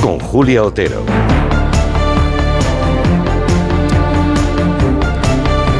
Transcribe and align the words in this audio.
con 0.00 0.18
Julia 0.18 0.62
Otero. 0.62 1.02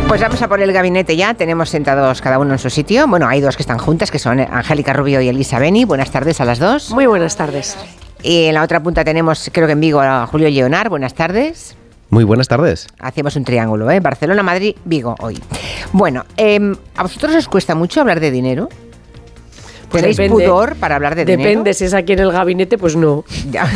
Pues 0.08 0.20
vamos 0.20 0.42
a 0.42 0.48
por 0.48 0.60
el 0.60 0.72
gabinete 0.72 1.16
ya. 1.16 1.34
Tenemos 1.34 1.68
sentados 1.68 2.20
cada 2.20 2.38
uno 2.38 2.52
en 2.52 2.58
su 2.58 2.68
sitio. 2.68 3.06
Bueno, 3.06 3.28
hay 3.28 3.40
dos 3.40 3.56
que 3.56 3.62
están 3.62 3.78
juntas, 3.78 4.10
que 4.10 4.18
son 4.18 4.40
Angélica 4.40 4.92
Rubio 4.92 5.20
y 5.20 5.28
Elisa 5.28 5.58
Beni. 5.58 5.84
Buenas 5.84 6.10
tardes 6.10 6.40
a 6.40 6.44
las 6.44 6.58
dos. 6.58 6.90
Muy 6.90 7.06
buenas 7.06 7.36
tardes. 7.36 7.76
Y 8.22 8.46
en 8.46 8.54
la 8.54 8.62
otra 8.62 8.82
punta 8.82 9.04
tenemos, 9.04 9.50
creo 9.52 9.66
que 9.66 9.72
en 9.72 9.80
Vigo, 9.80 10.00
a 10.00 10.26
Julio 10.26 10.50
Leonar. 10.50 10.88
Buenas 10.88 11.14
tardes. 11.14 11.76
Muy 12.10 12.24
buenas 12.24 12.48
tardes. 12.48 12.88
Hacemos 12.98 13.36
un 13.36 13.44
triángulo, 13.44 13.88
¿eh? 13.90 14.00
Barcelona, 14.00 14.42
Madrid, 14.42 14.74
Vigo, 14.84 15.14
hoy. 15.20 15.40
Bueno, 15.92 16.24
em, 16.36 16.74
¿a 16.96 17.02
vosotros 17.02 17.34
os 17.36 17.48
cuesta 17.48 17.76
mucho 17.76 18.00
hablar 18.00 18.18
de 18.18 18.32
dinero? 18.32 18.68
Pues 19.90 20.02
¿Tenéis 20.02 20.16
depende. 20.18 20.44
pudor 20.44 20.76
para 20.76 20.94
hablar 20.96 21.16
de 21.16 21.24
dinero? 21.24 21.48
Depende, 21.48 21.74
si 21.74 21.84
es 21.84 21.94
aquí 21.94 22.12
en 22.12 22.20
el 22.20 22.30
gabinete, 22.32 22.78
pues 22.78 22.94
no. 22.96 23.24
Ya. 23.50 23.68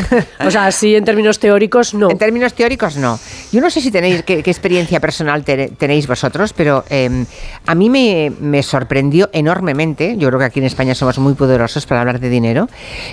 O 0.47 0.51
sea, 0.51 0.71
sí, 0.71 0.95
en 0.95 1.05
términos 1.05 1.39
teóricos, 1.41 1.93
no. 1.93 2.09
En 2.11 2.19
términos 2.19 2.55
teóricos, 2.55 2.97
no. 2.97 3.19
Yo 3.51 3.61
no 3.61 3.69
sé 3.69 3.81
si 3.81 3.91
tenéis 3.91 4.23
qué, 4.23 4.43
qué 4.43 4.51
experiencia 4.51 5.01
personal 5.01 5.45
te- 5.45 5.69
tenéis 5.77 6.07
vosotros, 6.07 6.53
pero 6.53 6.85
eh, 6.89 7.25
a 7.67 7.75
mí 7.75 7.91
me, 7.91 8.33
me 8.41 8.63
sorprendió 8.63 9.29
enormemente. 9.33 10.15
Yo 10.17 10.29
creo 10.29 10.39
que 10.39 10.47
aquí 10.47 10.61
en 10.61 10.67
España 10.67 10.95
somos 10.95 11.19
muy 11.19 11.35
poderosos 11.35 11.85
para 11.87 12.01
hablar 12.01 12.21
de 12.21 12.29
dinero. 12.29 12.69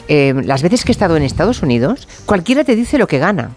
eh, 0.08 0.34
las 0.46 0.62
veces 0.62 0.84
que 0.86 0.92
he 0.92 0.94
estado 0.94 1.18
en 1.18 1.24
Estados 1.24 1.64
Unidos, 1.64 2.08
cualquiera 2.26 2.64
te 2.64 2.76
dice 2.76 2.98
lo 3.00 3.08
que 3.08 3.18
gana. 3.18 3.52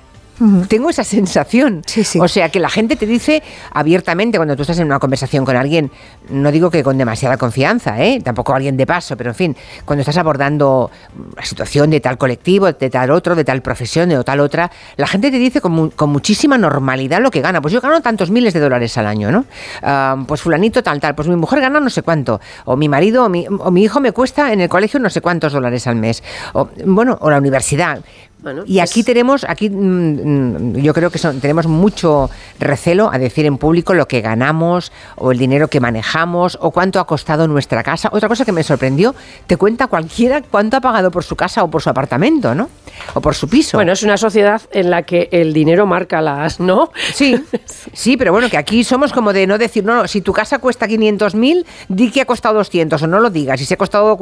Tengo 0.69 0.91
esa 0.91 1.05
sensación. 1.05 1.83
Sí, 1.87 2.02
sí. 2.02 2.19
O 2.20 2.27
sea, 2.27 2.48
que 2.48 2.59
la 2.59 2.69
gente 2.69 2.97
te 2.97 3.06
dice 3.06 3.42
abiertamente 3.73 4.37
cuando 4.38 4.56
tú 4.56 4.62
estás 4.62 4.79
en 4.80 4.87
una 4.87 4.98
conversación 4.98 5.45
con 5.45 5.56
alguien, 5.56 5.91
no 6.29 6.51
digo 6.51 6.70
que 6.70 6.83
con 6.83 6.98
demasiada 6.98 7.37
confianza, 7.37 8.02
¿eh? 8.02 8.20
tampoco 8.23 8.52
alguien 8.55 8.77
de 8.77 8.87
paso, 8.87 9.16
pero 9.16 9.30
en 9.30 9.37
fin, 9.37 9.56
cuando 9.84 10.01
estás 10.01 10.16
abordando 10.16 10.91
la 11.37 11.45
situación 11.45 11.91
de 11.91 12.01
tal 12.01 12.19
colectivo, 12.19 12.73
de 12.73 12.91
tal 12.91 13.11
otro, 13.12 13.34
de 13.37 13.45
tal 13.45 13.62
profesión, 13.62 14.09
de 14.09 14.23
tal 14.25 14.41
otra, 14.41 14.70
la 14.97 15.06
gente 15.06 15.30
te 15.30 15.39
dice 15.39 15.61
con, 15.61 15.73
mu- 15.73 15.91
con 15.91 16.11
muchísima 16.11 16.59
normalidad 16.59 17.20
lo 17.20 17.30
que 17.30 17.41
gana. 17.41 17.61
Pues 17.61 17.72
yo 17.72 17.81
gano 17.81 18.00
tantos 18.00 18.31
miles 18.31 18.53
de 18.55 18.61
dólares 18.61 18.98
al 18.98 19.06
año, 19.06 19.31
¿no? 19.31 19.44
Ah, 19.83 20.16
pues 20.27 20.41
fulanito 20.41 20.83
tal, 20.83 20.98
tal, 21.00 21.14
pues 21.14 21.28
mi 21.28 21.37
mujer 21.37 21.61
gana 21.61 21.78
no 21.78 21.91
sé 21.91 22.03
cuánto, 22.03 22.41
o 22.64 22.77
mi 22.77 22.89
marido 22.89 23.25
o 23.25 23.28
mi, 23.28 23.47
o 23.48 23.70
mi 23.70 23.84
hijo 23.84 24.00
me 24.00 24.12
cuesta 24.12 24.53
en 24.53 24.61
el 24.61 24.69
colegio 24.69 24.98
no 24.98 25.11
sé 25.11 25.20
cuántos 25.20 25.53
dólares 25.53 25.87
al 25.87 25.97
mes, 25.97 26.22
o 26.55 26.69
bueno, 26.87 27.16
o 27.20 27.31
la 27.31 27.39
universidad. 27.39 28.00
Bueno, 28.45 28.62
y 28.67 28.78
aquí 28.78 29.00
es- 29.00 29.06
tenemos, 29.06 29.45
aquí 29.48 29.69
mm, 29.70 29.75
mm, 29.75 30.77
yo 30.77 30.95
creo 30.95 31.11
que 31.11 31.19
son- 31.19 31.41
tenemos 31.41 31.67
mucho 31.67 32.31
recelo 32.61 33.11
a 33.12 33.19
decir 33.19 33.47
en 33.47 33.56
público 33.59 33.95
lo 33.95 34.06
que 34.06 34.20
ganamos 34.20 34.92
o 35.17 35.33
el 35.33 35.39
dinero 35.39 35.67
que 35.69 35.81
manejamos 35.81 36.56
o 36.61 36.70
cuánto 36.70 37.00
ha 37.00 37.06
costado 37.06 37.48
nuestra 37.48 37.83
casa. 37.83 38.11
Otra 38.12 38.28
cosa 38.28 38.45
que 38.45 38.53
me 38.53 38.62
sorprendió, 38.62 39.15
te 39.47 39.56
cuenta 39.56 39.87
cualquiera 39.87 40.42
cuánto 40.42 40.77
ha 40.77 40.81
pagado 40.81 41.11
por 41.11 41.25
su 41.25 41.34
casa 41.37 41.65
o 41.65 41.70
por 41.70 41.83
su 41.83 41.91
apartamento, 41.91 42.55
¿no? 42.55 42.69
O 43.15 43.20
por 43.20 43.34
su 43.34 43.48
piso. 43.48 43.78
Bueno, 43.78 43.92
es 43.92 44.03
una 44.03 44.17
sociedad 44.19 44.61
en 44.70 44.91
la 44.91 45.03
que 45.03 45.28
el 45.33 45.53
dinero 45.53 45.87
marca 45.87 46.20
las, 46.20 46.61
¿no? 46.61 46.91
Sí, 47.15 47.42
sí, 47.92 48.17
pero 48.17 48.31
bueno, 48.33 48.48
que 48.50 48.59
aquí 48.59 48.84
somos 48.84 49.12
como 49.12 49.33
de 49.33 49.47
no 49.47 49.56
decir, 49.59 49.84
no, 49.84 49.95
no, 49.97 50.06
si 50.06 50.20
tu 50.20 50.33
casa 50.34 50.59
cuesta 50.59 50.87
500.000, 50.87 51.65
di 51.89 52.11
que 52.11 52.20
ha 52.20 52.27
costado 52.27 52.56
200 52.56 53.03
o 53.03 53.06
no 53.06 53.20
lo 53.20 53.31
digas. 53.31 53.59
Si 53.59 53.65
se 53.65 53.75
ha 53.75 53.77
costado 53.78 54.19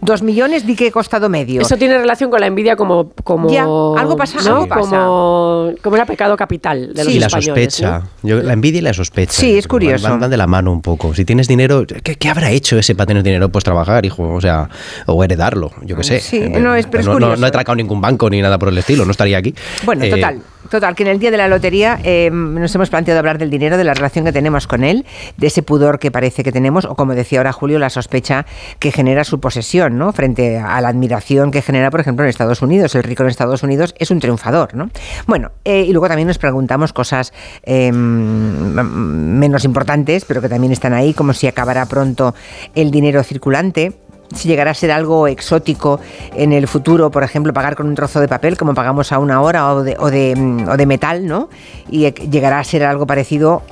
2 0.00 0.22
millones, 0.22 0.66
di 0.66 0.74
que 0.74 0.88
ha 0.88 0.90
costado 0.92 1.28
medio. 1.28 1.60
Eso 1.62 1.76
tiene 1.76 1.96
relación 1.96 2.28
con 2.28 2.40
la 2.40 2.46
envidia 2.48 2.74
como, 2.74 3.10
como 3.22 3.51
Ya, 3.52 3.62
algo 3.64 4.16
pasa, 4.16 4.40
¿no? 4.42 4.54
algo 4.56 4.68
pasa. 4.68 4.80
Como, 4.90 5.72
como 5.82 5.96
era 5.96 6.06
pecado 6.06 6.36
capital 6.36 6.92
de 6.94 7.04
los 7.04 7.12
y 7.14 7.18
la 7.18 7.26
españoles. 7.26 7.74
sospecha. 7.74 7.98
¿no? 8.22 8.28
Yo- 8.28 8.42
la 8.42 8.52
envidia 8.52 8.78
y 8.78 8.82
la 8.82 8.92
sospecha. 8.94 9.32
Sí, 9.32 9.56
es 9.56 9.64
Van- 9.66 9.70
curioso. 9.70 10.08
Van, 10.08 10.20
van 10.20 10.30
de 10.30 10.36
la 10.36 10.46
mano 10.46 10.72
un 10.72 10.82
poco. 10.82 11.14
Si 11.14 11.24
tienes 11.24 11.48
dinero, 11.48 11.86
¿qué, 11.86 12.16
qué 12.16 12.28
habrá 12.28 12.50
hecho 12.50 12.78
ese 12.78 12.94
para 12.94 13.06
tener 13.06 13.22
dinero? 13.22 13.48
Pues 13.50 13.64
trabajar, 13.64 14.04
hijo. 14.06 14.32
O 14.32 14.40
sea, 14.40 14.68
o 15.06 15.22
heredarlo, 15.24 15.70
yo 15.82 15.96
qué 15.96 16.04
sé. 16.04 16.20
Sí, 16.20 16.36
Eh, 16.38 16.48
no, 16.60 16.74
es- 16.74 16.86
pero 16.86 17.00
es 17.00 17.06
no, 17.06 17.12
no- 17.14 17.18
curioso. 17.18 17.40
no 17.40 17.46
he 17.46 17.48
atracado 17.48 17.76
ningún 17.76 18.00
banco 18.00 18.28
ni 18.30 18.40
nada 18.40 18.58
por 18.58 18.68
el 18.68 18.78
estilo, 18.78 19.04
no 19.04 19.10
estaría 19.10 19.38
aquí. 19.38 19.54
Bueno, 19.84 20.04
Eh, 20.04 20.10
total, 20.10 20.40
total, 20.70 20.94
que 20.94 21.02
en 21.02 21.08
el 21.10 21.18
día 21.18 21.30
de 21.30 21.36
la 21.36 21.48
lotería 21.48 21.98
eh, 22.04 22.30
nos 22.32 22.74
hemos 22.74 22.90
planteado 22.90 23.18
hablar 23.18 23.38
del 23.38 23.50
dinero, 23.50 23.76
de 23.76 23.84
la 23.84 23.94
relación 23.94 24.24
que 24.24 24.32
tenemos 24.32 24.66
con 24.66 24.84
él, 24.84 25.04
de 25.36 25.46
ese 25.46 25.62
pudor 25.62 25.98
que 25.98 26.10
parece 26.10 26.42
que 26.42 26.52
tenemos, 26.52 26.84
o 26.84 26.94
como 26.94 27.14
decía 27.14 27.40
ahora 27.40 27.52
Julio, 27.52 27.78
la 27.78 27.90
sospecha 27.90 28.46
que 28.78 28.92
genera 28.92 29.24
su 29.24 29.40
posesión, 29.40 29.98
¿no? 29.98 30.12
Frente 30.12 30.58
a 30.58 30.80
la 30.80 30.88
admiración 30.88 31.50
que 31.50 31.62
genera, 31.62 31.90
por 31.90 32.00
ejemplo, 32.00 32.24
en 32.24 32.30
Estados 32.30 32.62
Unidos. 32.62 32.94
El 32.94 33.02
rico 33.02 33.22
en 33.22 33.28
Estados 33.28 33.62
Unidos 33.62 33.94
es 33.98 34.10
un 34.10 34.20
triunfador, 34.20 34.74
¿no? 34.74 34.90
Bueno, 35.26 35.50
eh, 35.64 35.82
y 35.82 35.92
luego 35.92 36.08
también 36.08 36.28
nos 36.28 36.38
preguntamos 36.38 36.92
cosas 36.92 37.32
eh, 37.64 37.88
m- 37.88 38.82
menos 38.82 39.64
importantes, 39.64 40.24
pero 40.24 40.40
que 40.40 40.48
también 40.48 40.72
están 40.72 40.92
ahí, 40.94 41.12
como 41.14 41.32
si 41.32 41.46
acabará 41.46 41.86
pronto 41.86 42.34
el 42.74 42.90
dinero 42.90 43.22
circulante 43.22 43.92
si 44.34 44.48
llegará 44.48 44.72
a 44.72 44.74
ser 44.74 44.90
algo 44.90 45.26
exótico 45.26 46.00
en 46.34 46.52
el 46.52 46.68
futuro, 46.68 47.10
por 47.10 47.22
ejemplo, 47.22 47.52
pagar 47.52 47.76
con 47.76 47.86
un 47.86 47.94
trozo 47.94 48.20
de 48.20 48.28
papel 48.28 48.56
como 48.56 48.74
pagamos 48.74 49.12
a 49.12 49.18
una 49.18 49.40
hora 49.40 49.72
o 49.72 49.82
de, 49.82 49.96
o 49.98 50.10
de, 50.10 50.34
mm, 50.36 50.68
o 50.68 50.76
de 50.76 50.86
metal, 50.86 51.26
¿no? 51.26 51.48
Y 51.90 52.06
eh, 52.06 52.14
llegará 52.30 52.58
a 52.58 52.64
ser 52.64 52.84
algo 52.84 53.06
parecido 53.06 53.62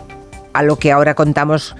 a 0.52 0.62
lo 0.62 0.76
que 0.76 0.92
ahora 0.92 1.14
contamos 1.14 1.76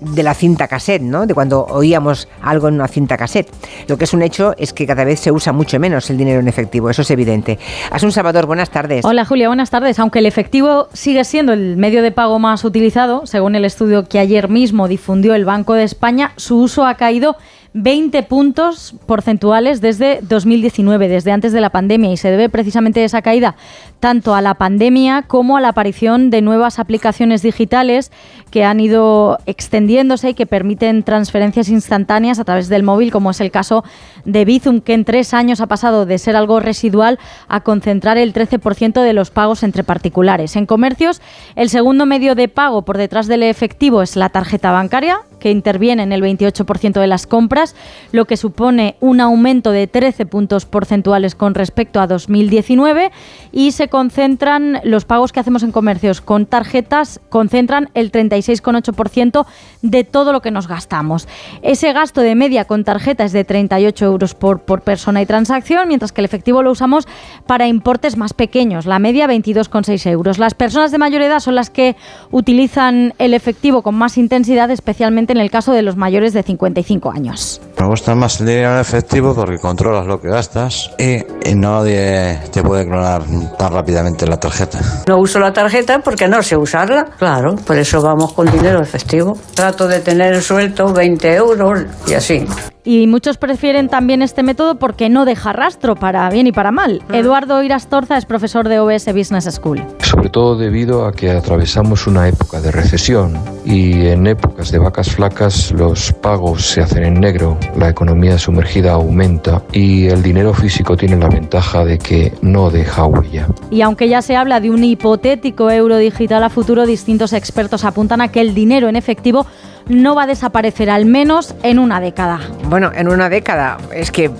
de 0.00 0.22
la 0.22 0.34
cinta 0.34 0.68
cassette, 0.68 1.02
¿no? 1.02 1.26
De 1.26 1.34
cuando 1.34 1.64
oíamos 1.66 2.28
algo 2.42 2.68
en 2.68 2.74
una 2.74 2.88
cinta 2.88 3.16
cassette. 3.16 3.48
Lo 3.88 3.96
que 3.96 4.04
es 4.04 4.12
un 4.12 4.22
hecho 4.22 4.54
es 4.58 4.72
que 4.72 4.86
cada 4.86 5.04
vez 5.04 5.20
se 5.20 5.32
usa 5.32 5.52
mucho 5.52 5.78
menos 5.80 6.10
el 6.10 6.18
dinero 6.18 6.40
en 6.40 6.48
efectivo, 6.48 6.90
eso 6.90 7.02
es 7.02 7.10
evidente. 7.10 7.58
Asun 7.90 8.12
Salvador, 8.12 8.46
buenas 8.46 8.70
tardes. 8.70 9.04
Hola 9.04 9.24
Julia, 9.24 9.48
buenas 9.48 9.70
tardes. 9.70 9.98
Aunque 9.98 10.18
el 10.18 10.26
efectivo 10.26 10.88
sigue 10.92 11.24
siendo 11.24 11.52
el 11.52 11.76
medio 11.76 12.02
de 12.02 12.12
pago 12.12 12.38
más 12.38 12.64
utilizado, 12.64 13.26
según 13.26 13.54
el 13.54 13.64
estudio 13.64 14.06
que 14.06 14.18
ayer 14.18 14.48
mismo 14.48 14.88
difundió 14.88 15.34
el 15.34 15.44
Banco 15.44 15.74
de 15.74 15.84
España, 15.84 16.32
su 16.36 16.58
uso 16.58 16.84
ha 16.84 16.94
caído 16.96 17.36
20 17.78 18.22
puntos 18.22 18.94
porcentuales 19.04 19.82
desde 19.82 20.20
2019, 20.22 21.08
desde 21.08 21.30
antes 21.30 21.52
de 21.52 21.60
la 21.60 21.68
pandemia, 21.68 22.10
y 22.10 22.16
se 22.16 22.30
debe 22.30 22.48
precisamente 22.48 23.04
esa 23.04 23.20
caída 23.20 23.54
tanto 24.00 24.34
a 24.34 24.40
la 24.40 24.54
pandemia 24.54 25.22
como 25.22 25.58
a 25.58 25.60
la 25.60 25.68
aparición 25.68 26.30
de 26.30 26.40
nuevas 26.40 26.78
aplicaciones 26.78 27.42
digitales 27.42 28.12
que 28.50 28.64
han 28.64 28.80
ido 28.80 29.38
extendiéndose 29.44 30.30
y 30.30 30.34
que 30.34 30.46
permiten 30.46 31.02
transferencias 31.02 31.68
instantáneas 31.68 32.38
a 32.38 32.44
través 32.44 32.70
del 32.70 32.82
móvil, 32.82 33.12
como 33.12 33.30
es 33.30 33.42
el 33.42 33.50
caso 33.50 33.84
de 34.24 34.46
Bizum, 34.46 34.80
que 34.80 34.94
en 34.94 35.04
tres 35.04 35.34
años 35.34 35.60
ha 35.60 35.66
pasado 35.66 36.06
de 36.06 36.16
ser 36.16 36.34
algo 36.34 36.60
residual 36.60 37.18
a 37.46 37.60
concentrar 37.60 38.16
el 38.16 38.32
13% 38.32 39.02
de 39.02 39.12
los 39.12 39.30
pagos 39.30 39.62
entre 39.62 39.84
particulares. 39.84 40.56
En 40.56 40.64
comercios, 40.64 41.20
el 41.56 41.68
segundo 41.68 42.06
medio 42.06 42.34
de 42.34 42.48
pago 42.48 42.86
por 42.86 42.96
detrás 42.96 43.26
del 43.26 43.42
efectivo 43.42 44.00
es 44.00 44.16
la 44.16 44.30
tarjeta 44.30 44.72
bancaria, 44.72 45.18
que 45.38 45.50
interviene 45.50 46.02
en 46.02 46.12
el 46.12 46.22
28% 46.22 47.00
de 47.00 47.06
las 47.06 47.26
compras, 47.26 47.74
lo 48.12 48.24
que 48.24 48.36
supone 48.36 48.96
un 49.00 49.20
aumento 49.20 49.70
de 49.70 49.86
13 49.86 50.26
puntos 50.26 50.66
porcentuales 50.66 51.34
con 51.34 51.54
respecto 51.54 52.00
a 52.00 52.06
2019 52.06 53.12
y 53.52 53.72
se 53.72 53.88
concentran 53.88 54.80
los 54.84 55.04
pagos 55.04 55.32
que 55.32 55.40
hacemos 55.40 55.62
en 55.62 55.72
comercios 55.72 56.20
con 56.20 56.46
tarjetas 56.46 57.20
concentran 57.28 57.90
el 57.94 58.12
36,8% 58.12 59.46
de 59.82 60.04
todo 60.04 60.32
lo 60.32 60.42
que 60.42 60.50
nos 60.50 60.68
gastamos. 60.68 61.28
Ese 61.62 61.92
gasto 61.92 62.20
de 62.20 62.34
media 62.34 62.64
con 62.64 62.84
tarjeta 62.84 63.24
es 63.24 63.32
de 63.32 63.44
38 63.44 64.04
euros 64.04 64.34
por, 64.34 64.60
por 64.60 64.82
persona 64.82 65.22
y 65.22 65.26
transacción, 65.26 65.88
mientras 65.88 66.12
que 66.12 66.20
el 66.20 66.24
efectivo 66.24 66.62
lo 66.62 66.70
usamos 66.70 67.06
para 67.46 67.66
importes 67.66 68.16
más 68.16 68.32
pequeños, 68.34 68.86
la 68.86 68.98
media 68.98 69.26
22,6 69.26 70.10
euros. 70.10 70.38
Las 70.38 70.54
personas 70.54 70.90
de 70.90 70.98
mayor 70.98 71.22
edad 71.22 71.40
son 71.40 71.54
las 71.54 71.70
que 71.70 71.96
utilizan 72.30 73.14
el 73.18 73.34
efectivo 73.34 73.82
con 73.82 73.94
más 73.94 74.18
intensidad, 74.18 74.70
especialmente 74.70 75.34
en 75.36 75.42
el 75.42 75.50
caso 75.50 75.72
de 75.72 75.82
los 75.82 75.96
mayores 75.96 76.32
de 76.32 76.42
55 76.42 77.10
años. 77.10 77.60
Me 77.78 77.86
gusta 77.86 78.14
más 78.14 78.40
el 78.40 78.46
dinero 78.46 78.74
en 78.74 78.80
efectivo 78.80 79.34
porque 79.34 79.58
controlas 79.58 80.06
lo 80.06 80.20
que 80.20 80.28
gastas 80.28 80.90
y, 80.98 81.16
y 81.48 81.54
nadie 81.54 82.38
te 82.50 82.62
puede 82.62 82.84
clonar 82.86 83.22
tan 83.58 83.72
rápidamente 83.72 84.26
la 84.26 84.38
tarjeta. 84.38 84.80
No 85.06 85.18
uso 85.18 85.38
la 85.38 85.52
tarjeta 85.52 86.00
porque 86.00 86.26
no 86.26 86.42
sé 86.42 86.56
usarla. 86.56 87.04
Claro, 87.18 87.54
por 87.56 87.76
eso 87.76 88.00
vamos 88.02 88.32
con 88.32 88.50
dinero 88.50 88.80
efectivo. 88.80 89.38
Trato 89.54 89.86
de 89.86 90.00
tener 90.00 90.40
suelto 90.42 90.92
20 90.92 91.34
euros 91.34 91.84
y 92.06 92.14
así. 92.14 92.46
Y 92.86 93.08
muchos 93.08 93.36
prefieren 93.36 93.88
también 93.88 94.22
este 94.22 94.44
método 94.44 94.76
porque 94.76 95.08
no 95.08 95.24
deja 95.24 95.52
rastro 95.52 95.96
para 95.96 96.30
bien 96.30 96.46
y 96.46 96.52
para 96.52 96.70
mal. 96.70 97.02
Eduardo 97.12 97.60
Irastorza 97.64 98.16
es 98.16 98.26
profesor 98.26 98.68
de 98.68 98.78
OBS 98.78 99.12
Business 99.12 99.44
School. 99.52 99.82
sobre 100.00 100.30
todo 100.30 100.56
debido 100.56 101.04
a 101.04 101.12
que 101.12 101.30
atravesamos 101.30 102.06
una 102.06 102.28
época 102.28 102.60
de 102.60 102.70
recesión 102.70 103.34
y 103.64 104.06
en 104.06 104.28
épocas 104.28 104.70
de 104.70 104.78
vacas 104.78 105.10
flacas 105.10 105.72
los 105.72 106.12
pagos 106.12 106.64
se 106.64 106.80
hacen 106.80 107.02
en 107.02 107.20
negro, 107.20 107.58
la 107.76 107.88
economía 107.88 108.38
sumergida 108.38 108.92
aumenta 108.92 109.62
y 109.72 110.06
el 110.06 110.22
dinero 110.22 110.54
físico 110.54 110.96
tiene 110.96 111.16
la 111.16 111.28
ventaja 111.28 111.84
de 111.84 111.98
que 111.98 112.32
no 112.40 112.70
deja 112.70 113.04
huella. 113.04 113.48
Y 113.68 113.80
aunque 113.80 114.08
ya 114.08 114.22
se 114.22 114.36
habla 114.36 114.60
de 114.60 114.70
un 114.70 114.84
hipotético 114.84 115.72
euro 115.72 115.96
digital 115.96 116.44
a 116.44 116.50
futuro, 116.50 116.86
distintos 116.86 117.32
expertos 117.32 117.84
apuntan 117.84 118.20
a 118.20 118.28
que 118.28 118.40
el 118.40 118.54
dinero 118.54 118.88
en 118.88 118.94
efectivo 118.94 119.44
no 119.88 120.14
va 120.14 120.24
a 120.24 120.26
desaparecer 120.26 120.90
al 120.90 121.04
menos 121.06 121.54
en 121.62 121.78
una 121.78 122.00
década. 122.00 122.40
Bueno, 122.64 122.90
en 122.94 123.08
una 123.08 123.28
década, 123.28 123.78
es 123.94 124.10
que 124.10 124.30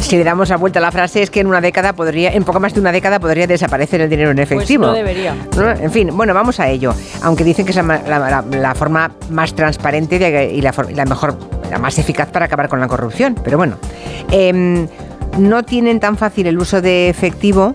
si 0.00 0.16
le 0.18 0.24
damos 0.24 0.48
la 0.50 0.56
vuelta 0.56 0.78
a 0.78 0.82
la 0.82 0.90
frase 0.92 1.22
es 1.22 1.30
que 1.30 1.40
en 1.40 1.46
una 1.46 1.60
década 1.60 1.92
podría, 1.94 2.32
en 2.32 2.44
poco 2.44 2.60
más 2.60 2.74
de 2.74 2.80
una 2.80 2.92
década 2.92 3.18
podría 3.20 3.46
desaparecer 3.46 4.00
el 4.00 4.10
dinero 4.10 4.30
en 4.30 4.38
efectivo. 4.40 4.86
no 4.86 4.92
debería. 4.92 5.34
¿No? 5.56 5.70
En 5.70 5.90
fin, 5.90 6.10
bueno, 6.16 6.34
vamos 6.34 6.60
a 6.60 6.68
ello. 6.68 6.92
Aunque 7.22 7.44
dicen 7.44 7.64
que 7.64 7.70
es 7.70 7.76
la, 7.76 7.82
ma- 7.82 8.02
la- 8.06 8.18
la- 8.18 8.44
la 8.50 8.74
forma 8.74 9.10
más 9.30 9.54
transparente 9.54 10.18
de- 10.18 10.52
y, 10.52 10.60
la, 10.60 10.74
la 10.94 11.04
mejor, 11.06 11.36
la 11.70 11.78
más 11.78 11.98
eficaz 11.98 12.28
para 12.30 12.46
acabar 12.46 12.68
con 12.68 12.80
la 12.80 12.88
corrupción. 12.88 13.36
Pero 13.42 13.56
bueno, 13.56 13.76
em, 14.30 14.86
no 15.38 15.62
tienen 15.62 16.00
tan 16.00 16.16
fácil 16.16 16.46
el 16.48 16.58
uso 16.58 16.82
de 16.82 17.08
efectivo, 17.08 17.72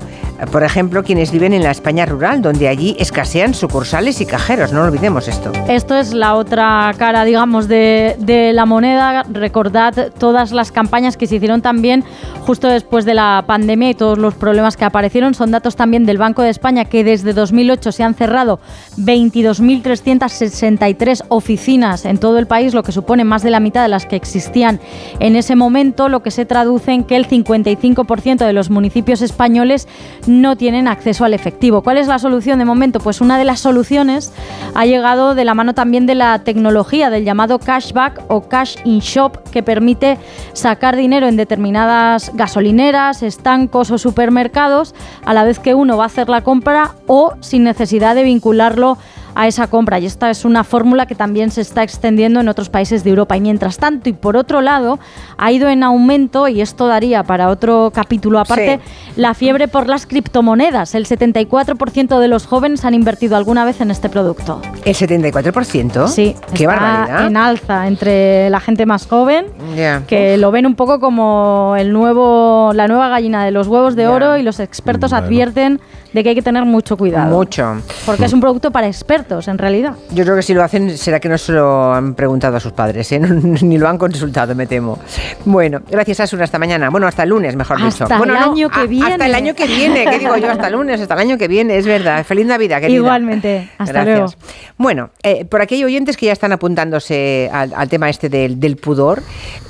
por 0.52 0.64
ejemplo, 0.64 1.04
quienes 1.04 1.32
viven 1.32 1.54
en 1.54 1.64
la 1.64 1.72
España 1.72 2.06
rural, 2.06 2.42
donde 2.42 2.68
allí 2.68 2.98
escasean 3.00 3.54
sucursales 3.54 4.20
y 4.22 4.26
cajeros, 4.26 4.74
no 4.74 4.84
olvidemos 4.84 5.28
esto. 5.28 5.52
Esto 5.68 5.98
es 5.98 6.14
la 6.14 6.36
otra 6.36 6.94
cara, 6.98 7.24
digamos, 7.24 7.68
de, 7.68 8.16
la 8.54 8.66
moneda. 8.66 9.24
Recordad 9.32 10.12
todas 10.18 10.52
las 10.52 10.72
campañas 10.72 11.18
que 11.18 11.28
se 11.28 11.36
hicieron 11.36 11.62
también 11.62 12.04
justo 12.42 12.68
después 12.68 13.06
de 13.06 13.14
la 13.14 13.44
pandemia 13.48 13.92
y 13.92 13.96
todos 13.96 14.18
los 14.18 14.34
problemas 14.36 14.78
que 14.78 14.86
aparecieron. 14.86 15.34
Son 15.34 15.52
datos 15.52 15.76
también 15.76 16.06
del 16.06 16.18
Banco 16.18 16.42
de 16.42 16.50
España 16.50 16.86
que 16.86 17.04
desde 17.04 17.34
2008 17.34 17.92
se 17.92 18.04
han 18.04 18.14
cerrado 18.14 18.62
22.363 18.98 21.26
oficinas 21.30 22.06
en 22.06 22.18
todo 22.18 22.40
el 22.40 22.48
país, 22.48 22.74
lo 22.74 22.84
que 22.84 22.92
supone 22.92 23.24
más 23.24 23.44
de 23.44 23.52
la 23.52 23.60
mitad 23.60 23.84
de 23.84 23.90
las 23.90 24.06
que 24.06 24.16
existían 24.16 24.80
en 25.20 25.36
ese 25.36 25.56
momento, 25.56 26.10
lo 26.10 26.24
que 26.24 26.32
se 26.32 26.46
traduce 26.46 26.92
en 26.92 27.04
que 27.04 27.16
el 27.16 27.28
55% 27.28 28.46
de 28.46 28.54
los 28.54 28.70
municipios 28.70 29.22
españoles 29.22 29.88
no 30.28 30.56
tienen 30.56 30.88
acceso 30.88 31.26
al 31.26 31.34
efectivo. 31.34 31.82
¿Cuál 31.82 31.98
es 31.98 32.08
la 32.08 32.20
solución 32.20 32.60
de 32.60 32.66
momento? 32.66 33.00
Pues 33.00 33.22
una 33.22 33.38
de 33.38 33.46
las 33.46 33.60
soluciones 33.60 34.34
ha 34.74 34.86
llegado 34.86 35.36
de 35.36 35.46
la 35.46 35.54
mano 35.54 35.74
también 35.74 36.06
de 36.06 36.16
la 36.16 36.40
tecnología, 36.40 37.10
del 37.10 37.26
llamado 37.26 37.60
cashback 37.60 38.24
o 38.28 38.48
cash 38.48 38.78
in 38.84 39.00
shop, 39.00 39.50
que 39.52 39.64
permite 39.64 40.18
sacar 40.54 40.96
dinero 40.96 41.28
en 41.28 41.38
determinadas 41.38 42.32
gasolineras, 42.34 43.24
estancos 43.24 43.92
o 43.92 43.98
supermercados 43.98 44.96
a 45.26 45.34
la 45.34 45.44
vez 45.44 45.60
que 45.60 45.74
uno 45.74 45.98
va 45.98 46.04
a 46.04 46.08
hacer 46.08 46.30
la 46.30 46.42
compra 46.42 46.96
o 47.08 47.34
sin 47.40 47.64
necesidad 47.64 48.16
de 48.16 48.24
vincularlo 48.24 48.98
a 49.36 49.48
esa 49.48 49.68
compra. 49.68 50.00
Y 50.00 50.06
esta 50.06 50.30
es 50.30 50.46
una 50.46 50.64
fórmula 50.64 51.06
que 51.06 51.14
también 51.16 51.52
se 51.52 51.62
está 51.62 51.84
extendiendo 51.84 52.40
en 52.40 52.48
otros 52.48 52.70
países 52.70 53.04
de 53.04 53.10
Europa. 53.12 53.36
Y 53.38 53.42
mientras 53.42 53.78
tanto, 53.78 54.10
y 54.10 54.14
por 54.14 54.38
otro 54.38 54.62
lado, 54.62 54.98
ha 55.38 55.52
ido 55.52 55.70
en 55.70 55.84
aumento, 55.84 56.48
y 56.48 56.62
esto 56.62 56.88
daría 56.88 57.24
para 57.24 57.50
otro 57.50 57.92
capítulo 57.94 58.40
aparte, 58.40 58.80
la 59.16 59.34
fiebre 59.34 59.68
por 59.68 59.88
las 59.88 60.06
criptomonedas. 60.06 60.96
El 60.96 61.06
74% 61.06 62.20
de 62.20 62.28
los 62.28 62.48
jóvenes 62.48 62.86
han 62.86 62.94
invertido 62.94 63.36
alguna 63.36 63.66
vez 63.66 63.82
en 63.82 63.92
este 63.92 64.10
producto. 64.10 64.62
¿El 64.86 64.96
74%? 64.96 66.08
Sí, 66.08 66.36
¡Qué 66.54 66.64
está 66.64 66.68
barbaridad! 66.76 67.28
en 67.28 67.38
alza 67.38 67.88
entre 67.88 68.50
la 68.50 68.60
gente 68.60 68.86
más 68.86 69.08
joven, 69.08 69.46
Ya. 69.76 70.04
que 70.08 70.38
lo 70.38 70.52
ven 70.52 70.66
un 70.66 70.76
poco 70.76 71.00
como 71.00 71.76
el 71.78 71.92
nuevo, 71.92 72.72
la 72.74 72.88
nueva 72.88 73.10
gallina 73.10 73.44
de 73.44 73.52
los 73.52 73.68
huevos 73.68 73.96
de 73.96 74.04
Ya. 74.04 74.12
oro 74.12 74.38
y 74.38 74.44
los 74.44 74.60
expertos 74.60 75.12
Bueno. 75.12 75.26
advierten 75.26 75.82
de 76.14 76.24
que 76.24 76.30
hay 76.30 76.36
que 76.36 76.42
tener 76.42 76.64
mucho 76.66 76.96
cuidado. 76.96 77.36
Mucho. 77.36 77.76
Porque 78.06 78.24
es 78.26 78.32
un 78.32 78.40
producto 78.40 78.72
para 78.72 78.88
expertos, 78.88 79.25
en 79.30 79.58
realidad. 79.58 79.94
Yo 80.12 80.24
creo 80.24 80.36
que 80.36 80.42
si 80.42 80.54
lo 80.54 80.64
hacen 80.64 80.98
será 80.98 81.20
que 81.20 81.28
no 81.30 81.38
se 81.38 81.52
lo 81.52 81.94
han 81.94 82.14
preguntado 82.16 82.56
a 82.58 82.60
sus 82.60 82.72
padres, 82.72 83.12
¿eh? 83.12 83.20
ni 83.62 83.78
lo 83.78 83.88
han 83.90 83.98
consultado, 83.98 84.54
me 84.56 84.68
temo. 84.68 85.00
Bueno, 85.46 85.82
gracias 85.90 86.20
Asuna, 86.22 86.44
hasta 86.46 86.60
mañana. 86.60 86.90
Bueno, 86.90 87.08
hasta 87.08 87.24
el 87.24 87.30
lunes, 87.30 87.56
mejor 87.56 87.78
dicho. 87.78 88.04
Hasta 88.06 88.18
Bueno, 88.18 88.34
el 88.36 88.40
no, 88.40 88.52
año 88.52 88.70
que 88.70 88.80
a- 88.80 88.86
viene. 88.86 89.12
Hasta 89.12 89.26
el 89.26 89.36
año 89.36 89.54
que 89.56 89.68
viene, 89.68 90.06
¿qué 90.06 90.20
digo 90.20 90.38
yo? 90.38 90.50
Hasta 90.52 90.68
el 90.68 90.74
lunes, 90.74 91.02
hasta 91.02 91.14
el 91.16 91.20
año 91.20 91.38
que 91.38 91.48
viene, 91.48 91.78
es 91.78 91.86
verdad. 91.86 92.24
Feliz 92.26 92.46
Navidad, 92.46 92.80
querida. 92.80 92.98
Igualmente. 92.98 93.70
Hasta 93.78 94.04
Gracias. 94.04 94.38
Bueno, 94.78 95.10
eh, 95.24 95.46
por 95.46 95.62
aquí 95.62 95.76
hay 95.76 95.84
oyentes 95.84 96.18
que 96.18 96.28
ya 96.28 96.34
están 96.34 96.52
apuntándose 96.52 97.50
al, 97.52 97.74
al 97.74 97.90
tema 97.90 98.10
este 98.10 98.30
del, 98.30 98.60
del 98.60 98.78
pudor. 98.78 99.22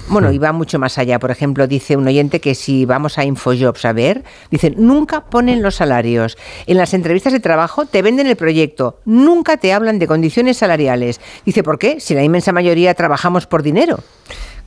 Bueno, 0.08 0.32
y 0.32 0.38
va 0.38 0.52
mucho 0.52 0.78
más 0.78 0.98
allá. 0.98 1.20
Por 1.20 1.32
ejemplo, 1.32 1.68
dice 1.68 1.98
un 1.98 2.08
oyente 2.08 2.40
que 2.40 2.54
si 2.54 2.86
vamos 2.86 3.18
a 3.18 3.26
Infojobs 3.26 3.86
a 3.86 3.94
ver, 3.94 4.24
dicen, 4.52 4.76
nunca 4.78 5.26
ponen 5.26 5.62
los 5.62 5.76
salarios. 5.76 6.38
En 6.68 6.78
las 6.78 6.94
entrevistas 6.94 7.34
de 7.34 7.40
trabajo 7.40 7.86
te 7.86 8.02
venden 8.02 8.28
el 8.28 8.36
proyecto, 8.36 9.00
nunca 9.06 9.58
te 9.58 9.74
hablan 9.74 9.98
de 9.98 10.08
condiciones 10.08 10.58
salariales. 10.58 11.20
Dice, 11.46 11.64
¿por 11.64 11.80
qué? 11.80 12.00
Si 12.00 12.14
la 12.14 12.24
inmensa 12.24 12.52
mayoría 12.52 12.94
trabajamos 12.94 13.48
por 13.48 13.64
dinero. 13.64 14.00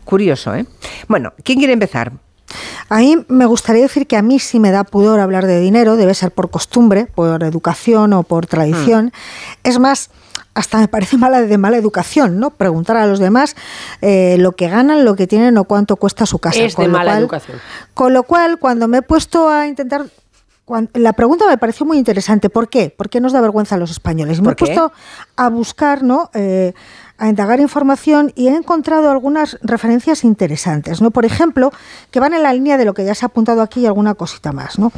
Curioso, 0.04 0.54
¿eh? 0.54 0.66
Bueno, 1.06 1.32
¿quién 1.44 1.58
quiere 1.58 1.72
empezar? 1.72 2.12
A 2.88 2.98
mí 2.98 3.16
me 3.28 3.46
gustaría 3.46 3.82
decir 3.82 4.06
que 4.06 4.16
a 4.16 4.22
mí 4.22 4.38
sí 4.38 4.58
me 4.58 4.70
da 4.70 4.84
pudor 4.84 5.20
hablar 5.20 5.46
de 5.46 5.60
dinero, 5.60 5.96
debe 5.96 6.14
ser 6.14 6.32
por 6.32 6.50
costumbre, 6.50 7.06
por 7.06 7.42
educación 7.44 8.12
o 8.14 8.22
por 8.22 8.46
tradición. 8.46 9.12
Es 9.64 9.78
más, 9.78 10.10
hasta 10.58 10.78
me 10.78 10.88
parece 10.88 11.16
mala 11.16 11.40
de 11.42 11.56
mala 11.58 11.76
educación, 11.76 12.38
¿no? 12.40 12.50
Preguntar 12.50 12.96
a 12.96 13.06
los 13.06 13.18
demás 13.20 13.54
eh, 14.00 14.36
lo 14.38 14.52
que 14.52 14.68
ganan, 14.68 15.04
lo 15.04 15.14
que 15.14 15.26
tienen 15.26 15.56
o 15.56 15.64
cuánto 15.64 15.96
cuesta 15.96 16.26
su 16.26 16.38
casa. 16.40 16.60
Es 16.60 16.76
de 16.76 16.86
lo 16.86 16.92
mala 16.92 17.12
cual- 17.12 17.18
educación. 17.20 17.58
Con 17.94 18.12
lo 18.12 18.24
cual, 18.24 18.58
cuando 18.58 18.88
me 18.88 18.98
he 18.98 19.02
puesto 19.02 19.48
a 19.48 19.66
intentar... 19.68 20.06
la 20.94 21.12
pregunta 21.12 21.46
me 21.48 21.58
pareció 21.58 21.86
muy 21.86 21.96
interesante. 21.96 22.50
¿Por 22.50 22.68
qué? 22.68 22.90
¿Por 22.90 23.08
qué 23.08 23.20
nos 23.20 23.32
da 23.32 23.40
vergüenza 23.40 23.76
a 23.76 23.78
los 23.78 23.90
españoles? 23.90 24.40
Me 24.40 24.44
¿Por 24.44 24.52
he 24.54 24.56
puesto 24.56 24.92
a 25.36 25.48
buscar, 25.48 26.02
¿no? 26.02 26.30
Eh, 26.34 26.72
a 27.20 27.28
indagar 27.28 27.58
información 27.60 28.32
y 28.36 28.46
he 28.48 28.54
encontrado 28.54 29.10
algunas 29.10 29.58
referencias 29.62 30.22
interesantes, 30.24 31.00
¿no? 31.00 31.10
Por 31.10 31.24
ejemplo, 31.24 31.72
que 32.12 32.20
van 32.20 32.32
en 32.34 32.42
la 32.44 32.52
línea 32.52 32.76
de 32.76 32.84
lo 32.84 32.94
que 32.94 33.04
ya 33.04 33.14
se 33.14 33.24
ha 33.24 33.28
apuntado 33.28 33.60
aquí 33.62 33.80
y 33.80 33.86
alguna 33.86 34.14
cosita 34.14 34.52
más, 34.52 34.78
¿no? 34.78 34.92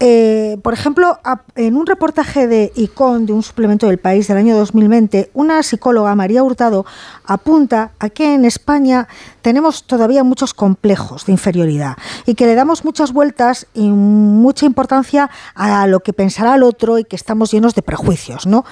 Eh, 0.00 0.58
por 0.62 0.74
ejemplo, 0.74 1.20
en 1.54 1.76
un 1.76 1.86
reportaje 1.86 2.48
de 2.48 2.72
ICON, 2.74 3.26
de 3.26 3.32
un 3.32 3.42
suplemento 3.42 3.86
del 3.86 3.98
país 3.98 4.26
del 4.26 4.36
año 4.36 4.56
2020, 4.56 5.30
una 5.34 5.62
psicóloga, 5.62 6.14
María 6.16 6.42
Hurtado, 6.42 6.84
apunta 7.24 7.92
a 8.00 8.08
que 8.10 8.34
en 8.34 8.44
España 8.44 9.06
tenemos 9.40 9.84
todavía 9.84 10.24
muchos 10.24 10.52
complejos 10.52 11.26
de 11.26 11.32
inferioridad 11.32 11.96
y 12.26 12.34
que 12.34 12.46
le 12.46 12.56
damos 12.56 12.84
muchas 12.84 13.12
vueltas 13.12 13.66
y 13.72 13.88
mucha 13.88 14.66
importancia 14.66 15.30
a 15.54 15.86
lo 15.86 16.00
que 16.00 16.12
pensará 16.12 16.56
el 16.56 16.64
otro 16.64 16.98
y 16.98 17.04
que 17.04 17.16
estamos 17.16 17.52
llenos 17.52 17.74
de 17.74 17.82
prejuicios, 17.82 18.46
¿no? 18.46 18.64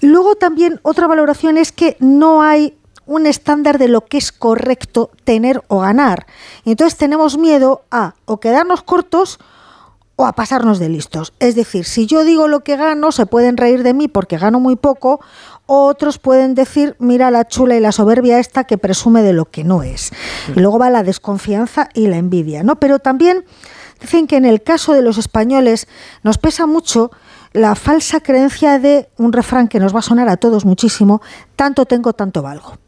Luego 0.00 0.34
también 0.34 0.80
otra 0.82 1.06
valoración 1.06 1.58
es 1.58 1.72
que 1.72 1.96
no 2.00 2.42
hay 2.42 2.76
un 3.06 3.26
estándar 3.26 3.78
de 3.78 3.88
lo 3.88 4.02
que 4.06 4.18
es 4.18 4.32
correcto 4.32 5.10
tener 5.24 5.62
o 5.68 5.80
ganar. 5.80 6.26
Y 6.64 6.70
entonces 6.70 6.96
tenemos 6.96 7.38
miedo 7.38 7.82
a 7.90 8.14
o 8.24 8.40
quedarnos 8.40 8.82
cortos 8.82 9.38
o 10.20 10.26
a 10.26 10.32
pasarnos 10.32 10.78
de 10.78 10.88
listos. 10.88 11.32
Es 11.38 11.54
decir, 11.54 11.84
si 11.84 12.06
yo 12.06 12.24
digo 12.24 12.46
lo 12.46 12.60
que 12.60 12.76
gano, 12.76 13.10
se 13.10 13.26
pueden 13.26 13.56
reír 13.56 13.82
de 13.82 13.94
mí 13.94 14.08
porque 14.08 14.36
gano 14.36 14.60
muy 14.60 14.76
poco, 14.76 15.20
o 15.66 15.86
otros 15.86 16.18
pueden 16.18 16.54
decir, 16.54 16.96
mira 16.98 17.30
la 17.30 17.46
chula 17.46 17.76
y 17.76 17.80
la 17.80 17.92
soberbia 17.92 18.38
esta 18.38 18.64
que 18.64 18.76
presume 18.76 19.22
de 19.22 19.32
lo 19.32 19.46
que 19.46 19.64
no 19.64 19.82
es. 19.82 20.12
Y 20.54 20.60
luego 20.60 20.78
va 20.78 20.90
la 20.90 21.02
desconfianza 21.02 21.88
y 21.94 22.08
la 22.08 22.16
envidia, 22.16 22.62
¿no? 22.62 22.76
Pero 22.76 22.98
también 22.98 23.44
dicen 24.00 24.26
que 24.26 24.36
en 24.36 24.44
el 24.44 24.62
caso 24.62 24.92
de 24.92 25.02
los 25.02 25.16
españoles 25.16 25.88
nos 26.22 26.38
pesa 26.38 26.66
mucho 26.66 27.10
la 27.52 27.74
falsa 27.74 28.20
creencia 28.20 28.78
de 28.78 29.08
un 29.16 29.32
refrán 29.32 29.68
que 29.68 29.80
nos 29.80 29.94
va 29.94 30.00
a 30.00 30.02
sonar 30.02 30.28
a 30.28 30.36
todos 30.36 30.64
muchísimo, 30.64 31.22
tanto 31.56 31.86
tengo, 31.86 32.12
tanto 32.12 32.42
valgo 32.42 32.78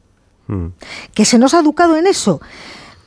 que 1.14 1.25
se 1.25 1.38
nos 1.38 1.55
ha 1.55 1.61
educado 1.61 1.96
en 1.96 2.06
eso, 2.06 2.43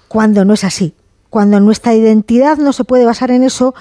cuando 0.07 0.45
no 0.45 0.53
es 0.53 0.63
así, 0.63 0.95
cuando 1.29 1.59
nuestra 1.59 1.93
identidad 1.93 2.57
no 2.57 2.73
se 2.73 2.85
puede 2.85 3.05
basar 3.05 3.29
en 3.29 3.43
eso 3.43 3.75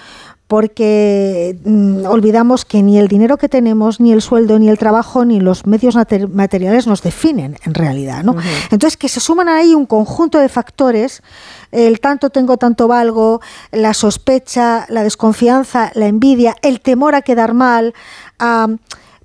porque 0.54 1.58
mm, 1.64 2.06
olvidamos 2.06 2.64
que 2.64 2.80
ni 2.80 2.96
el 2.96 3.08
dinero 3.08 3.38
que 3.38 3.48
tenemos, 3.48 3.98
ni 3.98 4.12
el 4.12 4.22
sueldo, 4.22 4.56
ni 4.60 4.68
el 4.68 4.78
trabajo, 4.78 5.24
ni 5.24 5.40
los 5.40 5.66
medios 5.66 5.96
mater- 5.96 6.28
materiales 6.28 6.86
nos 6.86 7.02
definen 7.02 7.58
en 7.64 7.74
realidad. 7.74 8.22
¿no? 8.22 8.36
Entonces, 8.70 8.96
que 8.96 9.08
se 9.08 9.18
suman 9.18 9.48
ahí 9.48 9.74
un 9.74 9.84
conjunto 9.84 10.38
de 10.38 10.48
factores, 10.48 11.24
el 11.72 11.98
tanto 11.98 12.30
tengo, 12.30 12.56
tanto 12.56 12.86
valgo, 12.86 13.40
la 13.72 13.94
sospecha, 13.94 14.86
la 14.88 15.02
desconfianza, 15.02 15.90
la 15.94 16.06
envidia, 16.06 16.54
el 16.62 16.80
temor 16.80 17.16
a 17.16 17.22
quedar 17.22 17.52
mal, 17.52 17.92
a- 18.38 18.68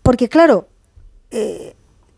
porque 0.01 0.29
claro, 0.29 0.67
eh, 1.29 1.75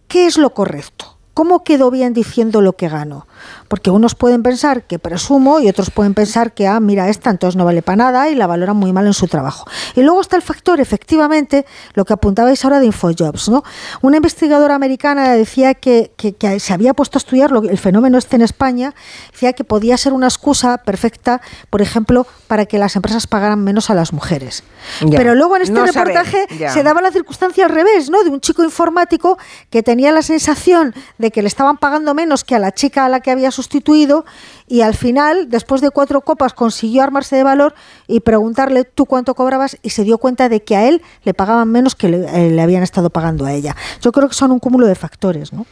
¿qué 0.07 0.25
es 0.25 0.37
lo 0.37 0.53
correcto? 0.53 1.17
¿Cómo 1.33 1.63
quedo 1.63 1.89
bien 1.91 2.13
diciendo 2.13 2.59
lo 2.59 2.73
que 2.73 2.89
gano? 2.89 3.25
Porque 3.69 3.89
unos 3.89 4.15
pueden 4.15 4.43
pensar 4.43 4.83
que 4.83 4.99
presumo 4.99 5.61
y 5.61 5.69
otros 5.69 5.89
pueden 5.89 6.13
pensar 6.13 6.53
que, 6.53 6.67
ah, 6.67 6.79
mira, 6.81 7.07
esta 7.07 7.29
entonces 7.29 7.55
no 7.55 7.63
vale 7.63 7.81
para 7.81 7.95
nada 7.95 8.29
y 8.29 8.35
la 8.35 8.47
valoran 8.47 8.75
muy 8.75 8.91
mal 8.91 9.07
en 9.07 9.13
su 9.13 9.27
trabajo. 9.27 9.65
Y 9.95 10.01
luego 10.01 10.19
está 10.19 10.35
el 10.35 10.41
factor, 10.41 10.81
efectivamente, 10.81 11.65
lo 11.93 12.03
que 12.03 12.11
apuntabais 12.13 12.63
ahora 12.65 12.79
de 12.81 12.87
Infojobs, 12.87 13.47
¿no? 13.47 13.63
Una 14.01 14.17
investigadora 14.17 14.75
americana 14.75 15.31
decía 15.33 15.73
que, 15.73 16.11
que- 16.17 16.33
que 16.33 16.59
se 16.59 16.73
había 16.73 16.93
puesto 16.93 17.17
a 17.17 17.19
estudiar 17.19 17.49
lo- 17.51 17.63
el 17.63 17.77
fenómeno 17.77 18.17
este 18.17 18.35
en 18.35 18.41
España, 18.41 18.93
decía 19.31 19.53
que 19.53 19.63
podía 19.63 19.95
ser 19.97 20.11
una 20.11 20.27
excusa 20.27 20.79
perfecta, 20.79 21.39
por 21.69 21.81
ejemplo, 21.81 22.27
para 22.47 22.65
que 22.65 22.77
las 22.77 22.97
empresas 22.97 23.25
pagaran 23.25 23.63
menos 23.63 23.89
a 23.89 23.93
las 23.93 24.11
mujeres. 24.11 24.63
Ya. 24.99 25.17
Pero 25.17 25.33
luego 25.35 25.55
en 25.55 25.61
este 25.61 25.73
No 25.73 25.85
reportaje 25.85 26.45
se 26.73 26.83
daba 26.83 27.01
la 27.01 27.11
circunstancia 27.11 27.63
al 27.65 27.71
revés, 27.71 28.09
¿no? 28.09 28.21
De 28.23 28.29
un 28.29 28.41
chico 28.41 28.63
informático 28.65 29.37
que 29.69 29.81
tenía 29.81 30.11
la 30.11 30.21
sensación 30.21 30.93
de 31.21 31.31
que 31.31 31.41
le 31.41 31.47
estaban 31.47 31.77
pagando 31.77 32.13
menos 32.13 32.43
que 32.43 32.55
a 32.55 32.59
la 32.59 32.71
chica 32.71 33.05
a 33.05 33.09
la 33.09 33.21
que 33.21 33.31
había 33.31 33.51
sustituido 33.51 34.25
y 34.67 34.81
al 34.81 34.95
final, 34.95 35.49
después 35.49 35.79
de 35.81 35.89
cuatro 35.91 36.21
copas, 36.21 36.53
consiguió 36.53 37.03
armarse 37.03 37.35
de 37.35 37.43
valor 37.43 37.73
y 38.07 38.19
preguntarle 38.19 38.83
tú 38.83 39.05
cuánto 39.05 39.35
cobrabas 39.35 39.77
y 39.81 39.91
se 39.91 40.03
dio 40.03 40.17
cuenta 40.17 40.49
de 40.49 40.63
que 40.63 40.75
a 40.75 40.87
él 40.87 41.01
le 41.23 41.33
pagaban 41.33 41.69
menos 41.69 41.95
que 41.95 42.09
le, 42.09 42.25
eh, 42.25 42.51
le 42.51 42.61
habían 42.61 42.83
estado 42.83 43.09
pagando 43.09 43.45
a 43.45 43.53
ella. 43.53 43.75
Yo 44.01 44.11
creo 44.11 44.27
que 44.27 44.35
son 44.35 44.51
un 44.51 44.59
cúmulo 44.59 44.87
de 44.87 44.95
factores, 44.95 45.53
¿no? 45.53 45.65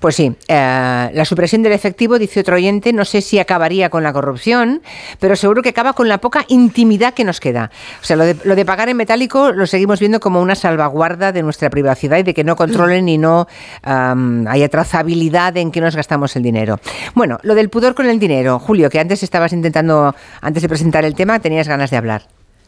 Pues 0.00 0.16
sí, 0.16 0.36
eh, 0.48 1.10
la 1.12 1.24
supresión 1.24 1.62
del 1.62 1.72
efectivo, 1.72 2.18
dice 2.18 2.40
otro 2.40 2.56
oyente, 2.56 2.92
no 2.92 3.04
sé 3.04 3.20
si 3.20 3.38
acabaría 3.38 3.90
con 3.90 4.02
la 4.02 4.12
corrupción, 4.12 4.82
pero 5.20 5.36
seguro 5.36 5.62
que 5.62 5.70
acaba 5.70 5.92
con 5.92 6.08
la 6.08 6.18
poca 6.18 6.44
intimidad 6.48 7.14
que 7.14 7.24
nos 7.24 7.40
queda. 7.40 7.70
O 8.00 8.04
sea, 8.04 8.16
lo 8.16 8.24
de, 8.24 8.36
lo 8.44 8.54
de 8.54 8.64
pagar 8.64 8.88
en 8.88 8.96
metálico 8.96 9.52
lo 9.52 9.66
seguimos 9.66 10.00
viendo 10.00 10.20
como 10.20 10.40
una 10.40 10.54
salvaguarda 10.54 11.32
de 11.32 11.42
nuestra 11.42 11.70
privacidad 11.70 12.18
y 12.18 12.22
de 12.22 12.34
que 12.34 12.44
no 12.44 12.56
controlen 12.56 13.08
y 13.08 13.18
no 13.18 13.46
haya 13.82 14.68
trazabilidad 14.68 15.56
en 15.56 15.70
que 15.70 15.80
nos 15.80 15.96
gastamos 15.96 16.36
el 16.36 16.42
dinero. 16.42 16.78
Bueno, 17.14 17.38
lo 17.42 17.54
del 17.54 17.70
pudor 17.70 17.94
con 17.94 18.06
el 18.06 18.18
dinero. 18.18 18.58
Julio, 18.58 18.90
que 18.90 19.00
antes 19.00 19.22
estabas 19.22 19.52
intentando, 19.52 20.14
antes 20.40 20.62
de 20.62 20.68
presentar 20.68 21.04
el 21.04 21.14
tema, 21.14 21.38
tenías 21.40 21.68
ganas 21.68 21.90
de 21.90 21.96
hablar. 21.96 22.22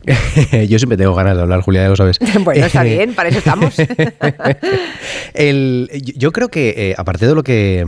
Yo 0.69 0.79
siempre 0.79 0.97
tengo 0.97 1.15
ganas 1.15 1.37
de 1.37 1.43
hablar, 1.43 1.61
Julia, 1.61 1.83
ya 1.83 1.89
lo 1.89 1.97
sabes. 1.97 2.19
bueno, 2.45 2.65
está 2.67 2.83
bien, 2.85 3.15
para 3.15 3.29
eso 3.29 3.39
estamos. 3.39 3.75
El- 5.35 5.91
yo- 6.17 6.33
creo 6.33 6.49
que, 6.49 6.75
eh, 6.91 6.95
aparte 6.97 7.27
de 7.27 7.35
lo 7.35 7.43
que 7.43 7.85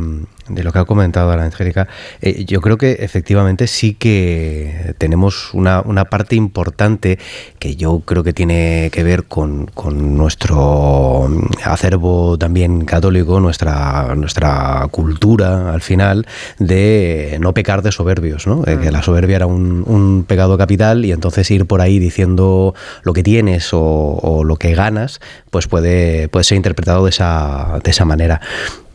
de 0.50 0.62
lo 0.62 0.72
que 0.72 0.78
ha 0.78 0.84
comentado 0.84 1.34
la 1.36 1.44
Angélica, 1.44 1.88
eh, 2.20 2.44
yo 2.44 2.60
creo 2.60 2.78
que 2.78 2.92
efectivamente 3.00 3.66
sí 3.66 3.94
que 3.94 4.94
tenemos 4.98 5.54
una, 5.54 5.80
una 5.80 6.04
parte 6.06 6.36
importante 6.36 7.18
que 7.58 7.76
yo 7.76 8.00
creo 8.00 8.22
que 8.22 8.32
tiene 8.32 8.90
que 8.92 9.02
ver 9.02 9.24
con, 9.24 9.66
con 9.66 10.16
nuestro 10.16 11.28
acervo 11.64 12.38
también 12.38 12.84
católico, 12.84 13.40
nuestra, 13.40 14.14
nuestra 14.16 14.86
cultura 14.90 15.72
al 15.72 15.80
final, 15.80 16.26
de 16.58 17.38
no 17.40 17.54
pecar 17.54 17.82
de 17.82 17.92
soberbios, 17.92 18.46
¿no? 18.46 18.62
Que 18.62 18.90
la 18.90 19.02
soberbia 19.02 19.36
era 19.36 19.46
un, 19.46 19.84
un 19.86 20.24
pecado 20.26 20.56
capital 20.58 21.04
y 21.04 21.12
entonces 21.12 21.50
ir 21.50 21.66
por 21.66 21.80
ahí 21.80 21.98
diciendo 21.98 22.74
lo 23.02 23.12
que 23.12 23.22
tienes 23.22 23.72
o, 23.72 23.80
o 23.80 24.44
lo 24.44 24.56
que 24.56 24.74
ganas, 24.74 25.20
pues 25.50 25.66
puede, 25.66 26.28
puede 26.28 26.44
ser 26.44 26.56
interpretado 26.56 27.04
de 27.04 27.10
esa, 27.10 27.80
de 27.82 27.90
esa 27.90 28.04
manera. 28.04 28.40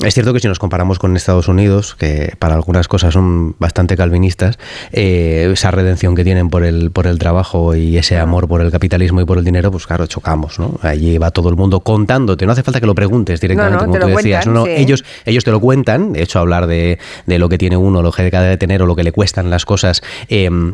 Es 0.04 0.14
cierto 0.14 0.34
que 0.34 0.42
si 0.42 0.48
nos 0.50 0.60
comparamos 0.60 1.00
con 1.00 1.16
Estados 1.16 1.48
Unidos, 1.48 1.96
que 1.96 2.34
para 2.38 2.56
algunas 2.56 2.88
cosas 2.90 3.14
son 3.14 3.56
bastante 3.60 3.96
calvinistas, 3.96 4.60
eh, 4.92 5.50
esa 5.54 5.72
redención 5.72 6.16
que 6.16 6.26
tienen 6.26 6.50
por 6.50 6.66
el, 6.66 6.92
por 6.92 7.08
el 7.08 7.18
trabajo 7.18 7.76
y 7.76 7.98
ese 7.98 8.18
amor 8.18 8.48
por 8.50 8.60
el 8.62 8.72
capitalismo 8.72 9.22
y 9.22 9.26
por 9.26 9.38
el 9.38 9.46
dinero, 9.46 9.72
pues 9.72 9.88
claro, 9.88 10.06
chocamos, 10.06 10.60
¿no? 10.60 10.78
Allí 10.82 11.18
va 11.18 11.32
todo 11.32 11.48
el 11.48 11.56
mundo 11.56 11.80
contándote, 11.80 12.46
no 12.46 12.52
hace 12.52 12.62
falta 12.64 12.82
que 12.82 12.88
lo 12.88 12.94
preguntes 12.96 13.40
directamente, 13.40 13.78
No, 13.86 13.86
no, 13.94 14.00
como 14.00 14.00
tú 14.12 14.18
decías. 14.18 14.44
cuentan, 14.44 14.54
no, 14.54 14.60
no, 14.62 14.66
sí. 14.66 14.82
ellos, 14.82 15.06
ellos 15.26 15.44
te 15.46 15.52
lo 15.52 15.62
cuentan, 15.62 16.12
de 16.12 16.24
hecho 16.24 16.40
hablar 16.40 16.68
de, 16.68 17.00
de 17.26 17.40
lo 17.40 17.48
que 17.48 17.58
tiene 17.58 17.78
uno, 17.78 18.02
lo 18.02 18.12
que 18.12 18.24
deja 18.24 18.42
de 18.42 18.58
tener 18.58 18.82
o 18.82 18.86
lo 18.86 18.96
que 18.98 19.04
le 19.04 19.14
cuestan 19.14 19.50
las 19.50 19.66
cosas. 19.66 20.02
em, 20.28 20.74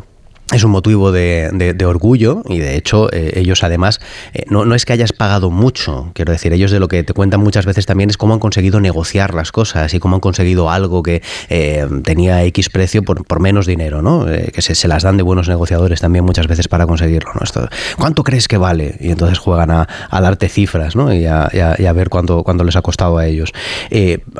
es 0.52 0.64
un 0.64 0.70
motivo 0.70 1.12
de, 1.12 1.50
de- 1.52 1.84
orgullo 1.86 2.42
y 2.48 2.58
de 2.58 2.76
hecho 2.76 3.12
eh, 3.12 3.32
ellos 3.36 3.64
además 3.64 4.00
eh, 4.34 4.44
no, 4.48 4.64
no 4.64 4.74
es 4.74 4.84
que 4.84 4.92
hayas 4.92 5.12
pagado 5.12 5.50
mucho, 5.50 6.10
quiero 6.14 6.32
decir, 6.32 6.52
ellos 6.52 6.70
de 6.70 6.78
lo 6.78 6.88
que 6.88 7.02
te 7.02 7.12
cuentan 7.12 7.40
muchas 7.40 7.66
veces 7.66 7.86
también 7.86 8.08
es 8.10 8.16
cómo 8.16 8.34
han 8.34 8.40
conseguido 8.40 8.78
negociar 8.80 9.34
las 9.34 9.50
cosas 9.50 9.92
y 9.94 9.98
cómo 9.98 10.16
han 10.16 10.20
conseguido 10.20 10.70
algo 10.70 11.02
que 11.02 11.22
eh, 11.48 11.86
tenía 12.04 12.44
X 12.44 12.68
precio 12.70 13.02
por, 13.02 13.24
por 13.26 13.40
menos 13.40 13.66
dinero, 13.66 14.00
¿no? 14.02 14.26
Que 14.26 14.62
se, 14.62 14.74
se 14.74 14.88
las 14.88 15.02
dan 15.02 15.16
de 15.16 15.22
buenos 15.22 15.48
negociadores 15.48 16.00
también 16.00 16.24
muchas 16.24 16.46
veces 16.46 16.68
para 16.68 16.86
conseguirlo, 16.86 17.30
¿no? 17.34 17.40
Esto, 17.42 17.68
¿Cuánto 17.98 18.22
crees 18.22 18.46
que 18.46 18.58
vale? 18.58 18.96
Y 19.00 19.10
entonces 19.10 19.38
juegan 19.38 19.70
a, 19.70 19.88
darte 20.10 20.48
cifras, 20.48 20.94
¿no? 20.96 21.12
Y 21.12 21.26
a, 21.26 21.48
y 21.52 21.58
a- 21.58 21.76
y 21.78 21.86
a 21.86 21.92
ver 21.92 22.08
cuánto, 22.10 22.42
cuánto 22.44 22.62
les 22.64 22.76
ha 22.76 22.82
costado 22.82 23.18
a 23.18 23.26
ellos. 23.26 23.52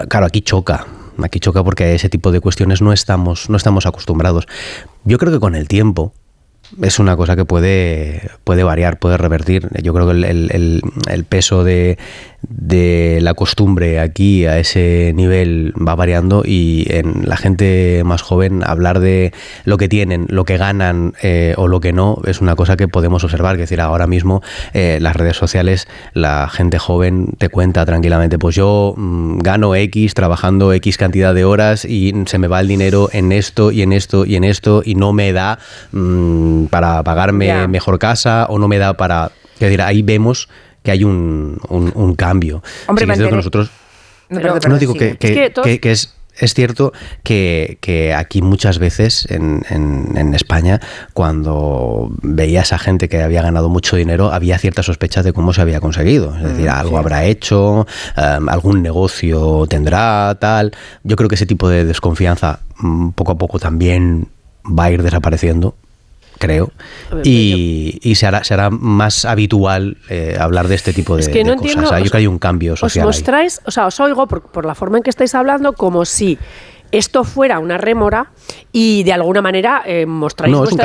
Claro, 0.08 0.26
aquí 0.26 0.42
choca, 0.42 0.86
Aquí 1.24 1.40
choca 1.40 1.62
porque 1.62 1.84
a 1.84 1.92
ese 1.92 2.08
tipo 2.08 2.32
de 2.32 2.40
cuestiones 2.40 2.82
no 2.82 2.92
estamos, 2.92 3.48
no 3.48 3.56
estamos 3.56 3.86
acostumbrados. 3.86 4.46
Yo 5.04 5.18
creo 5.18 5.32
que 5.32 5.40
con 5.40 5.54
el 5.54 5.68
tiempo 5.68 6.12
es 6.80 6.98
una 6.98 7.16
cosa 7.16 7.36
que 7.36 7.44
puede, 7.44 8.30
puede 8.44 8.64
variar, 8.64 8.98
puede 8.98 9.16
revertir. 9.16 9.68
Yo 9.82 9.92
creo 9.92 10.06
que 10.06 10.12
el, 10.12 10.24
el- 10.50 11.24
peso 11.28 11.64
de, 11.64 11.98
de 12.42 13.18
la 13.22 13.34
costumbre 13.34 14.00
aquí 14.00 14.44
a 14.46 14.58
ese 14.58 15.12
nivel 15.14 15.72
va 15.76 15.94
variando 15.94 16.42
y 16.44 16.86
en 16.90 17.22
la 17.28 17.36
gente 17.36 18.02
más 18.04 18.22
joven 18.22 18.62
hablar 18.66 19.00
de 19.00 19.32
lo 19.64 19.76
que 19.78 19.88
tienen, 19.88 20.26
lo 20.28 20.44
que 20.44 20.56
ganan 20.56 21.14
eh, 21.22 21.54
o 21.56 21.68
lo 21.68 21.80
que 21.80 21.92
no 21.92 22.18
es 22.26 22.40
una 22.40 22.56
cosa 22.56 22.76
que 22.76 22.88
podemos 22.88 23.24
observar. 23.24 23.54
Es 23.54 23.60
decir, 23.60 23.80
ahora 23.80 24.06
mismo 24.06 24.42
eh, 24.74 24.98
las 25.00 25.16
redes 25.16 25.36
sociales, 25.36 25.86
la 26.12 26.48
gente 26.48 26.78
joven 26.78 27.34
te 27.38 27.48
cuenta 27.48 27.84
tranquilamente, 27.86 28.38
pues 28.38 28.56
yo 28.56 28.94
mm, 28.96 29.38
gano 29.38 29.74
X 29.74 30.14
trabajando 30.14 30.72
X 30.72 30.96
cantidad 30.98 31.34
de 31.34 31.44
horas 31.44 31.84
y 31.84 32.12
se 32.26 32.38
me 32.38 32.48
va 32.48 32.60
el 32.60 32.68
dinero 32.68 33.08
en 33.12 33.32
esto 33.32 33.70
y 33.70 33.82
en 33.82 33.92
esto 33.92 34.26
y 34.26 34.36
en 34.36 34.44
esto 34.44 34.82
y 34.84 34.94
no 34.96 35.12
me 35.12 35.32
da 35.32 35.58
mm, 35.92 36.61
para 36.68 37.02
pagarme 37.02 37.66
mejor 37.68 37.98
casa 37.98 38.46
o 38.48 38.58
no 38.58 38.68
me 38.68 38.78
da 38.78 38.94
para... 38.94 39.30
Es 39.54 39.60
decir, 39.60 39.82
ahí 39.82 40.02
vemos 40.02 40.48
que 40.82 40.90
hay 40.90 41.04
un, 41.04 41.58
un- 41.68 41.92
un 41.94 42.14
cambio. 42.14 42.62
Hombre, 42.88 43.04
Sí 43.04 43.10
es 43.10 43.16
cierto 43.18 43.30
que 43.30 43.36
nosotros 43.36 43.70
No, 44.28 44.40
Pero- 44.40 44.54
perdón, 44.54 44.72
no 44.72 44.78
digo 44.78 44.94
que, 44.94 45.16
que- 45.16 45.44
Es 45.46 45.52
que 45.52 45.80
que- 45.80 45.92
es, 45.92 46.14
es 46.38 46.54
cierto 46.54 46.92
que, 47.22 47.76
que 47.82 48.14
aquí 48.14 48.40
muchas 48.42 48.78
veces 48.78 49.26
en, 49.30 49.62
en- 49.68 50.16
en 50.16 50.34
España, 50.34 50.80
cuando 51.12 52.10
veías 52.22 52.72
a 52.72 52.78
gente 52.78 53.08
que 53.08 53.22
había 53.22 53.42
ganado 53.42 53.68
mucho 53.68 53.96
dinero, 53.96 54.32
había 54.32 54.58
ciertas 54.58 54.86
sospechas 54.86 55.24
de 55.24 55.32
cómo 55.32 55.52
se 55.52 55.60
había 55.60 55.80
conseguido. 55.80 56.34
Es 56.36 56.42
decir, 56.42 56.68
algo 56.68 56.98
habrá 56.98 57.24
hecho, 57.26 57.86
em, 58.16 58.48
algún 58.48 58.82
negocio 58.82 59.66
tendrá, 59.68 60.34
tal. 60.40 60.72
Yo 61.04 61.16
creo 61.16 61.28
que 61.28 61.36
ese 61.36 61.46
tipo 61.46 61.68
de 61.68 61.84
desconfianza 61.84 62.60
mm, 62.78 63.10
poco 63.10 63.32
a 63.32 63.38
poco 63.38 63.58
también 63.58 64.28
va 64.66 64.84
a 64.84 64.90
ir 64.90 65.02
desapareciendo 65.02 65.76
creo, 66.42 66.72
A 67.10 67.14
ver, 67.16 67.26
y, 67.26 67.98
y 68.02 68.14
se, 68.16 68.26
hará, 68.26 68.44
se 68.44 68.54
hará 68.54 68.68
más 68.70 69.24
habitual 69.24 69.96
eh, 70.10 70.36
hablar 70.38 70.68
de 70.68 70.74
este 70.74 70.92
tipo 70.92 71.14
de, 71.16 71.22
Es 71.22 71.28
que 71.28 71.44
no 71.44 71.50
de 71.52 71.56
cosas. 71.56 71.62
entiendo, 71.70 71.86
O 71.86 71.88
sea, 71.88 71.98
yo 71.98 72.04
os- 72.04 72.10
creo 72.10 72.12
que 72.12 72.18
hay 72.18 72.26
un 72.26 72.38
cambio 72.38 72.72
Os 72.74 72.80
social. 72.80 73.04
ahí. 73.04 73.06
mostráis, 73.08 73.60
o 73.64 73.70
sea, 73.70 73.86
os 73.86 73.98
oigo 74.00 74.26
por, 74.26 74.42
por 74.50 74.66
la 74.66 74.74
forma 74.74 74.98
en 74.98 75.02
que 75.02 75.10
estáis 75.10 75.34
hablando 75.34 75.72
como 75.72 76.04
si 76.04 76.38
esto 76.90 77.24
fuera 77.24 77.58
una 77.58 77.78
rémora 77.78 78.32
y 78.70 79.02
de 79.04 79.14
alguna 79.14 79.40
manera 79.40 79.82
eh, 79.86 80.04
mostráis 80.04 80.52
No, 80.52 80.64
es 80.64 80.72
un 80.72 80.76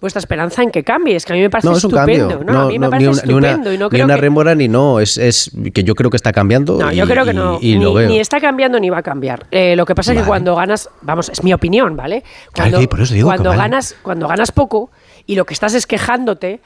vuestra, 0.00 0.20
esperanza 0.20 0.62
en 0.62 0.70
que 0.70 0.84
cambie. 0.84 1.16
Es 1.16 1.24
que 1.24 1.32
a 1.32 1.36
mí 1.36 1.42
me 1.42 1.50
parece 1.50 1.68
No, 1.68 1.76
es 1.76 1.82
un 1.82 1.90
estupendo. 1.90 2.28
cambio. 2.38 2.52
¿no? 2.52 2.60
a 2.60 2.66
mí 2.68 2.78
me 2.78 2.86
no, 2.86 2.90
parece 2.90 3.10
ni 3.10 3.10
una, 3.10 3.22
ni 3.26 3.32
una- 3.34 3.48
estupendo. 3.48 3.72
y 3.72 3.78
no 3.78 3.88
ni 3.90 4.00
una 4.02 4.14
que, 4.14 4.20
rémora 4.20 4.54
ni 4.54 4.68
no, 4.68 5.00
es, 5.00 5.18
es 5.18 5.50
que 5.74 5.82
yo 5.82 5.96
creo 5.96 6.10
que 6.10 6.16
está 6.16 6.30
cambiando. 6.32 6.78
No, 6.78 6.92
y, 6.92 6.96
yo 6.96 7.06
creo 7.08 7.24
que 7.24 7.32
y- 7.32 7.34
no. 7.34 7.58
y 7.60 7.76
ni, 8.06 8.20
está 8.20 8.40
cambiando 8.40 8.78
ni 8.78 8.88
va 8.88 8.98
a 8.98 9.02
cambiar. 9.02 9.46
Eh, 9.50 9.74
lo 9.74 9.84
que 9.84 9.96
pasa 9.96 10.12
es 10.12 10.20
que 10.20 10.24
cuando 10.24 10.54
ganas, 10.54 10.90
vamos, 11.02 11.28
es 11.28 11.42
mi 11.42 11.52
opinión, 11.52 11.96
¿vale? 11.96 12.22
Claro, 12.52 12.70
Cuando, 12.70 12.78
que 12.78 12.86
por 12.86 13.00
eso 13.00 13.14
digo 13.14 13.28
que 13.28 13.34
cuando 13.38 13.50
vale. 13.50 13.62
ganas, 13.62 13.96
cuando 14.00 14.28
ganas 14.28 14.52
poco 14.52 14.92
y 15.28 15.36
lo 15.36 15.44
que 15.44 15.54
estás 15.54 15.74
es 15.74 15.86
quejándote. 15.86 16.58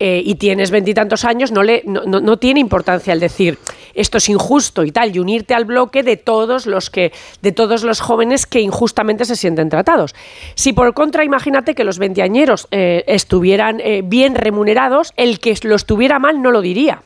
eh, 0.00 0.22
y 0.24 0.36
tienes 0.36 0.70
veintitantos 0.70 1.24
años, 1.24 1.50
no, 1.50 1.64
le, 1.64 1.82
no, 1.84 2.04
no- 2.04 2.20
no 2.20 2.36
tiene 2.36 2.60
importancia 2.60 3.12
el 3.12 3.18
decir 3.18 3.58
esto 3.94 4.18
es 4.18 4.28
injusto 4.28 4.84
y 4.84 4.92
tal, 4.92 5.10
y 5.16 5.18
unirte 5.18 5.54
al 5.54 5.64
bloque 5.64 6.04
de 6.04 6.16
todos 6.16 6.66
los 6.66 6.88
que, 6.88 7.10
de 7.42 7.50
todos 7.50 7.82
los 7.82 7.98
jóvenes 8.00 8.46
que 8.46 8.60
injustamente 8.60 9.24
se 9.24 9.34
sienten 9.34 9.68
tratados. 9.70 10.14
Si 10.54 10.72
por 10.72 10.94
contra, 10.94 11.24
imagínate 11.24 11.74
que 11.74 11.82
los 11.82 11.98
veinteañeros 11.98 12.68
eh, 12.70 13.02
estuvieran 13.08 13.80
eh, 13.80 14.02
bien 14.04 14.36
remunerados, 14.36 15.12
el 15.16 15.40
que 15.40 15.56
lo 15.64 15.74
estuviera 15.74 16.20
mal 16.20 16.42
no 16.42 16.52
lo 16.52 16.60
diría. 16.60 17.02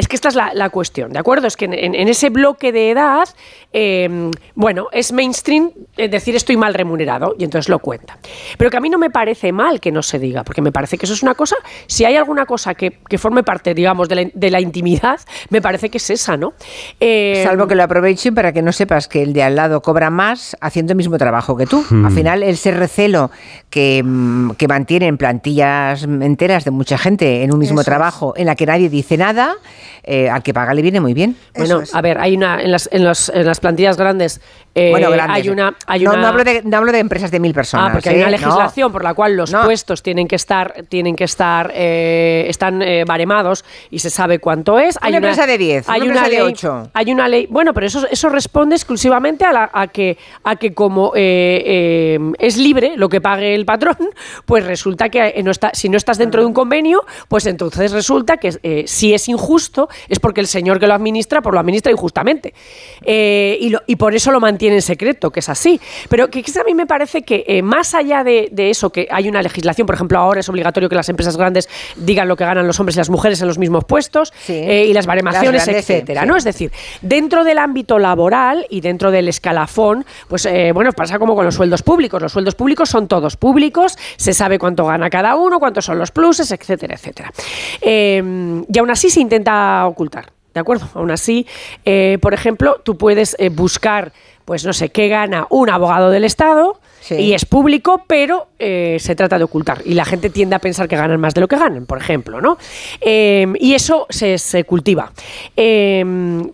Es 0.00 0.08
que 0.08 0.16
esta 0.16 0.28
es 0.30 0.34
la, 0.34 0.52
la 0.54 0.70
cuestión, 0.70 1.12
¿de 1.12 1.18
acuerdo? 1.18 1.46
Es 1.46 1.58
que 1.58 1.66
en, 1.66 1.94
ese 2.08 2.30
bloque 2.30 2.72
de 2.72 2.90
edad, 2.90 3.28
eh, 3.70 4.30
bueno, 4.54 4.86
es 4.92 5.12
mainstream 5.12 5.72
eh, 5.98 6.08
decir 6.08 6.34
estoy 6.34 6.56
mal 6.56 6.72
remunerado 6.72 7.34
y 7.38 7.44
entonces 7.44 7.68
lo 7.68 7.80
cuenta. 7.80 8.16
Pero 8.56 8.70
que 8.70 8.78
a 8.78 8.80
mí 8.80 8.88
no 8.88 8.96
me 8.96 9.10
parece 9.10 9.52
mal 9.52 9.78
que 9.78 9.92
no 9.92 10.02
se 10.02 10.18
diga, 10.18 10.42
porque 10.42 10.62
me 10.62 10.72
parece 10.72 10.96
que 10.96 11.04
eso 11.04 11.12
es 11.12 11.22
una 11.22 11.34
cosa, 11.34 11.54
si 11.86 12.06
hay 12.06 12.16
alguna 12.16 12.46
cosa 12.46 12.72
que, 12.72 12.92
que 13.10 13.18
forme 13.18 13.42
parte, 13.42 13.74
digamos, 13.74 14.08
de 14.08 14.14
la, 14.14 14.30
de 14.32 14.50
la 14.50 14.62
intimidad, 14.62 15.20
me 15.50 15.60
parece 15.60 15.90
que 15.90 15.98
es 15.98 16.08
esa, 16.08 16.38
¿no? 16.38 16.54
Eh, 16.98 17.42
Salvo 17.44 17.66
que 17.66 17.74
lo 17.74 17.82
aprovechen 17.82 18.34
para 18.34 18.54
que 18.54 18.62
no 18.62 18.72
sepas 18.72 19.06
que 19.06 19.22
el 19.22 19.34
de 19.34 19.42
al 19.42 19.54
lado 19.54 19.82
cobra 19.82 20.08
más 20.08 20.56
haciendo 20.62 20.94
el 20.94 20.96
mismo 20.96 21.18
trabajo 21.18 21.58
que 21.58 21.66
tú. 21.66 21.84
Hmm. 21.90 22.06
Al 22.06 22.12
final, 22.12 22.42
ese 22.42 22.70
recelo 22.70 23.30
que, 23.68 24.02
mm, 24.02 24.52
que 24.52 24.66
mantienen 24.66 25.18
plantillas 25.18 26.04
enteras 26.04 26.64
de 26.64 26.70
mucha 26.70 26.96
gente 26.96 27.42
en 27.42 27.52
un 27.52 27.58
mismo 27.58 27.74
Eso 27.74 27.82
es. 27.82 27.84
trabajo 27.84 28.32
en 28.34 28.46
la 28.46 28.56
que 28.56 28.64
nadie 28.64 28.88
dice 28.88 29.18
nada, 29.18 29.56
eh, 30.02 30.28
al 30.30 30.42
que 30.42 30.52
paga 30.54 30.74
le 30.74 30.82
viene 30.82 31.00
muy 31.00 31.14
bien. 31.14 31.36
Bueno, 31.56 31.80
es. 31.80 31.94
a 31.94 32.00
ver, 32.00 32.18
hay 32.18 32.36
una 32.36 32.60
en 32.60 32.70
las, 32.72 32.88
en 32.92 33.04
los- 33.04 33.28
en 33.30 33.46
las 33.46 33.60
plantillas 33.60 33.96
grandes, 33.96 34.40
eh, 34.74 34.90
bueno, 34.90 35.10
grandes. 35.10 35.36
hay 35.44 35.48
una, 35.50 35.74
hay 35.86 36.04
no, 36.04 36.12
una 36.12 36.20
no 36.22 36.26
hablo 36.28 36.44
de, 36.44 36.62
no 36.64 36.76
hablo 36.76 36.92
de 36.92 36.98
empresas 37.00 37.30
de 37.30 37.40
mil 37.40 37.52
personas. 37.52 37.88
Ah, 37.88 37.92
porque 37.92 38.08
hay 38.10 38.16
¿eh? 38.16 38.18
una 38.18 38.26
No. 38.26 38.30
legislación 38.32 38.92
por 38.92 39.02
la 39.02 39.14
cual 39.14 39.36
los 39.36 39.50
puestos 39.52 40.02
tienen 40.02 40.28
que 40.28 40.36
estar, 40.36 40.84
tienen 40.88 41.16
que 41.16 41.24
estar, 41.24 41.72
eh, 41.74 42.44
están 42.48 42.80
eh, 42.82 43.04
baremados 43.04 43.64
y 43.90 43.98
se 43.98 44.10
sabe 44.10 44.38
cuánto 44.38 44.78
es. 44.78 44.96
Una 45.04 45.16
empresa 45.16 45.46
de 45.46 45.58
10, 45.58 45.86
una 45.88 45.94
hay 45.94 46.00
empresa 46.02 46.24
de 46.24 46.30
ley, 46.30 46.40
8. 46.40 46.90
Hay 46.94 47.12
una 47.12 47.28
ley. 47.28 47.46
Bueno, 47.50 47.74
pero 47.74 47.86
eso, 47.86 48.06
eso 48.10 48.28
responde 48.28 48.76
exclusivamente 48.76 49.44
a, 49.44 49.52
la- 49.52 49.70
a 49.72 49.88
que, 49.88 50.16
a 50.44 50.54
que 50.56 50.72
como 50.72 51.12
eh, 51.16 51.62
eh, 51.66 52.18
es 52.38 52.56
libre 52.56 52.92
lo 52.96 53.08
que 53.08 53.20
pague 53.20 53.54
el 53.56 53.64
patrón, 53.66 53.96
pues 54.46 54.64
resulta 54.64 55.08
que 55.08 55.32
eh, 55.34 55.42
no 55.42 55.50
está, 55.50 55.70
si 55.74 55.88
no 55.88 55.96
estás 55.96 56.16
dentro 56.16 56.42
de 56.42 56.46
un 56.46 56.52
convenio, 56.54 57.04
pues 57.28 57.46
entonces 57.46 57.90
resulta 57.92 58.36
que 58.36 58.56
eh, 58.62 58.84
si 58.86 59.14
es 59.14 59.28
injusto 59.28 59.88
es 60.08 60.20
porque 60.20 60.40
el 60.40 60.46
señor 60.46 60.78
que 60.78 60.86
lo 60.86 60.94
administra, 60.94 61.42
pues 61.42 61.52
lo 61.54 61.58
administra 61.60 61.90
injustamente. 61.90 62.54
Eh, 63.02 63.58
y, 63.60 63.70
lo- 63.70 63.82
y 63.86 63.96
por 63.96 64.14
eso 64.14 64.30
lo 64.30 64.38
mantiene 64.38 64.59
mantiene 64.60 64.76
en 64.76 64.82
secreto, 64.82 65.30
que 65.30 65.40
es 65.40 65.48
así. 65.48 65.80
Pero 66.10 66.28
que, 66.28 66.40
a 66.60 66.64
mí 66.64 66.74
me 66.74 66.86
parece 66.86 67.22
que 67.22 67.44
eh, 67.46 67.62
más 67.62 67.94
allá 67.94 68.22
de, 68.22 68.48
de 68.52 68.68
eso, 68.68 68.90
que 68.90 69.08
hay 69.10 69.26
una 69.26 69.40
legislación, 69.40 69.86
por 69.86 69.94
ejemplo, 69.94 70.18
ahora 70.18 70.40
es 70.40 70.48
obligatorio 70.50 70.90
que 70.90 70.96
las 70.96 71.08
empresas 71.08 71.38
grandes 71.38 71.66
digan 71.96 72.28
lo 72.28 72.36
que 72.36 72.44
ganan 72.44 72.66
los 72.66 72.78
hombres 72.78 72.96
y 72.96 72.98
las 72.98 73.08
mujeres 73.08 73.40
en 73.40 73.48
los 73.48 73.56
mismos 73.56 73.84
puestos 73.86 74.34
Sí. 74.44 74.52
eh, 74.52 74.84
y 74.86 74.92
las 74.92 75.06
baremaciones, 75.06 75.66
Las 75.66 75.76
etcétera, 75.76 76.22
sí. 76.22 76.28
¿no? 76.28 76.36
Es 76.36 76.44
decir, 76.44 76.70
dentro 77.00 77.42
del 77.44 77.56
ámbito 77.56 77.98
laboral 77.98 78.66
y 78.68 78.82
dentro 78.82 79.10
del 79.10 79.28
escalafón, 79.28 80.04
pues 80.28 80.44
eh, 80.44 80.72
bueno, 80.74 80.92
pasa 80.92 81.18
como 81.18 81.34
con 81.34 81.46
los 81.46 81.54
sueldos 81.54 81.82
públicos. 81.82 82.20
Los 82.20 82.32
sueldos 82.32 82.54
públicos 82.54 82.90
son 82.90 83.08
todos 83.08 83.38
públicos, 83.38 83.96
se 84.16 84.34
sabe 84.34 84.58
cuánto 84.58 84.84
gana 84.84 85.08
cada 85.08 85.36
uno, 85.36 85.58
cuántos 85.58 85.86
son 85.86 85.98
los 85.98 86.10
pluses, 86.10 86.50
etcétera, 86.50 86.96
etcétera. 86.96 87.32
Eh, 87.80 88.62
y 88.70 88.78
aún 88.78 88.90
así 88.90 89.08
se 89.08 89.20
intenta 89.20 89.86
ocultar. 89.86 90.32
¿De 90.52 90.58
acuerdo? 90.58 90.88
Aún 90.94 91.12
así, 91.12 91.46
eh, 91.84 92.18
por 92.20 92.34
ejemplo, 92.34 92.80
tú 92.82 92.98
puedes 92.98 93.36
eh, 93.38 93.50
buscar, 93.50 94.12
pues 94.50 94.64
no 94.66 94.72
sé, 94.72 94.88
qué 94.88 95.06
gana 95.06 95.46
un 95.48 95.70
abogado 95.70 96.10
del 96.10 96.24
Estado 96.24 96.80
Sí. 97.02 97.14
y 97.14 97.32
es 97.32 97.46
público, 97.46 98.04
pero 98.06 98.48
eh, 98.58 98.98
se 99.00 99.14
trata 99.14 99.38
de 99.38 99.44
ocultar. 99.44 99.80
Y 99.86 99.94
la 99.94 100.04
gente 100.04 100.28
tiende 100.28 100.54
a 100.54 100.58
pensar 100.58 100.86
que 100.86 100.96
ganan 100.96 101.18
más 101.18 101.32
de 101.32 101.40
lo 101.40 101.48
que 101.48 101.56
ganan, 101.56 101.86
por 101.86 101.96
ejemplo, 101.96 102.42
¿no? 102.42 102.58
Eh, 103.00 103.46
y 103.58 103.72
eso 103.72 104.06
se, 104.10 104.36
se 104.36 104.64
cultiva. 104.64 105.10
Eh, 105.56 106.04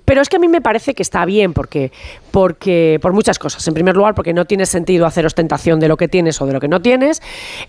pero 0.05 0.21
es 0.21 0.29
que 0.29 0.37
a 0.37 0.38
mí 0.38 0.47
me 0.47 0.61
parece 0.61 0.95
que 0.95 1.03
está 1.03 1.25
bien, 1.25 1.53
porque, 1.53 1.91
porque 2.31 3.00
por 3.03 3.12
muchas 3.12 3.41
cosas. 3.41 3.67
En 3.67 3.75
primer 3.75 3.97
lugar, 3.97 4.15
porque 4.15 4.33
no 4.33 4.45
tiene 4.45 4.67
sentido 4.67 5.05
hacer 5.05 5.26
ostentación 5.26 5.81
de 5.81 5.88
lo 5.88 5.97
que 5.97 6.07
tienes 6.07 6.41
o 6.41 6.47
de 6.47 6.53
lo 6.53 6.61
que 6.61 6.69
no 6.69 6.81
tienes. 6.81 7.21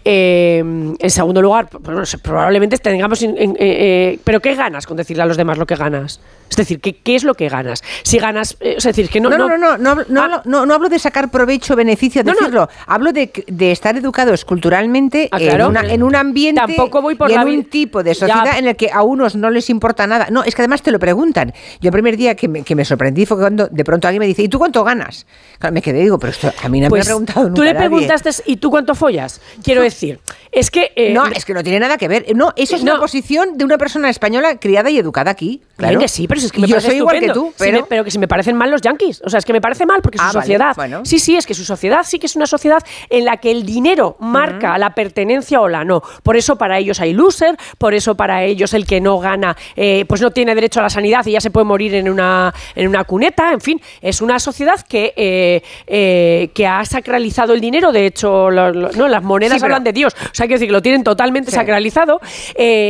Eh, 0.06 0.60
en 0.60 1.10
segundo 1.10 1.42
lugar, 1.42 1.70
pues, 1.70 2.18
probablemente 2.22 2.78
tengamos... 2.78 3.24
eh, 3.24 3.34
eh, 3.60 4.20
pero 4.24 4.40
¿qué 4.40 4.54
ganas 4.54 4.86
con 4.86 4.98
decirle 4.98 5.24
a 5.24 5.26
los 5.26 5.38
demás 5.38 5.58
lo 5.58 5.66
que 5.66 5.76
ganas? 5.76 6.20
Es 6.50 6.56
decir, 6.56 6.80
¿qué, 6.80 6.96
qué 6.96 7.16
es 7.16 7.24
lo 7.24 7.34
que 7.36 7.50
ganas? 7.50 7.84
Si 8.04 8.18
ganas... 8.20 8.58
eh, 8.60 8.76
es 8.78 8.84
decir, 8.84 9.10
que 9.10 9.20
no... 9.20 9.30
No, 9.30 9.38
no, 9.38 9.58
no, 9.58 9.78
no, 9.78 9.96
no, 10.08 10.22
Ah. 10.22 10.26
hablo- 10.26 10.42
no, 10.46 10.66
no 10.66 10.74
hablo 10.74 10.90
de 10.90 11.00
sacar 11.00 11.30
provecho 11.30 11.74
o 11.74 11.76
beneficio, 11.76 12.24
de 12.24 12.32
decirlo. 12.32 12.70
Hablo 12.86 13.12
de, 13.14 13.32
de 13.48 13.72
estar 13.72 13.96
educados 13.98 14.46
culturalmente 14.46 15.30
Ah, 15.32 15.38
en, 15.40 15.62
una- 15.62 15.82
en 15.82 16.04
un 16.04 16.16
ambiente 16.16 16.62
Tampoco 16.62 17.02
voy 17.02 17.16
por 17.16 17.30
y 17.30 17.34
en 17.34 17.42
un 17.48 17.64
tipo 17.66 18.04
de 18.04 18.14
Ya. 18.14 18.20
sociedad 18.20 18.58
en 18.60 18.68
el 18.68 18.76
que 18.76 18.90
a 18.92 19.02
unos 19.04 19.36
no 19.36 19.50
les 19.50 19.70
importa 19.70 20.08
nada. 20.08 20.28
No, 20.32 20.44
es 20.44 20.56
que 20.56 20.62
además 20.62 20.82
te 20.82 20.92
lo 20.92 21.00
preguntan. 21.00 21.54
Yo 21.82 21.90
el 21.90 21.92
primer 21.92 22.18
día 22.18 22.36
que 22.36 22.48
me, 22.48 22.64
que 22.64 22.76
me 22.76 22.86
sorprendí 22.86 23.26
fue 23.26 23.38
cuando 23.38 23.68
de 23.68 23.84
pronto 23.84 24.08
alguien 24.08 24.20
me 24.22 24.28
dice, 24.28 24.42
¿y 24.44 24.50
tú 24.50 24.58
cuánto 24.60 24.84
ganas? 24.84 25.26
Claro, 25.60 25.74
me 25.74 25.82
quedé 25.82 26.00
y 26.00 26.04
digo, 26.04 26.18
pero 26.20 26.32
esto 26.32 26.52
a 26.64 26.70
mí 26.70 26.80
no 26.80 26.86
me 26.86 26.90
Pues 26.90 27.04
ha 27.04 27.10
preguntado 27.10 27.44
nunca 27.48 27.56
tú 27.56 27.64
le 27.64 27.74
nadie". 27.74 27.88
preguntaste, 27.90 28.30
¿y 28.46 28.58
tú 28.58 28.70
cuánto 28.70 28.96
follas? 28.96 29.42
Quiero 29.64 29.82
decir, 29.82 30.20
es 30.52 30.72
que... 30.72 30.92
eh, 30.96 31.14
No, 31.14 31.26
es 31.28 31.46
que 31.46 31.54
no 31.54 31.64
tiene 31.64 31.80
nada 31.80 31.98
que 31.98 32.08
ver. 32.08 32.26
No, 32.36 32.54
eso 32.56 32.76
es 32.76 32.82
una 32.82 32.98
posición 33.00 33.58
de 33.58 33.66
una 33.66 33.78
persona 33.78 34.10
española 34.10 34.58
criada 34.60 34.90
y 34.90 34.98
educada 34.98 35.32
aquí. 35.32 35.62
Claro 35.76 35.92
Claro 35.92 36.00
que 36.02 36.08
sí, 36.08 36.28
pero 36.28 36.37
si 36.40 36.46
es 36.48 36.52
que 36.52 36.62
me 36.62 36.68
yo 36.68 36.76
parece 36.76 36.88
soy 36.90 36.98
igual 36.98 37.20
que 37.20 37.30
tú, 37.30 37.48
Si 37.56 37.64
pero... 37.64 37.80
me- 37.82 37.86
pero 37.88 38.04
que 38.04 38.12
si 38.12 38.20
me 38.20 38.28
parecen 38.28 38.56
mal 38.56 38.70
los 38.72 38.82
yankees. 38.82 39.22
O 39.26 39.30
sea, 39.30 39.40
es 39.40 39.46
que 39.46 39.54
me 39.54 39.62
parece 39.62 39.86
mal 39.86 40.02
porque 40.02 40.18
su 40.18 40.24
Ah, 40.24 40.28
vale, 40.28 40.40
sociedad. 40.42 40.76
bueno. 40.76 41.02
Sí, 41.06 41.20
sí, 41.20 41.36
es 41.36 41.46
que 41.46 41.54
su 41.54 41.64
sociedad 41.66 42.02
sí 42.04 42.20
que 42.20 42.26
es 42.28 42.36
una 42.36 42.46
sociedad 42.48 42.80
en 43.10 43.26
la 43.26 43.38
que 43.38 43.52
el 43.52 43.66
dinero 43.66 44.16
marca 44.20 44.78
la 44.78 44.94
pertenencia 44.96 45.62
o 45.62 45.68
la 45.68 45.84
no. 45.84 46.02
Por 46.24 46.38
eso 46.38 46.58
para 46.58 46.78
ellos 46.78 47.00
hay 47.00 47.14
loser, 47.14 47.56
por 47.78 47.94
eso 47.94 48.16
para 48.16 48.44
ellos 48.44 48.74
el 48.74 48.86
que 48.86 49.02
no 49.02 49.20
gana, 49.20 49.56
eh, 49.76 50.06
pues 50.08 50.22
no 50.22 50.32
tiene 50.32 50.56
derecho 50.56 50.80
a 50.80 50.84
la 50.84 50.90
sanidad 50.90 51.26
y 51.26 51.32
ya 51.32 51.42
se 51.42 51.52
puede 51.52 51.66
morir 51.66 51.94
en 51.96 52.10
una, 52.10 52.54
en 52.76 52.88
una 52.88 53.04
cuneta. 53.04 53.52
En 53.54 53.62
fin, 53.62 53.82
es 54.02 54.22
una 54.22 54.40
sociedad 54.40 54.80
que, 54.88 55.14
eh, 55.16 55.62
eh, 55.88 56.50
que 56.54 56.66
ha 56.68 56.84
sacralizado 56.86 57.54
el 57.54 57.62
dinero. 57.62 57.92
De 57.92 58.06
hecho, 58.06 58.50
lo- 58.52 58.72
lo- 58.72 58.92
no, 58.92 59.08
las 59.08 59.24
monedas 59.24 59.56
Sí, 59.56 59.62
pero- 59.62 59.76
hablan 59.76 59.84
de 59.84 59.94
Dios. 59.94 60.14
O 60.16 60.34
sea, 60.34 60.46
quiero 60.46 60.56
decir 60.60 60.68
que 60.68 60.74
lo 60.74 60.82
tienen 60.82 61.04
totalmente 61.04 61.52
Sí. 61.52 61.56
sacralizado. 61.58 62.20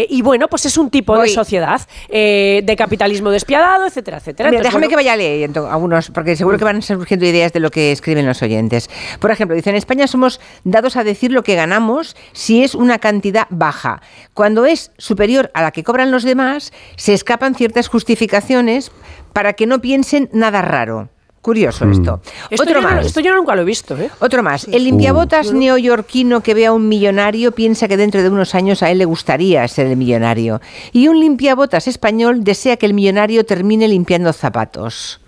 y 0.10 0.22
bueno, 0.22 0.48
pues 0.48 0.66
es 0.66 0.77
un 0.77 0.89
tipo 0.89 1.16
Voy. 1.16 1.27
de 1.30 1.34
sociedad 1.34 1.82
de 2.10 2.75
capitalismo 2.77 3.32
despiadado, 3.38 3.86
etcétera, 3.86 4.17
etcétera. 4.17 4.50
Mira, 4.50 4.58
Entonces, 4.58 4.74
déjame 4.74 4.88
bueno, 4.88 4.89
que 4.89 4.96
vaya 4.96 5.15
leyendo 5.15 5.70
algunos, 5.70 6.10
porque 6.12 6.36
seguro 6.36 6.58
que 6.58 6.65
van 6.65 6.82
surgiendo 6.82 7.25
ideas 7.25 7.53
de 7.53 7.60
lo 7.60 7.72
que 7.72 7.91
escriben 7.91 8.25
los 8.25 8.41
oyentes. 8.41 8.89
Por 9.20 9.32
ejemplo, 9.32 9.56
dice, 9.56 9.70
en 9.70 9.75
España 9.75 10.08
somos 10.08 10.39
dados 10.63 10.98
a 10.98 11.03
decir 11.03 11.32
lo 11.32 11.44
que 11.44 11.56
ganamos 11.56 12.15
si 12.34 12.63
es 12.63 12.75
una 12.75 13.00
cantidad 13.00 13.48
baja. 13.50 14.01
Cuando 14.34 14.65
es 14.65 14.91
superior 14.98 15.51
a 15.53 15.62
la 15.62 15.72
que 15.72 15.84
cobran 15.84 16.12
los 16.12 16.24
demás, 16.24 16.74
se 16.96 17.13
escapan 17.13 17.56
ciertas 17.56 17.88
justificaciones 17.88 18.91
para 19.34 19.53
que 19.53 19.67
no 19.67 19.82
piensen 19.82 20.29
nada 20.34 20.62
raro. 20.62 21.10
Curioso 21.48 21.89
esto. 21.89 22.20
Esto, 22.50 22.63
Otro 22.63 22.82
yo 22.82 22.82
no, 22.82 22.96
más. 22.96 23.06
esto 23.06 23.22
yo 23.22 23.34
nunca 23.34 23.56
lo 23.56 23.62
he 23.62 23.63
visto, 23.63 23.96
¿eh? 23.98 24.10
Otro 24.20 24.44
más. 24.44 24.68
El 24.68 24.84
limpiabotas 24.84 25.54
neoyorquino 25.54 26.42
que 26.42 26.54
ve 26.54 26.66
a 26.66 26.74
un 26.74 26.89
millonario 26.89 27.54
piensa 27.54 27.88
que 27.88 27.96
dentro 27.96 28.22
de 28.22 28.27
unos 28.30 28.54
años 28.54 28.84
a 28.84 28.92
él 28.92 28.98
le 28.98 29.06
gustaría 29.06 29.66
ser 29.70 29.88
el 29.88 29.96
millonario. 29.96 30.60
Y 30.92 31.08
un 31.08 31.22
limpiabotas 31.22 31.88
español 31.88 32.44
desea 32.44 32.75
que 32.75 32.86
el 32.86 32.94
millonario 32.94 33.46
termine 33.46 33.88
limpiando 33.88 34.34
zapatos. 34.34 35.22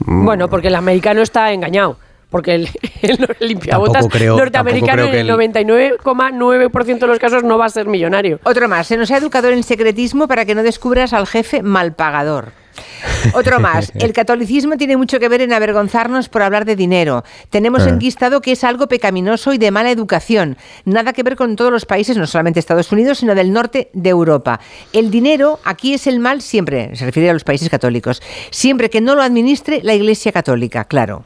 Bueno, 0.00 0.48
porque 0.50 0.66
el 0.66 0.74
americano 0.74 1.22
está 1.22 1.52
engañado. 1.52 1.96
Porque 2.28 2.56
el, 2.56 2.68
el 3.02 3.24
limpiabotas 3.38 4.08
creo- 4.08 4.36
norteamericano 4.36 5.04
creo 5.08 5.14
en 5.14 5.30
el 5.30 5.30
99,9% 5.30 6.98
de 6.98 7.06
los 7.06 7.20
casos 7.20 7.44
no 7.44 7.56
va 7.56 7.66
a 7.66 7.70
ser 7.70 7.86
millonario. 7.86 8.40
Otro 8.42 8.68
más. 8.68 8.88
Se 8.88 8.96
nos 8.96 9.12
ha 9.12 9.18
educado 9.18 9.48
en 9.50 9.62
secretismo 9.62 10.26
para 10.26 10.44
que 10.44 10.56
no 10.56 10.64
descubras 10.64 11.12
al 11.12 11.28
jefe 11.28 11.62
malpagador. 11.62 12.50
Otro 13.34 13.60
más. 13.60 13.92
El 13.94 14.12
catolicismo 14.12 14.76
tiene 14.76 14.96
mucho 14.96 15.18
que 15.18 15.28
ver 15.28 15.42
en 15.42 15.52
avergonzarnos 15.52 16.28
por 16.28 16.42
hablar 16.42 16.64
de 16.64 16.76
dinero. 16.76 17.24
Tenemos 17.50 17.82
Ah. 17.86 17.90
enquistado 17.90 18.40
que 18.40 18.52
es 18.52 18.64
algo 18.64 18.88
pecaminoso 18.88 19.52
y 19.52 19.58
de 19.58 19.70
mala 19.70 19.90
educación. 19.90 20.56
Nada 20.84 21.12
que 21.12 21.22
ver 21.22 21.36
con 21.36 21.56
todos 21.56 21.70
los 21.72 21.84
países, 21.86 22.16
no 22.16 22.26
solamente 22.26 22.60
Estados 22.60 22.90
Unidos, 22.92 23.18
sino 23.18 23.34
del 23.34 23.52
norte 23.52 23.90
de 23.92 24.10
Europa. 24.10 24.60
El 24.92 25.10
dinero 25.10 25.60
aquí 25.64 25.94
es 25.94 26.06
el 26.06 26.18
mal 26.20 26.42
siempre, 26.42 26.94
se 26.96 27.04
refiere 27.04 27.30
a 27.30 27.32
los 27.32 27.44
países 27.44 27.68
católicos, 27.68 28.22
siempre 28.50 28.90
que 28.90 29.00
no 29.00 29.14
lo 29.14 29.22
administre 29.22 29.80
la 29.82 29.94
Iglesia 29.94 30.32
Católica, 30.32 30.84
claro. 30.84 31.24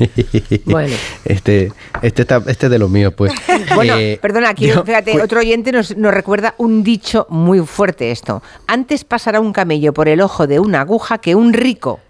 Bueno. 0.64 0.94
Este, 1.24 1.72
este, 2.02 2.22
está, 2.22 2.42
este 2.46 2.66
es 2.66 2.70
de 2.70 2.78
los 2.78 2.90
míos, 2.90 3.12
pues. 3.16 3.32
Bueno, 3.74 3.96
Eh, 3.98 4.18
perdona, 4.20 4.50
aquí 4.50 4.66
yo- 4.68 4.84
fíjate, 4.84 5.12
cu- 5.12 5.20
otro 5.22 5.40
oyente 5.40 5.72
nos, 5.72 5.96
nos 5.96 6.12
recuerda 6.14 6.54
un 6.58 6.82
dicho 6.82 7.26
muy 7.30 7.60
fuerte 7.60 8.10
esto. 8.10 8.42
Antes 8.66 9.04
pasará 9.04 9.40
un 9.40 9.52
camello 9.52 9.92
por 9.92 10.08
el 10.08 10.20
ojo 10.20 10.46
de 10.46 10.60
una 10.60 10.80
aguja 10.82 11.18
que 11.18 11.34
un 11.34 11.52
rico. 11.52 12.00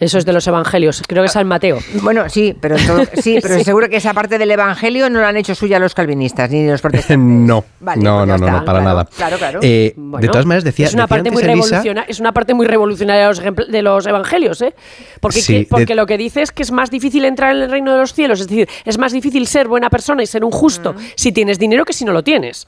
Eso 0.00 0.16
es 0.18 0.24
de 0.24 0.32
los 0.32 0.46
evangelios, 0.46 1.02
creo 1.08 1.22
que 1.22 1.26
es 1.26 1.32
San 1.32 1.46
Mateo. 1.48 1.78
Bueno, 2.02 2.28
sí, 2.28 2.54
pero 2.60 2.76
todo- 2.76 3.02
sí, 3.20 3.38
pero 3.42 3.58
seguro 3.64 3.88
que 3.88 3.96
esa 3.96 4.14
parte 4.14 4.38
del 4.38 4.50
evangelio 4.50 5.10
no 5.10 5.20
la 5.20 5.28
han 5.28 5.36
hecho 5.36 5.54
suya 5.56 5.78
los 5.80 5.92
calvinistas 5.94 6.48
ni 6.50 6.66
los 6.66 6.80
protestantes. 6.80 7.18
No, 7.48 7.64
Vale, 7.80 8.02
no, 8.02 8.18
pues 8.18 8.26
ya 8.26 8.26
no, 8.26 8.26
no, 8.26 8.34
está, 8.46 8.58
no, 8.58 8.64
para 8.64 8.78
claro, 8.80 8.84
nada. 8.84 9.08
Claro, 9.16 9.36
claro. 9.38 9.60
Eh, 9.62 9.94
de 9.96 10.28
todas 10.28 10.46
maneras, 10.46 10.64
decía, 10.64 10.86
es 10.86 10.94
una 10.94 11.04
decía 11.04 11.16
parte 11.16 11.30
muy 11.30 11.42
antes 11.42 11.46
revolucionaria, 11.54 12.04
es 12.08 12.20
una 12.20 12.32
parte 12.32 12.54
muy 12.54 12.66
revolucionaria 12.66 13.22
de 13.22 13.28
los, 13.28 13.68
de 13.70 13.82
los 13.82 14.06
evangelios, 14.06 14.62
¿eh? 14.62 14.74
Porque, 15.20 15.40
Sí, 15.40 15.52
que- 15.52 15.58
de- 15.60 15.66
porque 15.66 15.94
lo 15.94 16.06
que 16.06 16.16
dice 16.16 16.42
es 16.42 16.52
que 16.52 16.62
es 16.62 16.70
más 16.70 16.90
difícil 16.90 17.24
entrar 17.24 17.56
en 17.56 17.62
el 17.62 17.70
reino 17.70 17.92
de 17.92 17.98
los 17.98 18.12
cielos, 18.14 18.40
es 18.40 18.46
decir, 18.48 18.68
es 18.84 18.98
más 18.98 19.12
difícil 19.12 19.46
ser 19.48 19.66
buena 19.68 19.90
persona 19.90 20.22
y 20.22 20.26
ser 20.26 20.44
un 20.44 20.52
justo 20.52 20.94
si 21.16 21.32
tienes 21.32 21.58
dinero 21.58 21.84
que 21.84 21.92
si 21.92 22.04
no 22.04 22.12
lo 22.12 22.22
tienes. 22.22 22.66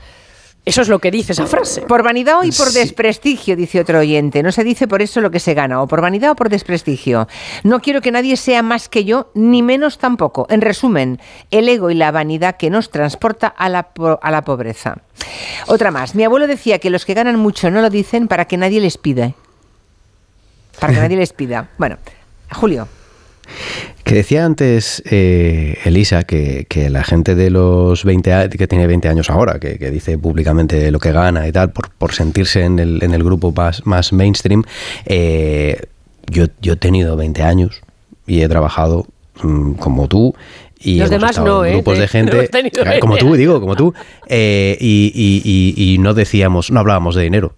Eso 0.65 0.83
es 0.83 0.89
lo 0.89 0.99
que 0.99 1.11
dice 1.11 1.33
esa 1.33 1.47
frase. 1.47 1.81
Por 1.83 2.03
vanidad 2.03 2.39
o 2.41 2.45
y 2.45 2.53
por 2.53 2.69
Sí. 2.69 2.79
desprestigio, 2.79 3.57
dice 3.57 3.81
otro 3.81 3.99
oyente. 3.99 4.43
No 4.43 4.53
se 4.53 4.63
dice 4.63 4.87
por 4.87 5.01
eso 5.01 5.21
lo 5.23 5.31
que 5.31 5.41
se 5.41 5.55
gana, 5.55 5.81
o 5.83 5.87
por 5.89 6.03
vanidad 6.03 6.33
o 6.33 6.37
por 6.37 6.51
desprestigio. 6.51 7.29
No 7.65 7.81
quiero 7.81 8.03
que 8.03 8.13
nadie 8.13 8.37
sea 8.37 8.63
más 8.63 8.89
que 8.91 9.05
yo, 9.05 9.31
ni 9.35 9.63
menos 9.63 9.97
tampoco. 9.99 10.47
En 10.51 10.61
resumen, 10.61 11.19
el 11.51 11.69
ego 11.69 11.91
y 11.91 11.95
la 11.95 12.11
vanidad 12.11 12.57
que 12.59 12.69
nos 12.69 12.91
transporta 12.91 13.47
a 13.49 13.69
la, 13.71 13.89
a 14.21 14.31
la 14.31 14.43
pobreza. 14.43 14.99
Otra 15.67 15.91
más. 15.91 16.15
Mi 16.15 16.25
abuelo 16.25 16.47
decía 16.47 16.79
que 16.79 16.91
los 16.91 17.07
que 17.07 17.15
ganan 17.15 17.37
mucho 17.37 17.71
no 17.71 17.81
lo 17.81 17.89
dicen 17.89 18.29
para 18.29 18.45
que 18.45 18.59
nadie 18.59 18.81
les 18.81 18.99
pida. 18.99 19.33
Para 20.79 20.93
que 20.93 21.01
nadie 21.01 21.17
les 21.17 21.33
pida. 21.33 21.71
Bueno, 21.79 21.97
Julio. 22.53 22.87
Que 24.11 24.17
decía 24.17 24.45
antes 24.45 25.05
eh, 25.09 25.79
Elisa 25.85 26.25
que, 26.25 26.67
que 26.69 26.91
la 26.91 27.05
gente 27.05 27.37
de 27.37 27.49
los 27.49 28.05
20 28.05 28.33
a- 28.33 28.49
que 28.49 28.67
tiene 28.67 28.89
20 28.89 29.09
años 29.09 29.31
ahora, 29.31 29.61
que, 29.61 29.79
que 29.79 29.93
dice 29.93 30.19
públicamente 30.19 30.91
lo 30.91 30.99
que 30.99 31.13
gana 31.13 31.47
y 31.47 31.53
tal, 31.53 31.71
por, 31.71 31.91
por 31.91 32.13
sentirse 32.13 32.65
en 32.65 32.81
el, 32.81 33.05
en 33.05 33.15
el 33.15 33.23
grupo 33.23 33.53
más, 33.53 33.87
más 33.87 34.13
mainstream, 34.13 34.65
eh, 35.07 35.81
yo, 36.29 36.47
yo 36.61 36.73
he 36.73 36.77
tenido 36.77 37.15
20 37.15 37.41
años 37.45 37.83
y 38.27 38.41
he 38.43 38.49
trabajado 38.49 39.07
mm, 39.45 39.75
como 39.75 40.09
tú. 40.09 40.35
Y 40.81 40.99
Los 40.99 41.11
demás 41.11 41.39
no, 41.39 41.65
¿eh? 41.65 41.75
grupos 41.75 41.97
de 41.97 42.09
gente, 42.09 42.51
eh, 42.53 42.99
como 42.99 43.15
20 43.15 43.19
tú, 43.31 43.37
digo, 43.37 43.61
como 43.61 43.77
tú, 43.77 43.95
eh, 44.27 44.77
y, 44.81 45.13
y- 45.15 45.43
y- 45.85 45.95
y 45.95 45.99
no 45.99 46.15
decíamos, 46.15 46.73
no 46.73 46.81
hablábamos 46.81 47.15
de 47.15 47.23
dinero. 47.23 47.55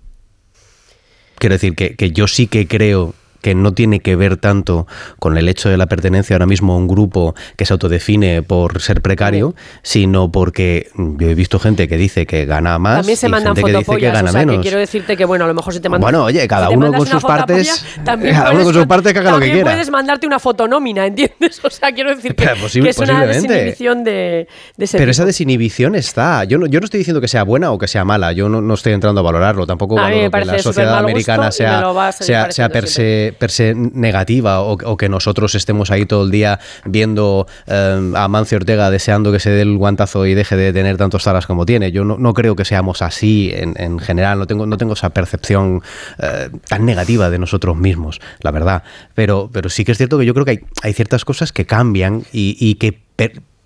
Quiero 1.38 1.54
decir 1.54 1.74
que, 1.74 1.96
que 1.96 2.10
yo 2.10 2.26
sí 2.28 2.46
que 2.46 2.66
creo 2.68 3.14
que 3.42 3.54
no 3.54 3.72
tiene 3.74 4.00
que 4.00 4.16
ver 4.16 4.38
tanto 4.38 4.86
con 5.18 5.36
el 5.36 5.48
hecho 5.48 5.68
de 5.68 5.76
la 5.76 5.86
pertenencia 5.86 6.34
ahora 6.36 6.46
mismo 6.46 6.72
a 6.72 6.76
un 6.76 6.88
grupo 6.88 7.34
que 7.56 7.66
se 7.66 7.72
autodefine 7.74 8.42
por 8.42 8.80
ser 8.80 9.02
precario, 9.02 9.54
sino 9.82 10.32
porque 10.32 10.88
yo 10.96 11.28
he 11.28 11.34
visto 11.34 11.58
gente 11.58 11.88
que 11.88 11.96
dice 11.96 12.24
que 12.24 12.46
gana 12.46 12.78
más 12.78 12.98
También 12.98 13.16
se 13.18 13.26
y 13.26 13.30
mandan 13.30 13.54
gente 13.54 13.70
que 13.72 13.78
dice 13.78 13.96
que 13.96 14.10
gana 14.10 14.30
o 14.30 14.32
sea, 14.32 14.40
menos. 14.40 14.56
que 14.56 14.62
quiero 14.62 14.78
decirte 14.78 15.16
que, 15.16 15.24
bueno, 15.24 15.44
a 15.44 15.48
lo 15.48 15.54
mejor 15.54 15.74
si 15.74 15.80
te 15.80 15.88
mandas... 15.88 16.02
Bueno, 16.10 16.24
oye, 16.24 16.46
cada 16.48 16.68
si 16.68 16.74
uno 16.76 16.92
con 16.92 17.06
sus 17.06 17.22
partes- 17.22 17.84
también 18.04 18.34
cada 18.34 18.52
uno 18.52 18.64
con 18.64 18.74
sus 18.74 18.86
partes 18.86 19.12
que 19.12 19.18
haga 19.18 19.32
lo 19.32 19.40
que 19.40 19.50
quiera. 19.50 19.70
puedes 19.70 19.90
mandarte 19.90 20.26
una 20.26 20.38
fotonómina, 20.38 21.04
¿entiendes? 21.06 21.60
O 21.64 21.70
sea, 21.70 21.92
quiero 21.92 22.14
decir 22.14 22.34
que, 22.34 22.46
posible- 22.60 22.84
que 22.86 22.90
es 22.90 22.98
una 22.98 23.26
desinhibición 23.26 24.04
de, 24.04 24.46
de 24.76 24.84
ese 24.84 24.98
Pero 24.98 25.10
esa 25.10 25.24
desinhibición 25.24 25.94
está. 25.94 26.44
Yo 26.44 26.58
no, 26.58 26.66
yo 26.66 26.80
no 26.80 26.84
estoy 26.84 26.98
diciendo 26.98 27.20
que 27.20 27.28
sea 27.28 27.42
buena 27.42 27.70
o 27.72 27.78
que 27.78 27.88
sea 27.88 28.04
mala. 28.04 28.32
Yo 28.32 28.48
no, 28.48 28.60
no 28.60 28.74
estoy 28.74 28.92
entrando 28.92 29.20
a 29.20 29.24
valorarlo. 29.24 29.66
Tampoco 29.66 29.96
valoro 29.96 30.30
que 30.30 30.44
la 30.44 30.58
sociedad 30.58 30.98
americana 30.98 31.50
sea, 31.50 31.82
sea, 32.12 32.50
sea 32.52 32.68
per 32.68 32.86
se 32.88 33.31
per 33.32 33.50
se 33.50 33.74
negativa 33.74 34.60
o, 34.60 34.96
que 34.96 35.08
nosotros 35.08 35.54
estemos 35.54 35.90
ahí 35.90 36.06
todo 36.06 36.24
el 36.24 36.30
día 36.30 36.60
viendo 36.84 37.46
eh, 37.66 38.12
a 38.14 38.28
Mancio 38.28 38.56
Ortega 38.58 38.90
deseando 38.90 39.32
que 39.32 39.40
se 39.40 39.50
dé 39.50 39.62
el 39.62 39.76
guantazo 39.76 40.26
y 40.26 40.34
deje 40.34 40.56
de 40.56 40.72
tener 40.72 40.96
tantos 40.96 41.24
taras 41.24 41.46
como 41.46 41.66
tiene. 41.66 41.92
Yo 41.92 42.04
no, 42.04 42.18
no 42.18 42.34
creo 42.34 42.56
que 42.56 42.64
seamos 42.64 43.02
así 43.02 43.50
en, 43.54 43.74
en, 43.76 43.98
general, 43.98 44.38
no 44.38 44.46
tengo, 44.46 44.66
no 44.66 44.76
tengo 44.76 44.94
esa 44.94 45.10
percepción 45.10 45.82
eh, 46.18 46.50
tan 46.68 46.84
negativa 46.84 47.30
de 47.30 47.38
nosotros 47.38 47.76
mismos, 47.76 48.20
la 48.40 48.50
verdad. 48.50 48.82
Pero, 49.14 49.50
pero 49.52 49.68
sí 49.68 49.84
que 49.84 49.92
es 49.92 49.98
cierto 49.98 50.18
que 50.18 50.26
yo 50.26 50.34
creo 50.34 50.44
que 50.44 50.52
hay, 50.52 50.60
hay 50.82 50.92
ciertas 50.92 51.24
cosas 51.24 51.52
que 51.52 51.66
cambian 51.66 52.24
y, 52.32 52.56
y 52.58 52.74
que... 52.76 53.02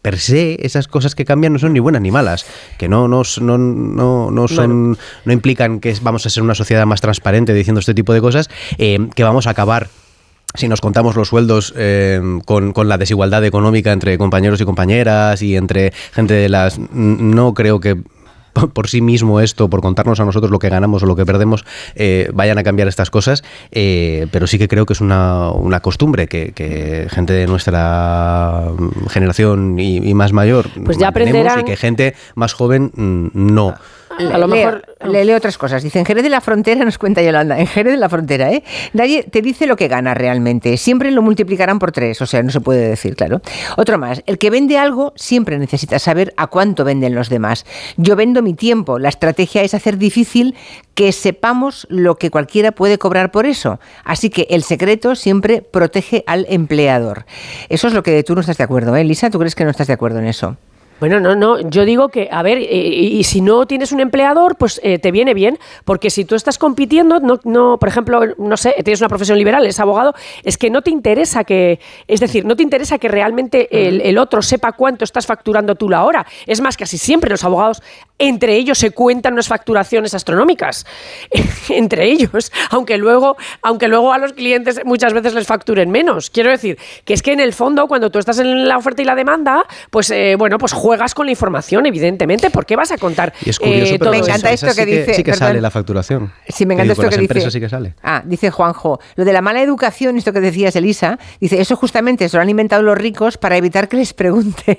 per 0.06 0.20
se 0.20 0.64
esas 0.64 0.86
cosas 0.86 1.16
que 1.16 1.24
cambian 1.24 1.52
no 1.52 1.58
son 1.58 1.72
ni 1.72 1.80
buenas 1.80 2.00
ni 2.00 2.12
malas, 2.12 2.46
que 2.78 2.88
no, 2.88 3.08
no, 3.08 3.22
no, 3.40 3.58
no, 3.58 4.30
no 4.30 4.46
son, 4.46 4.92
bueno. 4.92 4.98
no 5.24 5.32
implican 5.32 5.80
que 5.80 5.96
vamos 6.00 6.24
a 6.26 6.30
ser 6.30 6.44
una 6.44 6.54
sociedad 6.54 6.86
más 6.86 7.00
transparente 7.00 7.52
diciendo 7.52 7.80
este 7.80 7.92
tipo 7.92 8.12
de 8.12 8.20
cosas, 8.20 8.48
eh, 8.78 9.00
que 9.16 9.24
vamos 9.24 9.48
a 9.48 9.50
acabar 9.50 9.88
si 10.54 10.68
nos 10.68 10.80
contamos 10.80 11.16
los 11.16 11.26
sueldos 11.26 11.74
eh, 11.76 12.20
con, 12.44 12.72
con, 12.72 12.88
la 12.88 12.98
desigualdad 12.98 13.44
económica 13.44 13.90
entre 13.90 14.16
compañeros 14.16 14.60
y 14.60 14.64
compañeras 14.64 15.42
y 15.42 15.56
entre 15.56 15.92
gente 16.12 16.34
de 16.34 16.48
las... 16.50 16.78
No 16.78 17.52
creo 17.52 17.80
que 17.80 18.00
por 18.74 18.88
sí 18.88 19.00
mismo 19.00 19.40
esto, 19.40 19.68
por 19.68 19.80
contarnos 19.80 20.20
a 20.20 20.24
nosotros 20.24 20.50
lo 20.50 20.58
que 20.58 20.68
ganamos 20.68 21.02
o 21.02 21.06
lo 21.06 21.16
que 21.16 21.26
perdemos, 21.26 21.64
eh, 21.94 22.30
vayan 22.32 22.58
a 22.58 22.62
cambiar 22.62 22.88
estas 22.88 23.10
cosas, 23.10 23.44
eh, 23.72 24.26
pero 24.30 24.46
sí 24.46 24.58
que 24.58 24.68
creo 24.68 24.86
que 24.86 24.92
es 24.92 25.00
una, 25.00 25.50
una 25.50 25.80
costumbre 25.80 26.26
que, 26.26 26.52
que, 26.52 27.08
gente 27.10 27.32
de 27.32 27.46
nuestra 27.46 28.64
generación 29.08 29.78
y, 29.78 29.98
y 29.98 30.14
más 30.14 30.32
mayor 30.32 30.68
pues 30.84 30.98
ya 30.98 31.08
aprenderán... 31.08 31.60
y 31.60 31.64
que 31.64 31.76
gente 31.76 32.14
más 32.34 32.52
joven 32.52 32.90
mm, 32.94 33.28
no. 33.32 33.74
A 34.18 34.38
lo 34.38 34.48
mejor 34.48 34.82
le 35.04 35.24
leo 35.24 35.36
otras 35.36 35.58
cosas. 35.58 35.82
Dice, 35.82 35.98
en 35.98 36.04
Jerez 36.04 36.22
de 36.22 36.30
la 36.30 36.40
Frontera, 36.40 36.84
nos 36.84 36.96
cuenta 36.96 37.22
Yolanda, 37.22 37.58
en 37.58 37.66
Jerez 37.66 37.92
de 37.92 37.98
la 37.98 38.08
Frontera, 38.08 38.50
¿eh? 38.50 38.62
Nadie 38.92 39.24
te 39.24 39.42
dice 39.42 39.66
lo 39.66 39.76
que 39.76 39.88
gana 39.88 40.14
realmente. 40.14 40.76
Siempre 40.76 41.10
lo 41.10 41.22
multiplicarán 41.22 41.78
por 41.78 41.92
tres, 41.92 42.22
o 42.22 42.26
sea, 42.26 42.42
no 42.42 42.50
se 42.50 42.60
puede 42.60 42.88
decir, 42.88 43.14
claro. 43.14 43.42
Otro 43.76 43.98
más, 43.98 44.22
el 44.26 44.38
que 44.38 44.50
vende 44.50 44.78
algo 44.78 45.12
siempre 45.16 45.58
necesita 45.58 45.98
saber 45.98 46.32
a 46.36 46.46
cuánto 46.46 46.84
venden 46.84 47.14
los 47.14 47.28
demás. 47.28 47.66
Yo 47.96 48.16
vendo 48.16 48.42
mi 48.46 48.54
tiempo. 48.54 48.98
La 48.98 49.08
estrategia 49.08 49.62
es 49.62 49.74
hacer 49.74 49.98
difícil 49.98 50.54
que 50.94 51.10
sepamos 51.10 51.86
lo 51.90 52.14
que 52.14 52.30
cualquiera 52.30 52.72
puede 52.72 52.96
cobrar 52.96 53.32
por 53.32 53.44
eso. 53.44 53.80
Así 54.04 54.30
que 54.30 54.46
el 54.50 54.62
secreto 54.62 55.16
siempre 55.16 55.62
protege 55.62 56.22
al 56.26 56.46
empleador. 56.48 57.26
Eso 57.68 57.88
es 57.88 57.92
lo 57.92 58.04
que 58.04 58.22
tú 58.22 58.34
no 58.34 58.40
estás 58.40 58.56
de 58.56 58.64
acuerdo, 58.64 58.94
¿eh, 58.94 59.04
Lisa? 59.04 59.30
¿Tú 59.30 59.38
crees 59.40 59.56
que 59.56 59.64
no 59.64 59.70
estás 59.70 59.88
de 59.88 59.94
acuerdo 59.94 60.20
en 60.20 60.26
eso? 60.26 60.56
Bueno, 60.98 61.20
no, 61.20 61.34
no, 61.34 61.60
yo 61.60 61.84
digo 61.84 62.08
que, 62.08 62.28
a 62.32 62.42
ver, 62.42 62.56
eh, 62.56 62.64
y 62.64 63.22
si 63.24 63.42
no 63.42 63.66
tienes 63.66 63.92
un 63.92 64.00
empleador, 64.00 64.56
pues 64.56 64.80
eh, 64.82 64.98
te 64.98 65.10
viene 65.10 65.34
bien, 65.34 65.58
porque 65.84 66.08
si 66.08 66.24
tú 66.24 66.34
estás 66.34 66.56
compitiendo, 66.56 67.20
no, 67.20 67.38
no, 67.44 67.78
por 67.78 67.88
ejemplo, 67.88 68.22
no 68.38 68.56
sé, 68.56 68.74
tienes 68.82 69.02
una 69.02 69.08
profesión 69.08 69.36
liberal, 69.36 69.62
eres 69.64 69.78
abogado, 69.78 70.14
es 70.42 70.56
que 70.56 70.70
no 70.70 70.80
te 70.80 70.90
interesa 70.90 71.44
que, 71.44 71.80
es 72.08 72.20
decir, 72.20 72.46
no 72.46 72.56
te 72.56 72.62
interesa 72.62 72.96
que 72.96 73.08
realmente 73.08 73.86
el, 73.86 74.00
el 74.00 74.16
otro 74.16 74.40
sepa 74.40 74.72
cuánto 74.72 75.04
estás 75.04 75.26
facturando 75.26 75.74
tú 75.74 75.90
la 75.90 76.02
hora. 76.02 76.26
Es 76.46 76.62
más, 76.62 76.78
casi 76.78 76.96
siempre 76.96 77.28
los 77.28 77.44
abogados, 77.44 77.82
entre 78.18 78.56
ellos, 78.56 78.78
se 78.78 78.92
cuentan 78.92 79.34
unas 79.34 79.48
facturaciones 79.48 80.14
astronómicas, 80.14 80.86
entre 81.68 82.06
ellos, 82.06 82.50
aunque 82.70 82.96
luego, 82.96 83.36
aunque 83.60 83.88
luego 83.88 84.14
a 84.14 84.18
los 84.18 84.32
clientes 84.32 84.80
muchas 84.86 85.12
veces 85.12 85.34
les 85.34 85.46
facturen 85.46 85.90
menos. 85.90 86.30
Quiero 86.30 86.50
decir, 86.50 86.78
que 87.04 87.12
es 87.12 87.22
que 87.22 87.32
en 87.32 87.40
el 87.40 87.52
fondo, 87.52 87.86
cuando 87.86 88.10
tú 88.10 88.18
estás 88.18 88.38
en 88.38 88.66
la 88.66 88.78
oferta 88.78 89.02
y 89.02 89.04
la 89.04 89.14
demanda, 89.14 89.66
pues, 89.90 90.10
eh, 90.10 90.36
bueno, 90.38 90.56
pues 90.56 90.72
juegas 90.86 91.14
con 91.14 91.26
la 91.26 91.32
información, 91.32 91.84
evidentemente. 91.84 92.48
¿Por 92.50 92.64
qué 92.64 92.76
vas 92.76 92.92
a 92.92 92.96
contar? 92.96 93.32
Y 93.44 93.50
es 93.50 93.58
curioso, 93.58 93.94
eh, 93.94 93.98
pero 93.98 94.12
me 94.12 94.18
encanta 94.18 94.52
esto 94.52 94.70
sí 94.70 94.76
que 94.76 94.86
dice. 94.86 95.14
Sí 95.14 95.24
que 95.24 95.32
perdón. 95.32 95.48
sale 95.48 95.60
la 95.60 95.70
facturación. 95.72 96.32
Sí, 96.48 96.64
me 96.64 96.74
encanta 96.74 96.92
Digo, 96.94 97.02
esto 97.08 97.16
que 97.16 97.34
dice. 97.34 97.50
sí 97.50 97.58
que 97.58 97.68
sale. 97.68 97.94
Ah, 98.04 98.22
dice 98.24 98.52
Juanjo, 98.52 99.00
lo 99.16 99.24
de 99.24 99.32
la 99.32 99.42
mala 99.42 99.60
educación, 99.62 100.16
esto 100.16 100.32
que 100.32 100.38
decías, 100.40 100.76
Elisa, 100.76 101.18
dice, 101.40 101.60
eso 101.60 101.74
justamente 101.74 102.28
se 102.28 102.36
lo 102.36 102.42
han 102.44 102.48
inventado 102.50 102.82
los 102.84 102.96
ricos 102.96 103.36
para 103.36 103.56
evitar 103.56 103.88
que 103.88 103.96
les 103.96 104.14
pregunten. 104.14 104.78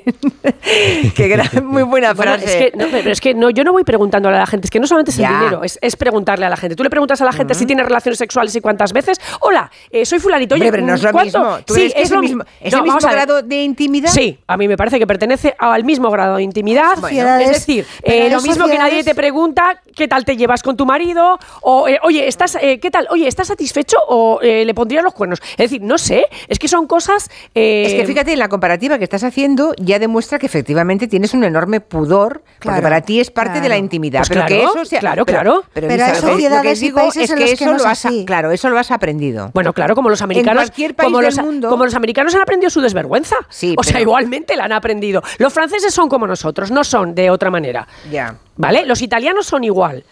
Qué 1.15 1.27
gran, 1.27 1.49
muy 1.65 1.83
buena 1.83 2.13
Bueno, 2.13 2.33
frase. 2.37 2.45
es 2.67 2.71
que, 2.71 2.77
no, 2.77 2.85
pero 2.89 3.11
es 3.11 3.19
que 3.19 3.33
no, 3.33 3.49
yo 3.49 3.65
no 3.65 3.73
voy 3.73 3.83
preguntándole 3.83 4.37
a 4.37 4.39
la 4.39 4.47
gente, 4.47 4.67
es 4.67 4.71
que 4.71 4.79
no 4.79 4.87
solamente 4.87 5.11
es 5.11 5.17
Ya. 5.17 5.29
el 5.29 5.39
dinero, 5.39 5.63
es, 5.63 5.77
es 5.81 5.95
preguntarle 5.97 6.45
a 6.45 6.49
la 6.49 6.55
gente. 6.57 6.75
Tú 6.77 6.83
le 6.83 6.89
preguntas 6.89 7.19
a 7.21 7.25
la 7.25 7.33
gente 7.33 7.53
si 7.53 7.65
tiene 7.65 7.83
relaciones 7.83 8.17
sexuales 8.17 8.55
y 8.55 8.61
cuántas 8.61 8.93
veces. 8.93 9.19
Hola, 9.41 9.69
eh, 9.91 10.05
soy 10.05 10.19
fulanito. 10.19 10.55
Oye, 10.55 10.63
Hombre, 10.65 10.77
pero 10.77 10.87
no 10.87 10.93
es 10.95 11.03
lo 11.03 11.11
¿cuánto? 11.11 11.39
mismo. 11.39 11.57
¿Tú 11.65 11.73
sí, 11.73 11.79
crees 11.81 11.93
que 11.95 12.01
es 12.03 12.11
lo 12.11 12.21
mismo, 12.21 12.43
es 12.61 12.71
No, 12.71 12.77
el 12.79 12.83
mismo 12.85 12.99
grado 12.99 13.41
de 13.41 13.63
intimidad? 13.63 14.09
Sí, 14.11 14.39
a 14.47 14.55
mí 14.57 14.67
me 14.67 14.77
parece 14.77 14.99
que 14.99 15.07
pertenece 15.07 15.55
al 15.57 15.83
mismo 15.83 15.96
grado 16.11 16.37
de 16.37 16.43
intimidad. 16.43 16.93
Es 17.41 17.49
decir, 17.49 17.85
eh, 18.03 18.29
lo 18.29 18.41
mismo 18.41 18.67
que 18.67 18.77
nadie 18.77 19.03
te 19.03 19.15
pregunta 19.15 19.81
qué 19.95 20.07
tal 20.07 20.23
te 20.25 20.37
llevas 20.37 20.61
con 20.63 20.77
tu 20.77 20.85
marido 20.85 21.39
o 21.61 21.87
eh, 21.87 21.99
oye, 22.03 22.27
estás 22.27 22.57
eh, 22.61 22.79
qué 22.79 22.91
tal, 22.91 23.07
oye, 23.09 23.27
¿estás 23.27 23.47
satisfecho 23.47 23.97
o 24.07 24.39
eh, 24.41 24.63
le 24.65 24.73
pondrías 24.73 25.03
los 25.03 25.13
cuernos? 25.13 25.39
Es 25.51 25.57
decir, 25.57 25.81
no 25.81 25.97
sé, 25.97 26.25
es 26.47 26.59
que 26.59 26.67
son 26.67 26.87
cosas 26.87 27.29
eh, 27.55 27.83
Es 27.87 27.93
que 27.93 28.05
fíjate, 28.05 28.33
en 28.33 28.39
la 28.39 28.49
comparativa 28.49 28.97
que 28.97 29.03
estás 29.03 29.23
haciendo 29.23 29.73
ya 29.77 29.99
demuestra 29.99 30.39
que 30.39 30.45
efectivamente 30.45 31.07
tienes 31.07 31.33
un 31.33 31.43
enorme 31.43 31.81
pudor, 31.81 32.41
porque 32.41 32.59
Claro, 32.59 32.81
para 32.83 33.01
ti 33.01 33.19
es 33.19 33.31
parte 33.31 33.53
de 33.61 33.61
la 33.69 33.75
claro. 33.75 33.83
intimidad. 33.83 34.19
Pues 34.19 34.29
pero 34.29 34.45
que 34.45 34.55
claro, 34.59 34.69
eso 34.75 34.85
sea, 34.85 34.99
claro, 34.99 35.25
pero- 35.25 35.37
claro. 35.39 35.63
Pero, 35.73 35.87
Pero 35.87 36.03
hay 36.03 36.09
Elisa, 36.11 36.21
lo 36.27 36.27
que- 36.27 36.27
lo 36.27 36.27
que 36.27 36.33
sociedades 36.43 36.81
y 36.81 36.85
digo 36.85 36.97
países 36.97 37.23
es 37.23 37.29
en 37.29 37.35
que 37.37 37.41
los 37.41 37.49
que 37.49 37.55
eso 37.55 37.65
no 37.73 37.77
lo 37.79 37.85
has, 37.85 38.05
así. 38.05 38.25
claro, 38.25 38.51
eso 38.51 38.69
lo 38.69 38.77
has 38.79 38.91
aprendido. 38.91 39.51
Bueno, 39.53 39.73
claro, 39.73 39.95
como 39.95 40.09
los 40.09 40.21
americanos, 40.21 40.63
cualquier 40.65 40.95
país 40.95 41.05
como 41.07 41.17
del 41.19 41.25
los, 41.35 41.37
mundo- 41.45 41.69
como 41.69 41.85
los 41.85 41.95
americanos 41.95 42.35
han 42.35 42.41
aprendido 42.41 42.69
su 42.69 42.81
desvergüenza. 42.81 43.35
Sí, 43.49 43.75
o 43.77 43.83
sea, 43.83 43.99
igualmente 44.01 44.55
la 44.55 44.65
han 44.65 44.71
aprendido. 44.73 45.21
Los 45.37 45.53
franceses 45.53 45.86
son 45.91 46.09
como 46.09 46.27
nosotros, 46.27 46.71
no 46.71 46.83
son 46.83 47.15
de 47.15 47.29
otra 47.29 47.49
manera. 47.49 47.87
Ya. 48.11 48.35
¿Vale? 48.55 48.85
Los 48.85 49.01
italianos 49.01 49.45
son 49.45 49.63
igual. 49.63 50.03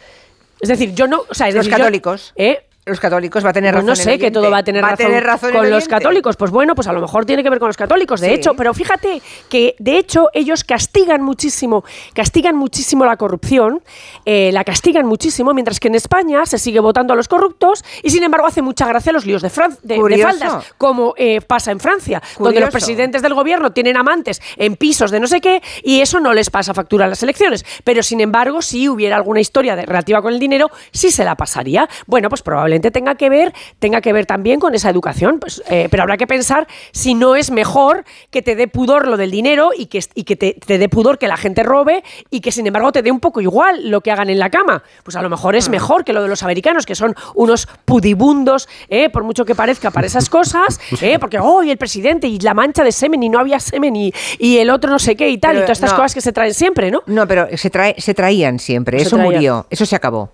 Es 0.61 0.69
decir, 0.69 0.93
yo 0.95 1.07
no, 1.07 1.23
o 1.29 1.33
sea, 1.33 1.47
es 1.49 1.55
Los 1.55 1.65
decir, 1.65 1.77
yo- 1.77 1.83
católicos. 1.83 2.33
¿eh? 2.35 2.65
Los 2.87 2.99
católicos 2.99 3.43
va 3.43 3.49
a 3.49 3.53
tener 3.53 3.73
Pues 3.73 3.83
razón. 3.83 3.87
no 3.87 3.93
el 3.93 3.97
sé 3.97 4.19
que 4.19 4.29
todo 4.29 4.51
va 4.51 4.59
a 4.59 4.63
tener 4.63 4.83
Va 4.83 4.89
razón, 4.91 5.07
tener 5.07 5.23
razón 5.23 5.49
el 5.49 5.55
con 5.55 5.69
los 5.71 5.87
católicos. 5.87 6.35
Pues 6.35 6.51
bueno, 6.51 6.75
pues 6.75 6.87
a 6.87 6.93
lo 6.93 7.01
mejor 7.01 7.25
tiene 7.25 7.41
que 7.41 7.49
ver 7.49 7.57
con 7.57 7.67
los 7.67 7.77
católicos, 7.77 8.21
de 8.21 8.27
Sí. 8.27 8.33
hecho. 8.35 8.53
Pero 8.53 8.75
fíjate 8.75 9.23
que, 9.49 9.75
de 9.79 9.97
hecho, 9.97 10.29
ellos 10.33 10.63
castigan 10.63 11.23
muchísimo, 11.23 11.83
castigan 12.13 12.55
muchísimo 12.55 13.03
la 13.03 13.17
corrupción, 13.17 13.81
eh, 14.23 14.51
la 14.53 14.63
castigan 14.63 15.07
muchísimo, 15.07 15.51
mientras 15.55 15.79
que 15.79 15.87
en 15.87 15.95
España 15.95 16.45
se 16.45 16.59
sigue 16.59 16.79
votando 16.79 17.13
a 17.13 17.15
los 17.15 17.27
corruptos 17.27 17.83
y, 18.03 18.11
sin 18.11 18.21
embargo, 18.21 18.45
hace 18.45 18.61
mucha 18.61 18.85
gracia 18.85 19.11
los 19.11 19.25
líos 19.25 19.41
de, 19.41 19.49
Fran- 19.49 19.79
de- 19.81 20.21
faldas, 20.21 20.71
como 20.77 21.15
eh, 21.17 21.41
pasa 21.41 21.71
en 21.71 21.79
Francia, 21.79 22.21
donde 22.37 22.59
los 22.59 22.69
presidentes 22.69 23.23
del 23.23 23.33
gobierno 23.33 23.71
tienen 23.71 23.97
amantes 23.97 24.39
en 24.57 24.75
pisos 24.75 25.09
de 25.09 25.19
no 25.19 25.25
sé 25.25 25.41
qué 25.41 25.63
y 25.81 26.01
eso 26.01 26.19
no 26.19 26.33
les 26.35 26.51
pasa 26.51 26.75
factura 26.75 27.05
a 27.05 27.07
las 27.07 27.23
elecciones. 27.23 27.65
Pero, 27.83 28.03
sin 28.03 28.21
embargo, 28.21 28.61
si 28.61 28.87
hubiera 28.87 29.15
alguna 29.15 29.39
historia 29.39 29.75
de- 29.75 29.87
relativa 29.87 30.21
con 30.21 30.33
el 30.33 30.39
dinero, 30.39 30.69
sí 30.91 31.09
se 31.09 31.25
la 31.25 31.33
pasaría. 31.33 31.89
Bueno, 32.05 32.29
pues 32.29 32.43
probablemente 32.43 32.74
tenga 32.79 33.15
que 33.15 33.29
ver, 33.29 33.53
tenga 33.79 34.01
que 34.01 34.13
ver 34.13 34.25
también 34.25 34.59
con 34.59 34.73
esa 34.75 34.89
educación. 34.89 35.39
Pues, 35.39 35.63
eh, 35.69 35.87
pero 35.89 36.03
habrá 36.03 36.17
que 36.17 36.27
pensar 36.27 36.67
si 36.91 37.13
no 37.13 37.35
es 37.35 37.51
mejor 37.51 38.05
que 38.31 38.41
te 38.41 38.55
dé 38.55 38.67
pudor 38.67 39.07
lo 39.07 39.17
del 39.17 39.31
dinero 39.31 39.71
y 39.75 39.87
que, 39.87 40.03
y 40.13 40.23
que 40.23 40.35
te, 40.35 40.53
te 40.53 40.77
dé 40.77 40.89
pudor 40.89 41.17
que 41.17 41.27
la 41.27 41.37
gente 41.37 41.63
robe 41.63 42.03
y 42.29 42.41
que, 42.41 42.51
sin 42.51 42.67
embargo, 42.67 42.91
te 42.91 43.01
dé 43.01 43.11
un 43.11 43.19
poco 43.19 43.41
igual 43.41 43.89
lo 43.89 44.01
que 44.01 44.11
hagan 44.11 44.29
en 44.29 44.39
la 44.39 44.49
cama. 44.49 44.83
Pues 45.03 45.15
a 45.15 45.21
lo 45.21 45.29
mejor 45.29 45.55
es 45.55 45.69
mejor 45.69 46.03
que 46.03 46.13
lo 46.13 46.21
de 46.21 46.27
los 46.29 46.43
americanos, 46.43 46.85
que 46.85 46.95
son 46.95 47.15
unos 47.33 47.67
pudibundos, 47.85 48.67
eh, 48.89 49.09
por 49.09 49.23
mucho 49.23 49.45
que 49.45 49.55
parezca 49.55 49.91
para 49.91 50.07
esas 50.07 50.29
cosas, 50.29 50.79
eh, 51.01 51.17
porque, 51.19 51.39
oh, 51.39 51.63
y 51.63 51.71
el 51.71 51.77
presidente 51.77 52.27
y 52.27 52.39
la 52.39 52.53
mancha 52.53 52.83
de 52.83 52.91
semen 52.91 53.23
y 53.23 53.29
no 53.29 53.39
había 53.39 53.59
semen 53.59 53.95
y, 53.95 54.13
y 54.39 54.57
el 54.57 54.69
otro 54.69 54.91
no 54.91 54.99
sé 54.99 55.15
qué 55.15 55.29
y 55.29 55.37
tal, 55.37 55.51
Pero, 55.51 55.61
y 55.61 55.65
todas 55.65 55.77
estas 55.77 55.91
no. 55.91 55.97
cosas 55.97 56.13
que 56.13 56.21
se 56.21 56.31
traen 56.31 56.53
siempre, 56.53 56.91
¿no? 56.91 57.03
No, 57.05 57.27
pero 57.27 57.47
se, 57.57 57.69
trae, 57.69 57.95
se 57.97 58.13
traían 58.13 58.59
siempre. 58.59 58.99
Se 58.99 59.07
Eso 59.07 59.15
traían. 59.17 59.33
murió. 59.33 59.67
Eso 59.69 59.85
se 59.85 59.95
acabó. 59.95 60.31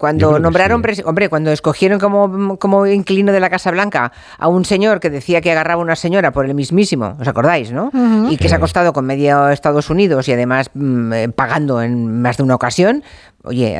Cuando 0.00 0.38
nombraron, 0.38 0.82
sí. 0.94 1.02
hombre, 1.04 1.28
cuando 1.28 1.52
escogieron 1.52 2.00
como, 2.00 2.56
como 2.56 2.86
inquilino 2.86 3.32
de 3.32 3.40
la 3.40 3.50
Casa 3.50 3.70
Blanca 3.70 4.12
a 4.38 4.48
un 4.48 4.64
señor 4.64 4.98
que 4.98 5.10
decía 5.10 5.42
que 5.42 5.52
agarraba 5.52 5.82
a 5.82 5.84
una 5.84 5.94
señora 5.94 6.32
por 6.32 6.46
el 6.46 6.54
mismísimo, 6.54 7.18
¿os 7.20 7.28
acordáis, 7.28 7.70
no? 7.70 7.90
Y 8.30 8.38
que 8.38 8.48
se 8.48 8.54
ha 8.54 8.60
costado 8.60 8.94
con 8.94 9.04
medio 9.04 9.50
Estados 9.50 9.90
Unidos 9.90 10.26
y 10.28 10.32
además 10.32 10.70
mm, 10.72 11.12
eh, 11.12 11.28
pagando 11.28 11.82
en 11.82 12.22
más 12.22 12.38
de 12.38 12.44
una 12.44 12.54
ocasión. 12.54 13.04
Oye, 13.42 13.74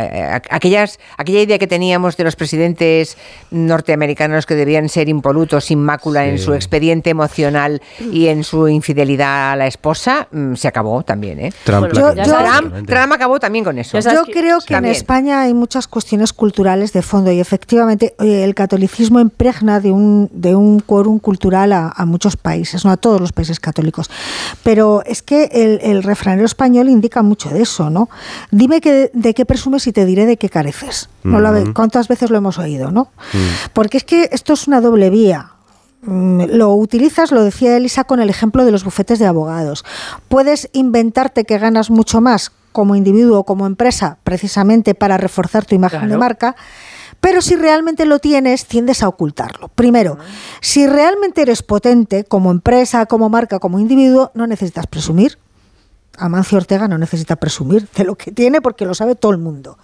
aquellas, 0.51 0.99
aquella 1.19 1.41
idea 1.43 1.59
que 1.59 1.67
teníamos 1.67 2.17
de 2.17 2.25
los 2.25 2.35
presidentes 2.35 3.19
norteamericanos 3.51 4.47
que 4.47 4.55
debían 4.55 4.89
ser 4.89 5.09
impolutos, 5.09 5.67
sin 5.67 5.81
mácula 5.83 6.27
en 6.27 6.39
su 6.39 6.55
expediente 6.55 7.11
emocional 7.11 7.83
y 8.13 8.29
en 8.29 8.43
su 8.45 8.69
infidelidad 8.69 9.53
a 9.53 9.57
la 9.57 9.67
esposa, 9.67 10.29
mm, 10.33 10.55
se 10.55 10.67
acabó 10.69 11.03
también, 11.03 11.39
¿eh? 11.41 11.53
Trump, 11.65 11.89
yo- 11.93 12.15
yo- 12.15 12.23
Trump, 12.87 13.13
acabó 13.13 13.39
también 13.39 13.65
con 13.65 13.79
eso. 13.79 13.99
Yo 13.99 14.25
creo 14.33 14.61
que 14.61 14.75
en. 14.75 14.93
España 14.93 15.43
hay 15.43 15.53
muchas 15.55 15.87
cuestiones 15.89 16.33
culturales 16.33 16.93
de 16.93 17.03
fondo 17.03 17.31
y 17.31 17.41
efectivamente 17.41 18.15
oye, 18.19 18.45
el 18.45 18.55
catolicismo 18.55 19.21
impregna 19.21 19.81
de 19.81 19.91
un, 19.93 20.31
de 20.33 20.55
un 20.55 20.81
quórum 20.81 21.19
cultural 21.19 21.73
a, 21.73 21.93
a 21.95 22.07
muchos 22.07 22.37
países, 22.37 22.85
no 22.85 22.91
a 22.91 22.97
todos 22.97 23.21
los 23.21 23.33
países 23.33 23.61
católicos. 23.61 24.11
Pero 24.63 25.03
es 25.05 25.23
que 25.23 25.45
el, 25.53 25.81
el 25.83 26.03
refranero 26.03 26.47
español 26.47 26.89
indica 26.89 27.23
mucho 27.23 27.51
de 27.51 27.63
eso, 27.63 27.91
¿no? 27.91 28.09
Dime 28.51 28.81
que, 28.81 29.11
de 29.13 29.35
qué 29.35 29.45
presumes 29.51 29.87
y 29.87 29.93
te 29.93 30.07
diré 30.07 30.25
de 30.27 30.37
qué 30.37 30.49
careces. 30.49 31.09
¿No. 31.25 31.39
¿Cuántas 31.75 32.09
veces 32.09 32.31
lo 32.31 32.39
hemos 32.39 32.59
oído, 32.59 32.91
no? 32.91 33.09
Porque 33.73 33.97
es 33.99 34.05
que 34.05 34.29
esto 34.33 34.53
es 34.55 34.67
una 34.69 34.81
doble 34.81 35.11
vía. 35.11 35.51
Mm, 36.03 36.45
Lo 36.53 36.73
utilizas, 36.75 37.31
lo 37.33 37.43
decía 37.45 37.77
Elisa, 37.77 38.05
con 38.05 38.21
el 38.21 38.31
ejemplo 38.31 38.65
de 38.65 38.71
los 38.71 38.85
bufetes 38.85 39.19
de 39.19 39.27
abogados. 39.27 39.85
Puedes 40.29 40.71
inventarte 40.73 41.45
que 41.45 41.59
ganas 41.59 41.91
mucho 41.91 42.21
más 42.21 42.53
como 42.73 42.95
individuo 42.95 43.41
o 43.41 43.45
como 43.45 43.67
empresa, 43.67 44.17
precisamente 44.25 44.95
para 44.95 45.17
reforzar 45.19 45.65
tu 45.67 45.75
imagen 45.75 46.01
Claro. 46.01 46.13
de 46.15 46.19
marca, 46.19 46.57
Pero 47.21 47.43
si 47.43 47.55
realmente 47.55 48.07
lo 48.07 48.19
tienes, 48.19 48.65
tiendes 48.65 49.03
a 49.03 49.09
ocultarlo. 49.09 49.69
Primero, 49.75 50.17
si 50.63 50.87
realmente 50.87 51.43
eres 51.43 51.63
potente 51.63 52.25
como 52.25 52.51
empresa, 52.51 53.05
como 53.05 53.29
marca, 53.29 53.59
como 53.59 53.79
individuo, 53.79 54.31
no 54.33 54.47
necesitas 54.47 54.87
presumir. 54.87 55.37
Amancio 56.19 56.59
Ortega 56.59 56.89
no 56.89 56.99
necesita 56.99 57.37
presumir 57.37 57.89
de 57.97 58.05
lo 58.05 58.17
que 58.17 58.33
tiene 58.33 58.61
porque 58.61 58.85
lo 58.85 58.95
sabe 58.95 59.15
todo 59.15 59.33
el 59.33 59.39
mundo. 59.39 59.79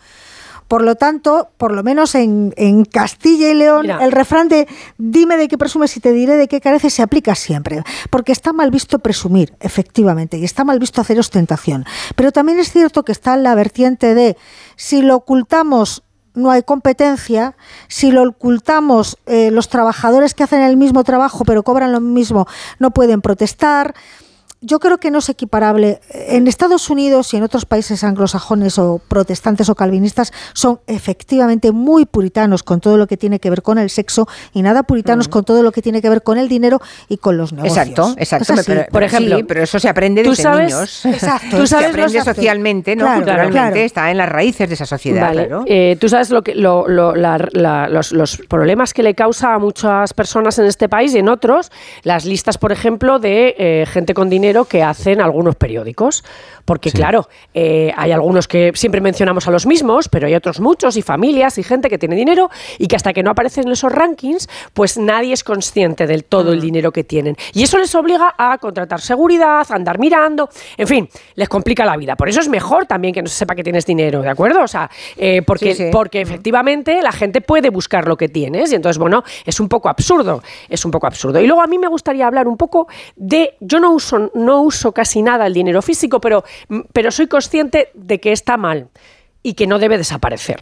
Por 0.68 0.82
lo 0.82 0.96
tanto, 0.96 1.50
por 1.58 1.72
lo 1.72 1.84
menos 1.84 2.16
en, 2.16 2.52
en 2.56 2.84
Castilla 2.84 3.50
y 3.50 3.54
León, 3.54 3.82
Mira. 3.82 4.04
el 4.04 4.10
refrán 4.10 4.48
de 4.48 4.66
dime 4.98 5.36
de 5.36 5.46
qué 5.46 5.56
presumes 5.56 5.96
y 5.96 6.00
te 6.00 6.12
diré 6.12 6.36
de 6.36 6.48
qué 6.48 6.60
careces 6.60 6.92
se 6.92 7.02
aplica 7.02 7.36
siempre. 7.36 7.84
Porque 8.10 8.32
está 8.32 8.52
mal 8.52 8.72
visto 8.72 8.98
presumir, 8.98 9.54
efectivamente, 9.60 10.38
y 10.38 10.44
está 10.44 10.64
mal 10.64 10.80
visto 10.80 11.00
hacer 11.00 11.20
ostentación. 11.20 11.84
Pero 12.16 12.32
también 12.32 12.58
es 12.58 12.72
cierto 12.72 13.04
que 13.04 13.12
está 13.12 13.36
la 13.36 13.54
vertiente 13.54 14.14
de 14.16 14.36
si 14.74 15.02
lo 15.02 15.14
ocultamos 15.14 16.02
no 16.34 16.50
hay 16.50 16.62
competencia, 16.62 17.56
si 17.88 18.10
lo 18.10 18.22
ocultamos 18.22 19.16
eh, 19.26 19.50
los 19.50 19.68
trabajadores 19.68 20.34
que 20.34 20.42
hacen 20.44 20.60
el 20.60 20.76
mismo 20.76 21.02
trabajo 21.02 21.44
pero 21.46 21.62
cobran 21.62 21.92
lo 21.92 22.00
mismo 22.02 22.46
no 22.78 22.90
pueden 22.90 23.22
protestar 23.22 23.94
yo 24.66 24.78
creo 24.80 24.98
que 24.98 25.10
no 25.10 25.18
es 25.18 25.28
equiparable. 25.28 26.00
En 26.10 26.46
Estados 26.48 26.90
Unidos 26.90 27.32
y 27.32 27.36
en 27.36 27.42
otros 27.44 27.64
países 27.66 28.02
anglosajones 28.04 28.78
o 28.78 29.00
protestantes 29.08 29.68
o 29.68 29.74
calvinistas 29.74 30.32
son 30.54 30.80
efectivamente 30.86 31.72
muy 31.72 32.04
puritanos 32.04 32.62
con 32.62 32.80
todo 32.80 32.96
lo 32.96 33.06
que 33.06 33.16
tiene 33.16 33.38
que 33.38 33.48
ver 33.48 33.62
con 33.62 33.78
el 33.78 33.90
sexo 33.90 34.26
y 34.52 34.62
nada 34.62 34.82
puritanos 34.82 35.28
con 35.28 35.44
todo 35.44 35.62
lo 35.62 35.72
que 35.72 35.82
tiene 35.82 36.02
que 36.02 36.10
ver 36.10 36.22
con 36.22 36.36
el 36.38 36.48
dinero 36.48 36.80
y 37.08 37.18
con 37.18 37.36
los 37.36 37.52
negocios. 37.52 37.76
Exacto, 37.76 38.14
exacto. 38.18 38.52
Es 38.54 38.58
así. 38.60 38.70
Pero, 38.72 38.86
Por 38.90 39.02
ejemplo, 39.02 39.36
sí, 39.36 39.42
pero 39.44 39.62
eso 39.62 39.78
se 39.78 39.88
aprende 39.88 40.22
tú 40.24 40.30
desde 40.30 40.42
sabes- 40.42 40.72
niños. 40.72 41.06
Exacto. 41.06 41.56
Tú 41.58 41.66
sabes 41.66 41.86
se 41.86 41.90
aprende 41.92 42.22
socialmente, 42.24 42.96
¿no? 42.96 43.04
Claro, 43.04 43.16
Culturalmente, 43.18 43.52
claro. 43.58 43.76
está 43.76 44.10
en 44.10 44.16
las 44.18 44.28
raíces 44.28 44.68
de 44.68 44.74
esa 44.74 44.86
sociedad, 44.86 45.28
Vale, 45.28 45.46
claro. 45.46 45.64
eh, 45.66 45.96
tú 46.00 46.08
sabes 46.08 46.30
lo 46.30 46.42
que, 46.42 46.54
lo- 46.54 46.88
lo- 46.88 47.14
la- 47.14 47.38
la- 47.52 47.88
los, 47.88 48.12
los 48.12 48.36
problemas 48.48 48.92
que 48.94 49.02
le 49.02 49.14
causa 49.14 49.54
a 49.54 49.58
muchas 49.58 50.12
personas 50.14 50.58
en 50.58 50.66
este 50.66 50.88
país 50.88 51.14
y 51.14 51.18
en 51.18 51.28
otros, 51.28 51.70
las 52.02 52.24
listas, 52.24 52.58
por 52.58 52.72
ejemplo, 52.72 53.18
de 53.18 53.54
eh, 53.58 53.86
gente 53.86 54.14
con 54.14 54.28
dinero 54.28 54.55
que 54.64 54.82
hacen 54.82 55.20
algunos 55.20 55.54
periódicos. 55.56 56.24
Porque, 56.64 56.90
Sí. 56.90 56.96
claro, 56.96 57.28
eh, 57.54 57.92
hay 57.96 58.10
algunos 58.10 58.48
que 58.48 58.72
siempre 58.74 59.00
mencionamos 59.00 59.46
a 59.46 59.52
los 59.52 59.66
mismos, 59.66 60.08
pero 60.08 60.26
hay 60.26 60.34
otros 60.34 60.58
muchos 60.58 60.96
y 60.96 61.02
familias 61.02 61.58
y 61.58 61.62
gente 61.62 61.88
que 61.88 61.96
tiene 61.96 62.16
dinero 62.16 62.50
y 62.78 62.88
que 62.88 62.96
hasta 62.96 63.12
que 63.12 63.22
no 63.22 63.30
aparecen 63.30 63.66
en 63.68 63.72
esos 63.72 63.92
rankings, 63.92 64.48
pues 64.74 64.98
nadie 64.98 65.32
es 65.32 65.44
consciente 65.44 66.08
del 66.08 66.24
todo 66.24 66.50
Mm. 66.50 66.54
el 66.54 66.60
dinero 66.60 66.90
que 66.90 67.04
tienen. 67.04 67.36
Y 67.54 67.62
eso 67.62 67.78
les 67.78 67.94
obliga 67.94 68.34
a 68.36 68.58
contratar 68.58 69.00
seguridad, 69.00 69.64
a 69.68 69.74
andar 69.76 70.00
mirando, 70.00 70.48
en 70.76 70.88
fin, 70.88 71.08
les 71.36 71.48
complica 71.48 71.84
la 71.84 71.96
vida. 71.96 72.16
Por 72.16 72.28
eso 72.28 72.40
es 72.40 72.48
mejor 72.48 72.86
también 72.86 73.14
que 73.14 73.22
no 73.22 73.28
se 73.28 73.36
sepa 73.36 73.54
que 73.54 73.62
tienes 73.62 73.86
dinero, 73.86 74.20
¿de 74.22 74.28
acuerdo? 74.30 74.62
O 74.64 74.68
sea, 74.68 74.90
eh, 75.16 75.42
porque, 75.46 75.72
Sí, 75.74 75.84
sí. 75.84 75.90
porque 75.92 76.20
efectivamente 76.20 77.00
la 77.00 77.12
gente 77.12 77.40
puede 77.42 77.70
buscar 77.70 78.08
lo 78.08 78.16
que 78.16 78.28
tienes 78.28 78.72
y 78.72 78.74
entonces, 78.74 78.98
bueno, 78.98 79.22
es 79.44 79.60
un 79.60 79.68
poco 79.68 79.88
absurdo, 79.88 80.42
es 80.68 80.84
un 80.84 80.90
poco 80.90 81.06
absurdo. 81.06 81.40
Y 81.40 81.46
luego 81.46 81.62
a 81.62 81.68
mí 81.68 81.78
me 81.78 81.86
gustaría 81.86 82.26
hablar 82.26 82.48
un 82.48 82.56
poco 82.56 82.88
de, 83.14 83.54
yo 83.60 83.78
no 83.78 83.92
uso, 83.92 84.32
no 84.36 84.62
uso 84.62 84.92
casi 84.92 85.22
nada 85.22 85.46
el 85.46 85.54
dinero 85.54 85.82
físico, 85.82 86.20
pero, 86.20 86.44
pero 86.92 87.10
soy 87.10 87.26
consciente 87.26 87.88
de 87.94 88.20
que 88.20 88.30
está 88.32 88.56
mal 88.56 88.88
y 89.42 89.54
que 89.54 89.66
no 89.66 89.78
debe 89.78 89.98
desaparecer. 89.98 90.60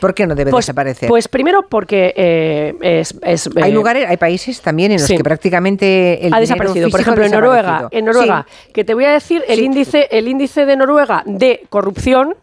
¿Por 0.00 0.14
qué 0.14 0.26
no 0.26 0.34
debe 0.34 0.50
Pues, 0.50 0.64
desaparecer? 0.64 1.08
pues 1.10 1.28
primero 1.28 1.68
porque 1.68 2.14
eh, 2.16 2.74
es, 2.80 3.14
es, 3.22 3.50
hay 3.62 3.70
eh, 3.70 3.74
lugares, 3.74 4.06
hay 4.08 4.16
países 4.16 4.62
también 4.62 4.92
en 4.92 4.98
los 4.98 5.06
sí. 5.06 5.14
que 5.16 5.22
prácticamente 5.22 6.26
el 6.26 6.32
ha 6.32 6.40
desaparecido. 6.40 6.88
Por 6.88 7.00
ejemplo, 7.00 7.22
en 7.24 7.32
Noruega, 7.32 7.88
en 7.90 8.06
Noruega, 8.06 8.46
Sí. 8.48 8.72
que 8.72 8.84
te 8.84 8.94
voy 8.94 9.04
a 9.04 9.10
decir 9.12 9.44
el 9.46 9.58
Sí. 9.58 9.64
índice, 9.66 10.08
el 10.10 10.26
índice 10.26 10.64
de 10.64 10.76
Noruega 10.76 11.22
de 11.26 11.66
corrupción. 11.68 12.34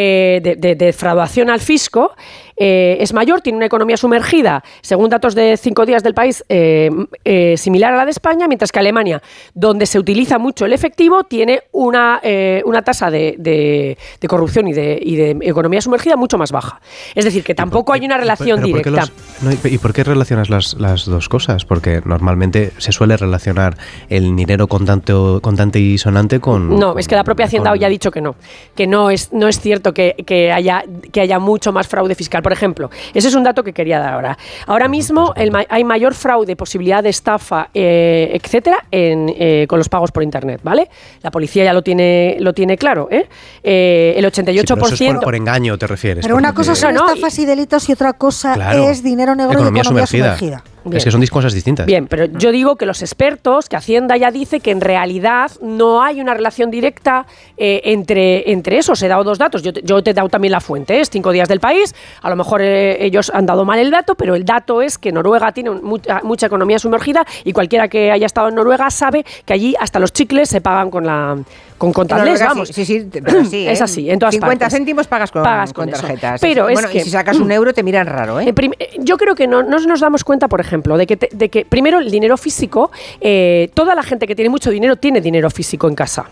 eh, 0.00 0.38
de, 0.44 0.54
de- 0.54 0.76
de 0.76 0.86
defraudación 0.86 1.50
al 1.50 1.58
fisco 1.58 2.12
eh, 2.58 2.96
es 3.00 3.12
mayor, 3.12 3.40
tiene 3.40 3.56
una 3.56 3.66
economía 3.66 3.96
sumergida, 3.96 4.62
según 4.80 5.10
datos 5.10 5.34
de 5.34 5.56
cinco 5.56 5.86
días 5.86 6.02
del 6.02 6.14
país, 6.14 6.44
eh, 6.48 6.90
eh, 7.24 7.56
similar 7.56 7.94
a 7.94 7.96
la 7.98 8.04
de 8.04 8.10
España, 8.10 8.46
mientras 8.48 8.72
que 8.72 8.78
Alemania, 8.78 9.22
donde 9.54 9.86
se 9.86 9.98
utiliza 9.98 10.38
mucho 10.38 10.66
el 10.66 10.72
efectivo, 10.72 11.24
tiene 11.24 11.62
una, 11.72 12.20
una 12.64 12.82
tasa 12.82 13.10
de, 13.10 13.34
de- 13.38 13.96
de 14.20 14.28
corrupción 14.28 14.68
y 14.68 14.72
de, 14.72 14.98
y 15.02 15.16
de 15.16 15.36
economía 15.42 15.80
sumergida 15.80 16.16
mucho 16.16 16.38
más 16.38 16.52
baja. 16.52 16.80
Es 17.14 17.24
decir, 17.24 17.44
que 17.44 17.54
tampoco 17.54 17.92
hay 17.92 18.00
una 18.00 18.14
¿Y 18.14 18.18
por- 18.18 18.20
relación 18.22 18.56
pero 18.56 18.66
directa. 18.66 18.90
los- 18.90 19.12
no, 19.42 19.70
¿Y 19.70 19.78
por 19.78 19.92
qué 19.92 20.04
relacionas 20.04 20.50
las, 20.50 20.74
las 20.74 21.04
dos 21.06 21.28
cosas? 21.28 21.64
Porque 21.64 22.00
normalmente 22.04 22.72
se 22.78 22.92
suele 22.92 23.16
relacionar 23.16 23.76
el 24.08 24.34
dinero 24.36 24.66
contante, 24.66 25.12
contante 25.42 25.78
y 25.78 25.98
sonante 25.98 26.40
con... 26.40 26.78
No, 26.78 26.90
con- 26.92 26.98
es 27.00 27.08
que 27.08 27.14
la 27.14 27.24
propia 27.24 27.46
Hacienda 27.46 27.70
con- 27.70 27.78
hoy 27.78 27.84
ha 27.84 27.88
dicho 27.88 28.10
que 28.10 28.20
no, 28.20 28.34
que 28.74 28.86
no 28.86 29.10
es, 29.10 29.32
no 29.32 29.48
es 29.48 29.60
cierto 29.60 29.94
que, 29.94 30.14
que 30.26 30.52
haya, 30.52 30.84
que 31.12 31.20
haya 31.20 31.38
mucho 31.38 31.72
más 31.72 31.86
fraude 31.88 32.14
fiscal. 32.14 32.42
Por 32.48 32.54
ejemplo, 32.54 32.88
ese 33.12 33.28
es 33.28 33.34
un 33.34 33.44
dato 33.44 33.62
que 33.62 33.74
quería 33.74 33.98
dar 33.98 34.14
ahora. 34.14 34.38
Ahora 34.66 34.88
mismo 34.88 35.34
el 35.36 35.50
ma- 35.50 35.66
hay 35.68 35.84
mayor 35.84 36.14
fraude, 36.14 36.56
posibilidad 36.56 37.02
de 37.02 37.10
estafa, 37.10 37.68
eh, 37.74 38.30
etcétera, 38.42 38.86
en, 38.90 39.30
eh, 39.38 39.66
con 39.68 39.76
los 39.78 39.90
pagos 39.90 40.12
por 40.12 40.22
Internet, 40.22 40.60
¿vale? 40.62 40.88
La 41.20 41.30
policía 41.30 41.62
ya 41.64 41.74
lo 41.74 41.82
tiene, 41.82 42.38
lo 42.40 42.54
tiene 42.54 42.78
claro, 42.78 43.06
¿eh? 43.10 43.28
Eh, 43.62 44.14
el 44.16 44.24
Sí, 44.32 44.40
88%... 44.40 44.64
pero 44.74 44.86
eso 44.86 45.04
es 45.04 45.12
por, 45.16 45.20
por 45.24 45.34
engaño, 45.34 45.76
te 45.76 45.86
refieres. 45.86 46.24
Pero 46.24 46.36
una 46.36 46.54
cosa 46.54 46.74
son 46.74 46.94
no, 46.94 47.06
estafas 47.06 47.38
y 47.38 47.44
delitos 47.44 47.86
y 47.90 47.92
otra 47.92 48.14
cosa 48.14 48.54
Claro, 48.54 48.88
es 48.88 49.02
dinero 49.02 49.34
negro 49.34 49.52
economía 49.52 49.80
y 49.80 49.82
economía 49.82 50.06
sumergida. 50.06 50.38
sumergida. 50.38 50.64
Bien. 50.90 50.98
Es 50.98 51.04
que 51.04 51.10
son 51.10 51.24
cosas 51.26 51.52
distintas. 51.52 51.86
Bien, 51.86 52.06
pero 52.06 52.26
yo 52.26 52.52
digo 52.52 52.76
que 52.76 52.86
los 52.86 53.02
expertos, 53.02 53.68
que 53.68 53.76
Hacienda 53.76 54.16
ya 54.16 54.30
dice 54.30 54.60
que 54.60 54.70
en 54.70 54.80
realidad 54.80 55.50
no 55.62 56.02
hay 56.02 56.20
una 56.20 56.34
relación 56.34 56.70
directa 56.70 57.26
eh, 57.56 57.80
entre, 57.84 58.50
entre 58.50 58.78
eso. 58.78 58.92
Os 58.92 59.02
he 59.02 59.08
dado 59.08 59.24
dos 59.24 59.38
datos. 59.38 59.62
Yo 59.62 59.72
te, 59.72 59.82
yo 59.82 60.02
te 60.02 60.10
he 60.10 60.14
dado 60.14 60.28
también 60.28 60.52
la 60.52 60.60
fuente, 60.60 60.96
¿eh? 60.96 61.00
es 61.00 61.10
cinco 61.10 61.32
días 61.32 61.48
del 61.48 61.60
país. 61.60 61.94
A 62.22 62.30
lo 62.30 62.36
mejor 62.36 62.62
eh, 62.62 63.04
ellos 63.04 63.30
han 63.34 63.46
dado 63.46 63.64
mal 63.64 63.78
el 63.78 63.90
dato, 63.90 64.14
pero 64.14 64.34
el 64.34 64.44
dato 64.44 64.82
es 64.82 64.98
que 64.98 65.12
Noruega 65.12 65.52
tiene 65.52 65.70
mucha, 65.70 66.20
mucha 66.22 66.46
economía 66.46 66.78
sumergida 66.78 67.24
y 67.44 67.52
cualquiera 67.52 67.88
que 67.88 68.10
haya 68.10 68.26
estado 68.26 68.48
en 68.48 68.54
Noruega 68.54 68.90
sabe 68.90 69.24
que 69.44 69.52
allí 69.52 69.74
hasta 69.78 69.98
los 69.98 70.12
chicles 70.12 70.48
se 70.48 70.60
pagan 70.60 70.90
con 70.90 71.06
la 71.06 71.36
con 71.78 71.92
Noruega 72.08 72.46
vamos. 72.46 72.68
Sí, 72.68 72.84
sí, 72.84 73.00
sí, 73.00 73.08
pero 73.10 73.44
sí, 73.44 73.66
Es 73.66 73.80
¿eh? 73.80 73.84
así, 73.84 74.10
en 74.10 74.18
todas 74.18 74.34
50 74.34 74.58
partes. 74.64 74.76
céntimos 74.76 75.06
pagas 75.06 75.30
con, 75.30 75.42
Pagas 75.42 75.72
con 75.72 75.84
con 75.86 75.94
eso. 75.94 76.02
tarjetas. 76.02 76.40
Pero 76.40 76.66
sí. 76.66 76.72
es 76.72 76.74
bueno, 76.74 76.88
que- 76.90 76.98
y 76.98 77.00
si 77.02 77.10
sacas 77.10 77.38
un 77.38 77.50
euro 77.52 77.72
te 77.72 77.82
miran 77.82 78.06
raro, 78.06 78.40
¿eh? 78.40 78.48
En 78.48 78.54
prim- 78.54 78.72
yo 78.98 79.16
creo 79.16 79.34
que 79.34 79.46
no, 79.46 79.62
no 79.62 79.78
nos 79.78 80.00
damos 80.00 80.24
cuenta, 80.24 80.48
por 80.48 80.60
ejemplo, 80.60 80.96
de 80.98 81.06
que, 81.06 81.16
te- 81.16 81.28
de 81.32 81.48
que 81.48 81.64
primero 81.64 81.98
el 82.00 82.10
dinero 82.10 82.36
físico, 82.36 82.90
eh, 83.20 83.70
toda 83.74 83.94
la 83.94 84.02
gente 84.02 84.26
que 84.26 84.34
tiene 84.34 84.48
mucho 84.50 84.70
dinero 84.70 84.96
tiene 84.96 85.20
dinero 85.20 85.48
físico 85.50 85.88
en 85.88 85.94
casa. 85.94 86.26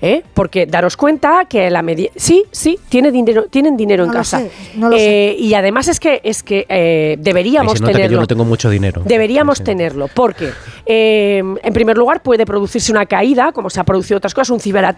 ¿eh? 0.00 0.22
Porque 0.34 0.66
daros 0.66 0.96
cuenta 0.96 1.46
que 1.48 1.68
la 1.70 1.82
media. 1.82 2.10
Sí, 2.16 2.44
sí, 2.52 2.78
tiene 2.88 3.10
dinero, 3.10 3.46
tienen 3.50 3.76
dinero 3.76 4.04
en 4.04 4.08
No 4.10 4.14
casa. 4.14 4.38
sé, 4.40 4.50
no 4.76 4.88
lo 4.88 4.96
Eh, 4.96 5.34
Y 5.38 5.54
además 5.54 5.88
es 5.88 5.98
que, 5.98 6.20
es 6.22 6.42
que 6.42 6.66
eh, 6.68 7.16
deberíamos 7.18 7.72
se 7.74 7.80
nota 7.80 7.92
que 7.92 7.98
yo 7.98 8.02
tenerlo. 8.04 8.20
no 8.20 8.26
tengo 8.26 8.44
mucho 8.44 8.70
dinero. 8.70 9.02
Deberíamos 9.04 9.64
tenerlo, 9.64 10.08
porque 10.14 10.50
eh, 10.86 11.42
en 11.62 11.72
primer 11.72 11.96
lugar 11.98 12.22
puede 12.22 12.46
producirse 12.46 12.92
una 12.92 13.06
caída, 13.06 13.52
como 13.52 13.68
se 13.70 13.80
ha 13.80 13.84
producido 13.84 14.18
otras 14.18 14.34
cosas, 14.34 14.50
un 14.50 14.60
ciberataque 14.60 14.91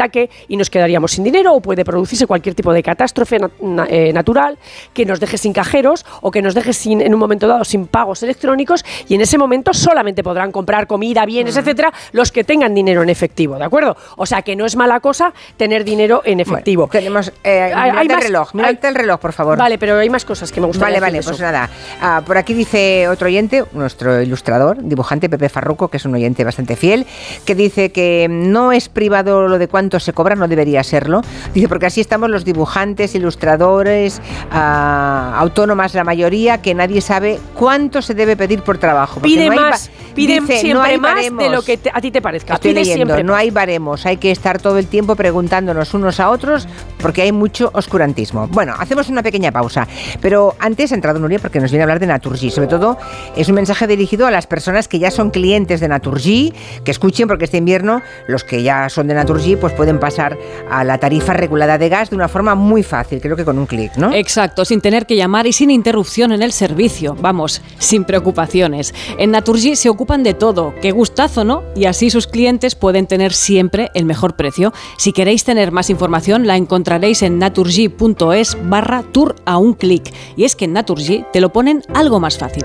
y 0.49 0.57
nos 0.57 0.71
quedaríamos 0.71 1.13
sin 1.13 1.25
dinero, 1.25 1.55
o 1.55 1.61
puede 1.61 1.85
producirse 1.85 2.27
cualquier 2.27 2.55
tipo 2.55 2.73
de 2.73 2.83
catástrofe 2.83 3.39
na- 3.39 3.51
na- 3.61 3.87
eh, 3.89 4.13
natural 4.13 4.59
que 4.93 5.05
nos 5.05 5.21
deje 5.21 5.39
sin 5.39 5.53
cajeros 5.53 6.05
o 6.21 6.31
que 6.31 6.43
nos 6.43 6.55
deje 6.55 6.73
sin, 6.73 7.01
en 7.01 7.13
un 7.15 7.21
momento 7.21 7.47
dado 7.49 7.65
sin 7.65 7.87
pagos 7.87 8.23
electrónicos 8.23 8.85
y 9.09 9.15
en 9.15 9.21
ese 9.21 9.39
momento 9.39 9.73
solamente 9.75 10.23
podrán 10.23 10.53
comprar 10.53 10.87
comida, 10.87 11.25
bienes, 11.27 11.57
etcétera, 11.57 11.93
los 12.13 12.33
que 12.33 12.45
tengan 12.45 12.75
dinero 12.75 13.03
en 13.03 13.11
efectivo, 13.11 13.57
¿de 13.59 13.65
acuerdo? 13.65 13.97
O 14.17 14.27
sea 14.27 14.43
que 14.43 14.57
no 14.57 14.65
es 14.67 14.77
mala 14.77 15.01
cosa 15.01 15.33
tener 15.57 15.85
dinero 15.85 16.23
en 16.25 16.41
efectivo. 16.41 16.87
Bueno, 16.87 16.93
tenemos. 16.93 17.33
Eh, 17.43 17.73
Hay- 17.75 18.07
el 18.07 18.21
reloj, 18.21 18.51
hay- 18.65 18.79
el 18.83 18.95
reloj, 18.95 19.21
por 19.21 19.33
favor. 19.33 19.59
Vale, 19.59 19.79
pero 19.79 19.99
hay 19.99 20.11
más 20.11 20.25
cosas 20.25 20.51
que 20.53 20.61
me 20.61 20.67
gustaría 20.67 21.01
Vale, 21.01 21.01
vale, 21.01 21.23
pues 21.23 21.41
nada. 21.41 21.71
Ah, 22.01 22.23
por 22.27 22.37
aquí 22.39 22.55
dice 22.55 23.09
otro 23.09 23.27
oyente, 23.27 23.65
nuestro 23.73 24.21
ilustrador, 24.23 24.79
dibujante 24.83 25.29
Pepe 25.29 25.49
Farruco, 25.49 25.89
que 25.89 25.97
es 25.99 26.05
un 26.05 26.15
oyente 26.15 26.45
bastante 26.45 26.77
fiel, 26.77 27.07
que 27.45 27.55
dice 27.55 27.93
que 27.93 28.27
no 28.31 28.73
es 28.73 28.89
privado 28.89 29.49
lo 29.49 29.59
de 29.59 29.69
cuánto 29.69 29.84
se 30.01 30.13
cobra, 30.13 30.35
no 30.35 30.49
debería 30.49 30.83
serlo. 30.83 31.23
Dice, 31.55 31.69
porque 31.69 31.87
así 31.87 32.01
estamos 32.01 32.31
los 32.31 32.45
dibujantes, 32.45 33.15
ilustradores, 33.15 34.21
ah, 34.51 35.35
autónomas 35.39 35.95
la 35.95 36.05
mayoría, 36.05 36.63
que 36.63 36.75
nadie 36.75 37.01
sabe 37.01 37.39
cuánto 37.55 38.03
se 38.03 38.15
debe 38.15 38.37
pedir 38.37 38.63
por 38.63 38.79
trabajo. 38.79 39.21
Pide 39.21 39.49
no 39.51 39.57
más, 39.57 39.91
pide 40.15 40.41
dice, 40.41 40.59
siempre 40.59 40.95
no 40.97 41.01
más 41.01 41.25
de 41.25 41.49
lo 41.51 41.63
que 41.63 41.77
te- 41.77 41.91
a 41.93 42.01
ti 42.01 42.11
te 42.11 42.23
parezca. 42.23 42.55
Estoy 42.55 42.71
pide 42.73 42.81
leyendo, 42.81 43.07
siempre 43.15 43.25
no 43.25 43.33
más. 43.33 43.41
hay 43.43 43.51
baremos, 43.51 44.07
hay 44.07 44.17
que 44.17 44.31
estar 44.31 44.61
todo 44.61 44.79
el 44.79 44.87
tiempo 44.87 45.17
preguntándonos 45.17 45.93
unos 45.95 46.21
a 46.21 46.31
otros 46.31 46.67
porque 46.99 47.23
hay 47.23 47.33
mucho 47.33 47.71
oscurantismo. 47.75 48.49
Bueno, 48.49 48.75
hacemos 48.79 49.09
una 49.09 49.23
pequeña 49.23 49.53
pausa, 49.53 49.87
pero 50.21 50.55
antes 50.59 50.93
ha 50.93 50.95
entrado 50.95 51.19
Nuria 51.19 51.39
porque 51.39 51.61
nos 51.61 51.71
viene 51.71 51.83
a 51.83 51.85
hablar 51.85 52.01
de 52.01 52.07
Naturgy. 52.07 52.51
Sobre 52.51 52.69
todo 52.69 52.97
es 53.37 53.49
un 53.49 53.55
mensaje 53.55 53.87
dirigido 53.87 54.27
a 54.27 54.31
las 54.31 54.47
personas 54.47 54.89
que 54.89 54.99
ya 54.99 55.11
son 55.11 55.31
clientes 55.31 55.81
de 55.81 55.89
Naturgy, 55.89 56.53
que 56.85 56.91
escuchen 56.91 57.29
porque 57.29 57.45
este 57.45 57.59
invierno 57.59 58.01
los 58.27 58.45
que 58.45 58.63
ya 58.63 58.89
son 58.89 59.07
de 59.09 59.15
Naturgy 59.15 59.57
pues 59.57 59.73
pueden 59.75 60.01
pasar 60.01 60.39
a 60.71 60.85
la 60.85 60.99
tarifa 60.99 61.33
regulada 61.33 61.79
de 61.79 61.89
gas 61.89 62.11
de 62.11 62.17
una 62.17 62.29
forma 62.29 62.55
muy 62.55 62.83
fácil, 62.83 63.21
creo 63.21 63.37
que 63.37 63.45
con 63.45 63.59
un 63.59 63.67
clic, 63.67 63.97
¿no? 63.97 64.13
Exacto, 64.13 64.65
sin 64.65 64.81
tener 64.81 65.07
que 65.07 65.17
llamar 65.17 65.47
y 65.47 65.53
sin 65.53 65.71
interrupción 65.71 66.33
en 66.33 66.43
el 66.43 66.53
servicio. 66.53 67.17
Vamos, 67.21 67.63
sin 67.79 68.05
preocupaciones. 68.05 68.95
En 69.19 69.31
Naturgy 69.31 69.77
se 69.77 69.89
ocupan 69.89 70.23
de 70.23 70.35
todo. 70.35 70.75
Qué 70.81 70.93
gustazo, 70.93 71.45
¿no? 71.45 71.63
Y 71.75 71.87
así 71.87 72.11
sus 72.11 72.27
clientes 72.27 72.75
pueden 72.75 73.07
tener 73.07 73.33
siempre 73.33 73.91
el 73.95 74.05
mejor 74.05 74.37
precio. 74.37 74.73
Si 74.97 75.13
queréis 75.13 75.45
tener 75.45 75.73
más 75.73 75.91
información, 75.91 76.47
la 76.47 76.57
encontraréis 76.57 77.23
en 77.23 77.39
naturgy.es 77.39 78.57
barra 78.65 79.03
tour 79.13 79.37
a 79.45 79.59
un 79.59 79.75
clic. 79.75 80.13
Y 80.37 80.45
es 80.45 80.57
que 80.57 80.67
en 80.67 80.73
Naturgy 80.73 81.25
te 81.33 81.41
lo 81.41 81.53
ponen 81.53 81.83
algo 81.95 82.21
más 82.21 82.39
fácil. 82.39 82.65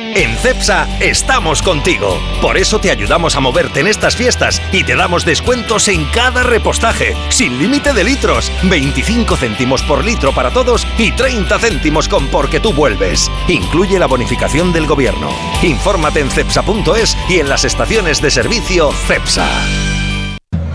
En 0.15 0.35
CEPSA 0.37 0.87
estamos 0.99 1.61
contigo. 1.61 2.19
Por 2.41 2.57
eso 2.57 2.79
te 2.79 2.91
ayudamos 2.91 3.35
a 3.35 3.39
moverte 3.39 3.79
en 3.79 3.87
estas 3.87 4.15
fiestas 4.15 4.61
y 4.71 4.83
te 4.83 4.95
damos 4.95 5.23
descuentos 5.23 5.87
en 5.87 6.05
cada 6.05 6.43
repostaje, 6.43 7.15
sin 7.29 7.57
límite 7.57 7.93
de 7.93 8.03
litros, 8.03 8.51
25 8.63 9.37
céntimos 9.37 9.81
por 9.83 10.03
litro 10.03 10.33
para 10.33 10.51
todos 10.51 10.85
y 10.97 11.11
30 11.11 11.57
céntimos 11.59 12.09
con 12.09 12.27
porque 12.27 12.59
tú 12.59 12.73
vuelves. 12.73 13.31
Incluye 13.47 13.99
la 13.99 14.07
bonificación 14.07 14.73
del 14.73 14.85
gobierno. 14.85 15.29
Infórmate 15.61 16.19
en 16.19 16.29
cepsa.es 16.29 17.17
y 17.29 17.39
en 17.39 17.47
las 17.47 17.63
estaciones 17.63 18.21
de 18.21 18.31
servicio 18.31 18.91
CEPSA. 19.07 19.90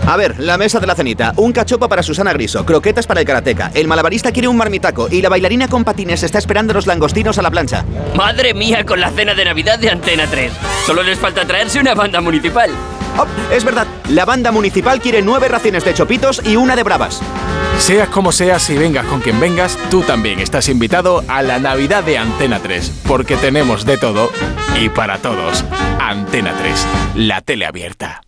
A 0.07 0.15
ver, 0.15 0.39
la 0.39 0.57
mesa 0.57 0.79
de 0.79 0.87
la 0.87 0.95
cenita. 0.95 1.33
Un 1.35 1.51
cachopo 1.51 1.89
para 1.89 2.01
Susana 2.01 2.31
Griso, 2.31 2.65
croquetas 2.65 3.05
para 3.05 3.19
el 3.19 3.27
karateca. 3.27 3.71
El 3.73 3.89
malabarista 3.89 4.31
quiere 4.31 4.47
un 4.47 4.55
marmitaco 4.55 5.09
y 5.11 5.21
la 5.21 5.27
bailarina 5.27 5.67
con 5.67 5.83
patines 5.83 6.23
está 6.23 6.37
esperando 6.37 6.73
los 6.73 6.87
langostinos 6.87 7.37
a 7.37 7.41
la 7.41 7.51
plancha. 7.51 7.83
Madre 8.15 8.53
mía 8.53 8.85
con 8.85 9.01
la 9.01 9.11
cena 9.11 9.35
de 9.35 9.43
Navidad 9.43 9.77
de 9.77 9.89
Antena 9.89 10.25
3. 10.25 10.53
Solo 10.85 11.03
les 11.03 11.19
falta 11.19 11.45
traerse 11.45 11.81
una 11.81 11.93
banda 11.93 12.21
municipal. 12.21 12.69
Oh, 13.17 13.25
es 13.51 13.65
verdad, 13.65 13.85
la 14.07 14.23
banda 14.23 14.53
municipal 14.53 15.01
quiere 15.01 15.21
nueve 15.21 15.49
raciones 15.49 15.83
de 15.83 15.93
chopitos 15.93 16.41
y 16.45 16.55
una 16.55 16.77
de 16.77 16.83
bravas. 16.83 17.19
Seas 17.77 18.07
como 18.07 18.31
seas 18.31 18.69
y 18.69 18.77
vengas 18.77 19.05
con 19.07 19.19
quien 19.19 19.41
vengas, 19.41 19.77
tú 19.91 20.03
también 20.03 20.39
estás 20.39 20.69
invitado 20.69 21.25
a 21.27 21.41
la 21.41 21.59
Navidad 21.59 22.05
de 22.05 22.17
Antena 22.17 22.59
3, 22.59 23.01
porque 23.05 23.35
tenemos 23.35 23.85
de 23.85 23.97
todo 23.97 24.31
y 24.79 24.87
para 24.87 25.17
todos. 25.17 25.65
Antena 25.99 26.53
3, 26.57 26.87
la 27.15 27.41
tele 27.41 27.65
abierta. 27.65 28.21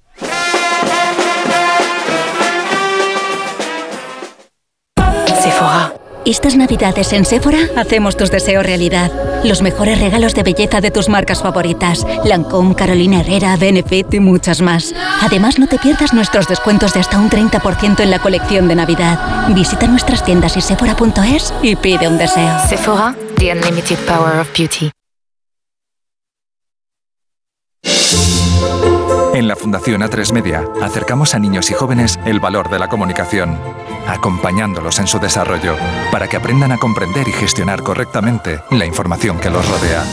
Estas 6.26 6.56
navidades 6.56 7.12
en 7.14 7.26
Sephora 7.26 7.60
hacemos 7.76 8.16
tus 8.16 8.30
deseos 8.30 8.66
realidad. 8.66 9.12
Los 9.44 9.62
mejores 9.62 10.00
regalos 10.00 10.36
de 10.36 10.44
belleza 10.44 10.82
de 10.82 10.92
tus 10.92 11.10
marcas 11.10 11.42
favoritas. 11.42 12.06
Lancôme, 12.26 12.76
Carolina 12.76 13.22
Herrera, 13.22 13.56
Benefit 13.56 14.14
y 14.14 14.20
muchas 14.20 14.62
más. 14.62 14.94
Además, 15.22 15.58
no 15.58 15.68
te 15.68 15.80
pierdas 15.80 16.14
nuestros 16.14 16.48
descuentos 16.48 16.94
de 16.94 17.00
hasta 17.00 17.18
un 17.18 17.30
30% 17.30 18.02
en 18.02 18.12
la 18.12 18.20
colección 18.20 18.68
de 18.68 18.76
Navidad. 18.76 19.48
Visita 19.56 19.88
nuestras 19.88 20.24
tiendas 20.24 20.56
y 20.58 20.62
sephora.es 20.62 21.54
y 21.64 21.76
pide 21.76 22.08
un 22.08 22.18
deseo. 22.18 22.60
Sephora, 22.68 23.16
the 23.38 23.52
unlimited 23.52 23.98
power 24.06 24.40
of 24.40 24.48
beauty. 24.56 24.92
En 29.34 29.48
la 29.48 29.56
Fundación 29.56 30.02
A3 30.02 30.34
Media 30.34 30.66
acercamos 30.82 31.36
a 31.36 31.40
niños 31.40 31.70
y 31.70 31.74
jóvenes 31.74 32.20
el 32.26 32.40
valor 32.40 32.70
de 32.70 32.80
la 32.80 32.88
comunicación, 32.88 33.60
acompañándolos 34.08 34.98
en 35.00 35.08
su 35.08 35.20
desarrollo 35.20 35.76
para 36.12 36.28
que 36.28 36.36
aprendan 36.36 36.72
a 36.72 36.78
comprender 36.78 37.28
y 37.28 37.32
gestionar 37.32 37.84
correctamente 37.84 38.60
la 38.72 38.86
información 38.86 39.40
que 39.40 39.52
los 39.52 39.68
rodea. 39.70 40.04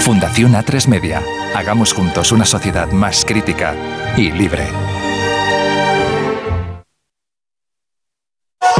Fundación 0.00 0.52
A3 0.52 0.86
Media. 0.88 1.22
Hagamos 1.54 1.92
juntos 1.92 2.30
una 2.30 2.44
sociedad 2.44 2.90
más 2.92 3.24
crítica 3.24 3.74
y 4.16 4.30
libre. 4.30 4.68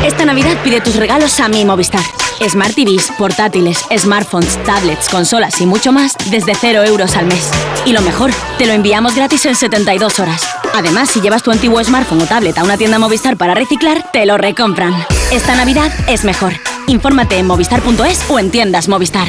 Esta 0.02 0.24
Navidad 0.24 0.56
pide 0.62 0.80
tus 0.80 0.96
regalos 0.96 1.38
a 1.40 1.48
mi 1.48 1.64
Movistar. 1.64 2.04
Smart 2.48 2.74
TVs, 2.74 3.12
portátiles, 3.18 3.84
smartphones, 3.96 4.58
tablets, 4.64 5.08
consolas 5.08 5.60
y 5.60 5.66
mucho 5.66 5.92
más 5.92 6.16
desde 6.30 6.54
0 6.54 6.84
euros 6.84 7.16
al 7.16 7.26
mes. 7.26 7.50
Y 7.84 7.92
lo 7.92 8.00
mejor, 8.00 8.30
te 8.58 8.66
lo 8.66 8.72
enviamos 8.72 9.14
gratis 9.14 9.44
en 9.46 9.54
72 9.54 10.18
horas. 10.18 10.42
Además, 10.74 11.10
si 11.10 11.20
llevas 11.20 11.42
tu 11.42 11.50
antiguo 11.50 11.82
smartphone 11.82 12.22
o 12.22 12.26
tablet 12.26 12.56
a 12.58 12.64
una 12.64 12.78
tienda 12.78 12.98
Movistar 12.98 13.36
para 13.36 13.54
reciclar, 13.54 14.10
te 14.12 14.24
lo 14.26 14.38
recompran. 14.38 14.94
Esta 15.30 15.54
Navidad 15.54 15.92
es 16.08 16.24
mejor. 16.24 16.54
Infórmate 16.86 17.38
en 17.38 17.46
movistar.es 17.46 18.30
o 18.30 18.38
en 18.38 18.50
tiendas 18.50 18.88
Movistar. 18.88 19.28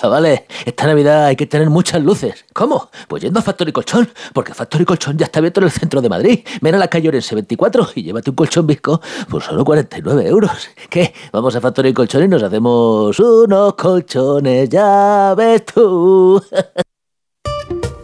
Chavales, 0.00 0.44
esta 0.64 0.86
Navidad 0.86 1.26
hay 1.26 1.36
que 1.36 1.44
tener 1.44 1.68
muchas 1.68 2.02
luces. 2.02 2.46
¿Cómo? 2.54 2.88
Pues 3.06 3.22
yendo 3.22 3.38
a 3.38 3.42
Factory 3.42 3.70
Colchón, 3.70 4.08
porque 4.32 4.54
Factory 4.54 4.86
Colchón 4.86 5.18
ya 5.18 5.26
está 5.26 5.40
abierto 5.40 5.60
en 5.60 5.64
el 5.64 5.70
centro 5.70 6.00
de 6.00 6.08
Madrid. 6.08 6.40
Ven 6.62 6.74
a 6.74 6.78
la 6.78 6.88
calle 6.88 7.08
Orense 7.08 7.34
24 7.34 7.88
y 7.96 8.04
llévate 8.04 8.30
un 8.30 8.36
colchón 8.36 8.66
visco 8.66 8.98
por 9.28 9.42
solo 9.42 9.62
49 9.62 10.26
euros. 10.26 10.70
¿Qué? 10.88 11.12
Vamos 11.32 11.54
a 11.54 11.60
Factory 11.60 11.92
Colchón 11.92 12.24
y 12.24 12.28
nos 12.28 12.42
hacemos 12.42 13.20
unos 13.20 13.74
colchones, 13.74 14.70
ya 14.70 15.34
ves 15.36 15.66
tú. 15.66 16.42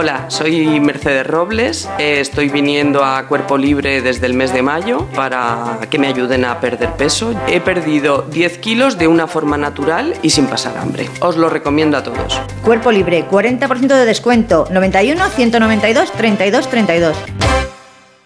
Hola, 0.00 0.26
soy 0.28 0.78
Mercedes 0.78 1.26
Robles. 1.26 1.88
Eh, 1.98 2.20
Estoy 2.20 2.50
viniendo 2.50 3.04
a 3.04 3.26
Cuerpo 3.26 3.58
Libre 3.58 4.00
desde 4.00 4.26
el 4.26 4.34
mes 4.34 4.52
de 4.52 4.62
mayo 4.62 5.08
para 5.12 5.80
que 5.90 5.98
me 5.98 6.06
ayuden 6.06 6.44
a 6.44 6.60
perder 6.60 6.92
peso. 6.92 7.34
He 7.48 7.60
perdido 7.60 8.22
10 8.30 8.58
kilos 8.58 8.96
de 8.96 9.08
una 9.08 9.26
forma 9.26 9.58
natural 9.58 10.14
y 10.22 10.30
sin 10.30 10.46
pasar 10.46 10.78
hambre. 10.78 11.10
Os 11.18 11.36
lo 11.36 11.50
recomiendo 11.50 11.96
a 11.96 12.04
todos. 12.04 12.40
Cuerpo 12.62 12.92
libre, 12.92 13.26
40% 13.28 13.88
de 13.88 14.04
descuento. 14.04 14.68
91 14.70 15.30
192 15.30 16.12
32 16.12 16.68
32. 16.70 17.16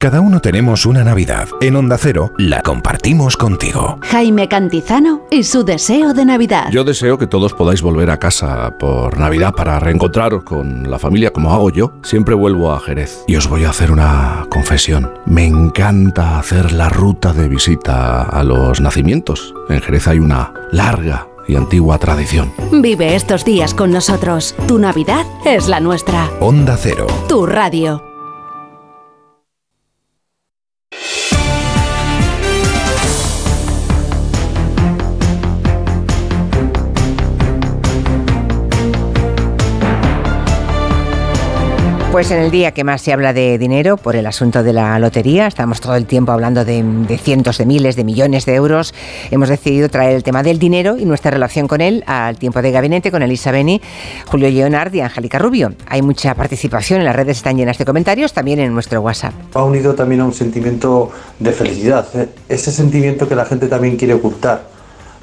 Cada 0.00 0.20
uno 0.20 0.38
tenemos 0.38 0.86
una 0.86 1.02
Navidad. 1.02 1.48
En 1.60 1.74
Onda 1.74 1.98
Cero 1.98 2.32
la 2.38 2.62
compartimos 2.62 3.36
contigo. 3.36 3.98
Jaime 4.02 4.46
Cantizano 4.46 5.22
y 5.28 5.42
su 5.42 5.64
deseo 5.64 6.14
de 6.14 6.24
Navidad. 6.24 6.70
Yo 6.70 6.84
deseo 6.84 7.18
que 7.18 7.26
todos 7.26 7.52
podáis 7.52 7.82
volver 7.82 8.08
a 8.10 8.20
casa 8.20 8.78
por 8.78 9.18
Navidad 9.18 9.54
para 9.56 9.80
reencontraros 9.80 10.44
con 10.44 10.88
la 10.88 11.00
familia 11.00 11.32
como 11.32 11.52
hago 11.52 11.70
yo. 11.70 11.94
Siempre 12.04 12.36
vuelvo 12.36 12.70
a 12.70 12.78
Jerez. 12.78 13.24
Y 13.26 13.34
os 13.34 13.48
voy 13.48 13.64
a 13.64 13.70
hacer 13.70 13.90
una 13.90 14.46
confesión. 14.50 15.12
Me 15.26 15.46
encanta 15.46 16.38
hacer 16.38 16.70
la 16.70 16.88
ruta 16.88 17.32
de 17.32 17.48
visita 17.48 18.22
a 18.22 18.44
los 18.44 18.80
nacimientos. 18.80 19.52
En 19.68 19.80
Jerez 19.80 20.06
hay 20.06 20.20
una 20.20 20.54
larga 20.70 21.26
y 21.48 21.56
antigua 21.56 21.98
tradición. 21.98 22.52
Vive 22.70 23.16
estos 23.16 23.44
días 23.44 23.74
con 23.74 23.90
nosotros. 23.90 24.54
Tu 24.68 24.78
Navidad 24.78 25.26
es 25.44 25.66
la 25.66 25.80
nuestra. 25.80 26.30
Onda 26.38 26.76
Cero. 26.76 27.08
Tu 27.28 27.46
radio. 27.46 28.07
Pues 42.18 42.32
en 42.32 42.40
el 42.40 42.50
día 42.50 42.72
que 42.72 42.82
más 42.82 43.00
se 43.00 43.12
habla 43.12 43.32
de 43.32 43.58
dinero 43.58 43.96
por 43.96 44.16
el 44.16 44.26
asunto 44.26 44.64
de 44.64 44.72
la 44.72 44.98
lotería, 44.98 45.46
estamos 45.46 45.80
todo 45.80 45.94
el 45.94 46.04
tiempo 46.04 46.32
hablando 46.32 46.64
de, 46.64 46.82
cientos 47.22 47.58
de 47.58 47.64
miles, 47.64 47.94
de 47.94 48.02
millones 48.02 48.44
de 48.44 48.56
euros, 48.56 48.92
hemos 49.30 49.48
decidido 49.48 49.88
traer 49.88 50.16
el 50.16 50.24
tema 50.24 50.42
del 50.42 50.58
dinero 50.58 50.96
y 50.98 51.04
nuestra 51.04 51.30
relación 51.30 51.68
con 51.68 51.80
él 51.80 52.02
al 52.08 52.36
tiempo 52.36 52.60
de 52.60 52.72
gabinete 52.72 53.12
con 53.12 53.22
Elisa 53.22 53.52
Beni, 53.52 53.80
Julio 54.26 54.50
Leonard 54.50 54.92
y 54.94 55.00
Angélica 55.00 55.38
Rubio. 55.38 55.74
Hay 55.86 56.02
mucha 56.02 56.34
participación, 56.34 56.98
en 56.98 57.04
las 57.04 57.14
redes 57.14 57.36
están 57.36 57.56
llenas 57.56 57.78
de 57.78 57.84
comentarios, 57.84 58.32
también 58.32 58.58
en 58.58 58.74
nuestro 58.74 59.00
WhatsApp. 59.00 59.34
Ha 59.54 59.62
unido 59.62 59.94
también 59.94 60.20
a 60.20 60.24
un 60.24 60.34
sentimiento 60.34 61.12
de 61.38 61.52
felicidad, 61.52 62.04
¿eh? 62.16 62.30
ese 62.48 62.72
sentimiento 62.72 63.28
que 63.28 63.36
la 63.36 63.44
gente 63.44 63.68
también 63.68 63.96
quiere 63.96 64.14
ocultar. 64.14 64.66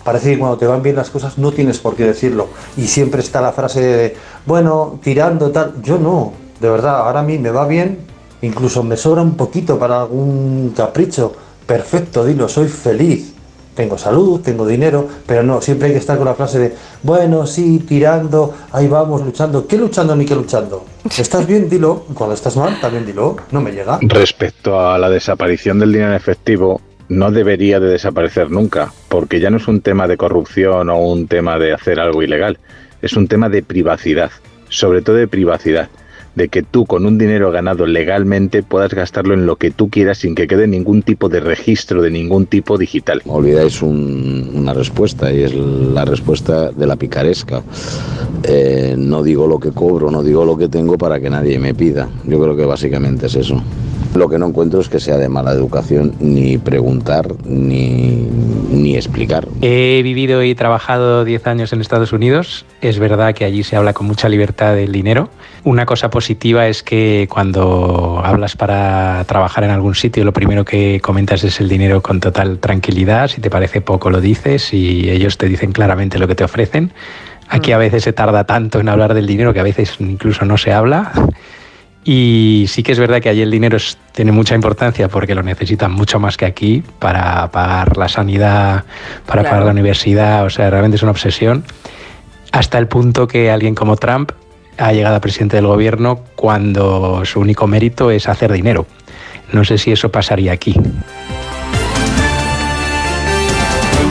Parece 0.05 0.31
que 0.31 0.39
cuando 0.39 0.57
te 0.57 0.65
van 0.65 0.81
bien 0.81 0.95
las 0.95 1.09
cosas 1.09 1.37
no 1.37 1.51
tienes 1.51 1.77
por 1.79 1.97
qué 1.97 2.05
decirlo. 2.05 2.47
Y 2.77 2.87
siempre 2.87 3.19
está 3.19 3.41
la 3.41 3.51
frase 3.51 3.81
de, 3.81 4.17
bueno, 4.45 4.97
tirando 5.03 5.51
tal. 5.51 5.81
Yo 5.81 5.97
no, 5.97 6.44
de 6.59 6.69
verdad, 6.69 6.97
ahora 6.97 7.19
a 7.19 7.23
mí 7.23 7.37
me 7.37 7.51
va 7.51 7.67
bien, 7.67 7.99
incluso 8.41 8.83
me 8.83 8.97
sobra 8.97 9.21
un 9.21 9.35
poquito 9.35 9.77
para 9.77 10.01
algún 10.01 10.73
capricho. 10.75 11.33
Perfecto, 11.65 12.23
dilo, 12.23 12.47
soy 12.47 12.67
feliz. 12.67 13.33
Tengo 13.73 13.97
salud, 13.97 14.39
tengo 14.39 14.65
dinero, 14.65 15.05
pero 15.25 15.43
no, 15.43 15.59
siempre 15.59 15.87
hay 15.87 15.93
que 15.93 15.99
estar 15.99 16.17
con 16.17 16.25
la 16.25 16.33
frase 16.33 16.59
de, 16.59 16.75
bueno, 17.03 17.45
sí, 17.45 17.79
tirando, 17.79 18.53
ahí 18.71 18.87
vamos, 18.87 19.21
luchando. 19.21 19.67
¿Qué 19.67 19.77
luchando 19.77 20.15
ni 20.15 20.25
qué 20.25 20.33
luchando? 20.33 20.85
¿Estás 21.03 21.45
bien? 21.45 21.69
Dilo. 21.69 22.05
Cuando 22.13 22.35
estás 22.35 22.55
mal, 22.55 22.79
también 22.79 23.05
dilo. 23.05 23.35
No 23.51 23.59
me 23.59 23.71
llega. 23.71 23.99
Respecto 24.01 24.79
a 24.79 24.97
la 24.97 25.09
desaparición 25.09 25.79
del 25.79 25.91
dinero 25.91 26.11
en 26.11 26.15
efectivo, 26.15 26.79
no 27.09 27.31
debería 27.31 27.81
de 27.81 27.89
desaparecer 27.89 28.49
nunca, 28.49 28.93
porque 29.09 29.41
ya 29.41 29.49
no 29.49 29.57
es 29.57 29.67
un 29.67 29.81
tema 29.81 30.07
de 30.07 30.15
corrupción 30.15 30.89
o 30.89 30.97
un 30.97 31.27
tema 31.27 31.59
de 31.59 31.73
hacer 31.73 31.99
algo 31.99 32.23
ilegal, 32.23 32.57
es 33.01 33.13
un 33.13 33.27
tema 33.27 33.49
de 33.49 33.61
privacidad, 33.61 34.31
sobre 34.69 35.01
todo 35.01 35.17
de 35.17 35.27
privacidad 35.27 35.89
de 36.35 36.49
que 36.49 36.63
tú 36.63 36.85
con 36.85 37.05
un 37.05 37.17
dinero 37.17 37.51
ganado 37.51 37.85
legalmente 37.85 38.63
puedas 38.63 38.93
gastarlo 38.93 39.33
en 39.33 39.45
lo 39.45 39.55
que 39.55 39.71
tú 39.71 39.89
quieras 39.89 40.19
sin 40.19 40.35
que 40.35 40.47
quede 40.47 40.67
ningún 40.67 41.01
tipo 41.01 41.29
de 41.29 41.39
registro 41.39 42.01
de 42.01 42.11
ningún 42.11 42.45
tipo 42.45 42.77
digital. 42.77 43.21
Olvidáis 43.25 43.81
un, 43.81 44.51
una 44.53 44.73
respuesta 44.73 45.31
y 45.31 45.43
es 45.43 45.53
la 45.53 46.05
respuesta 46.05 46.71
de 46.71 46.87
la 46.87 46.95
picaresca. 46.95 47.63
Eh, 48.43 48.95
no 48.97 49.23
digo 49.23 49.47
lo 49.47 49.59
que 49.59 49.71
cobro, 49.71 50.11
no 50.11 50.23
digo 50.23 50.45
lo 50.45 50.57
que 50.57 50.67
tengo 50.67 50.97
para 50.97 51.19
que 51.19 51.29
nadie 51.29 51.57
me 51.57 51.73
pida. 51.73 52.09
Yo 52.25 52.39
creo 52.39 52.55
que 52.55 52.65
básicamente 52.65 53.27
es 53.27 53.35
eso. 53.35 53.61
Lo 54.15 54.29
que 54.29 54.37
no 54.37 54.47
encuentro 54.47 54.79
es 54.79 54.89
que 54.89 54.99
sea 54.99 55.17
de 55.17 55.27
mala 55.27 55.51
educación 55.51 56.13
ni 56.19 56.57
preguntar 56.57 57.27
ni, 57.45 58.27
ni 58.71 58.95
explicar. 58.95 59.47
He 59.61 60.01
vivido 60.03 60.41
y 60.43 60.55
trabajado 60.55 61.25
10 61.25 61.47
años 61.47 61.73
en 61.73 61.81
Estados 61.81 62.13
Unidos. 62.13 62.65
Es 62.81 62.97
verdad 62.97 63.33
que 63.33 63.45
allí 63.45 63.63
se 63.63 63.75
habla 63.75 63.93
con 63.93 64.07
mucha 64.07 64.29
libertad 64.29 64.75
del 64.75 64.91
dinero. 64.91 65.29
Una 65.63 65.85
cosa 65.85 66.09
positiva 66.09 66.67
es 66.67 66.81
que 66.81 67.27
cuando 67.29 68.21
hablas 68.23 68.55
para 68.55 69.23
trabajar 69.25 69.63
en 69.63 69.71
algún 69.71 69.95
sitio, 69.95 70.23
lo 70.23 70.31
primero 70.31 70.63
que 70.63 71.01
comentas 71.01 71.43
es 71.43 71.59
el 71.59 71.67
dinero 71.67 72.01
con 72.01 72.19
total 72.19 72.59
tranquilidad. 72.59 73.27
Si 73.27 73.41
te 73.41 73.49
parece 73.49 73.81
poco, 73.81 74.09
lo 74.09 74.21
dices 74.21 74.73
y 74.73 75.09
ellos 75.09 75.37
te 75.37 75.47
dicen 75.47 75.71
claramente 75.71 76.19
lo 76.19 76.27
que 76.27 76.35
te 76.35 76.43
ofrecen. 76.43 76.93
Aquí 77.49 77.73
a 77.73 77.77
veces 77.77 78.03
se 78.03 78.13
tarda 78.13 78.45
tanto 78.45 78.79
en 78.79 78.89
hablar 78.89 79.13
del 79.13 79.27
dinero 79.27 79.53
que 79.53 79.59
a 79.59 79.63
veces 79.63 79.95
incluso 79.99 80.45
no 80.45 80.57
se 80.57 80.71
habla. 80.71 81.11
Y 82.07 82.65
sí 82.67 82.83
que 82.83 82.91
es 82.91 82.99
verdad 82.99 83.19
que 83.19 83.29
allí 83.29 83.41
el 83.41 83.49
dinero 83.49 83.77
es, 83.77 83.97
tiene 84.11 84.31
mucha 84.31 84.53
importancia 84.53 85.07
porque 85.09 85.33
lo 85.33 85.41
necesitan 85.41 85.91
mucho 85.91 86.19
más 86.19 86.37
que 86.37 86.45
aquí 86.45 86.83
para 86.99 87.49
pagar 87.49 87.97
la 87.97 88.07
sanidad, 88.07 88.85
para 89.25 89.41
claro. 89.41 89.49
pagar 89.49 89.65
la 89.65 89.71
universidad. 89.71 90.45
O 90.45 90.51
sea, 90.51 90.69
realmente 90.69 90.97
es 90.97 91.01
una 91.03 91.11
obsesión. 91.11 91.65
Hasta 92.51 92.77
el 92.77 92.87
punto 92.87 93.27
que 93.27 93.49
alguien 93.49 93.73
como 93.73 93.97
Trump 93.97 94.31
ha 94.77 94.93
llegado 94.93 95.15
a 95.15 95.19
presidente 95.19 95.55
del 95.55 95.65
gobierno 95.65 96.21
cuando 96.35 97.25
su 97.25 97.39
único 97.39 97.65
mérito 97.65 98.11
es 98.11 98.29
hacer 98.29 98.51
dinero. 98.51 98.85
No 99.51 99.65
sé 99.65 99.79
si 99.79 99.91
eso 99.91 100.11
pasaría 100.11 100.51
aquí. 100.51 100.75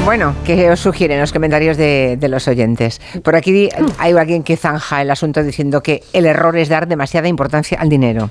Bueno, 0.04 0.34
¿qué 0.44 0.70
os 0.70 0.80
sugieren 0.80 1.18
los 1.18 1.32
comentarios 1.32 1.78
de, 1.78 2.18
de, 2.20 2.28
los 2.28 2.46
oyentes? 2.46 3.00
Por 3.22 3.36
aquí 3.36 3.70
hay 3.96 4.12
alguien 4.12 4.42
que 4.42 4.54
zanja 4.58 5.00
el 5.00 5.10
asunto 5.10 5.42
diciendo 5.42 5.82
que 5.82 6.04
el 6.12 6.26
error 6.26 6.58
es 6.58 6.68
dar 6.68 6.86
demasiada 6.86 7.26
importancia 7.26 7.78
al 7.80 7.88
dinero. 7.88 8.30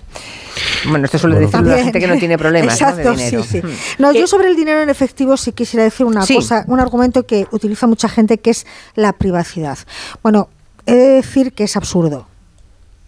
Bueno, 0.88 1.06
esto 1.06 1.18
suele 1.18 1.40
decir 1.40 1.62
la 1.62 1.84
gente 1.84 2.00
que 2.00 2.08
no 2.08 2.18
tiene 2.18 2.38
problemas 2.38 2.80
Exacto, 2.80 3.10
¿no? 3.10 3.16
de 3.16 3.26
dinero. 3.26 3.44
Sí, 3.44 3.62
sí. 3.62 3.96
No, 3.98 4.12
yo 4.14 4.28
sobre 4.28 4.50
el 4.50 4.56
dinero 4.56 4.84
en 4.84 4.92
efectivo 4.92 5.36
sí 5.36 5.52
quisiera 5.52 5.84
decir 5.84 6.06
una 6.06 6.24
sí. 6.26 6.36
cosa, 6.36 6.64
un 6.68 6.80
argumento 6.80 7.26
que 7.26 7.48
utiliza 7.50 7.88
mucha 7.88 8.08
gente 8.08 8.38
que 8.38 8.52
es 8.52 8.68
la 8.94 9.14
privacidad. 9.14 9.80
Bueno, 10.22 10.50
he 10.86 10.94
de 10.94 11.10
decir 11.16 11.54
que 11.54 11.64
es 11.64 11.76
absurdo, 11.76 12.28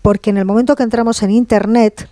porque 0.01 0.31
en 0.31 0.37
el 0.37 0.45
momento 0.45 0.75
que 0.75 0.83
entramos 0.83 1.21
en 1.21 1.29
Internet, 1.29 2.09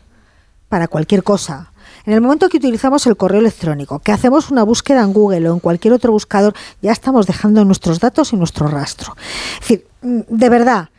para 0.70 0.88
cualquier 0.88 1.24
cosa, 1.24 1.73
en 2.06 2.14
el 2.14 2.22
momento 2.22 2.50
que 2.50 2.58
utilizamos 2.58 3.08
el 3.08 3.16
correo 3.16 3.40
electrónico, 3.40 4.00
que 4.00 4.12
hacemos 4.12 4.52
una 4.52 4.64
búsqueda 4.64 5.02
en 5.02 5.14
Google 5.14 5.50
o 5.50 5.54
en 5.54 5.60
cualquier 5.60 5.94
otro 5.94 6.12
buscador, 6.12 6.54
ya 6.82 6.92
estamos 6.92 7.28
dejando 7.28 7.64
nuestros 7.64 8.00
datos 8.00 8.34
y 8.34 8.36
nuestro 8.36 8.68
rastro. 8.68 9.16
Es 9.56 9.60
decir, 9.62 9.88
mm, 10.02 10.20
de 10.28 10.50
verdad, 10.50 10.90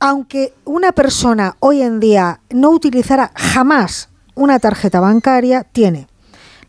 aunque 0.00 0.54
una 0.64 0.92
persona 0.92 1.56
hoy 1.60 1.82
en 1.82 1.98
día 1.98 2.40
no 2.50 2.70
utilizara 2.70 3.32
jamás 3.34 4.10
una 4.34 4.60
tarjeta 4.60 5.00
bancaria, 5.00 5.64
tiene 5.64 6.06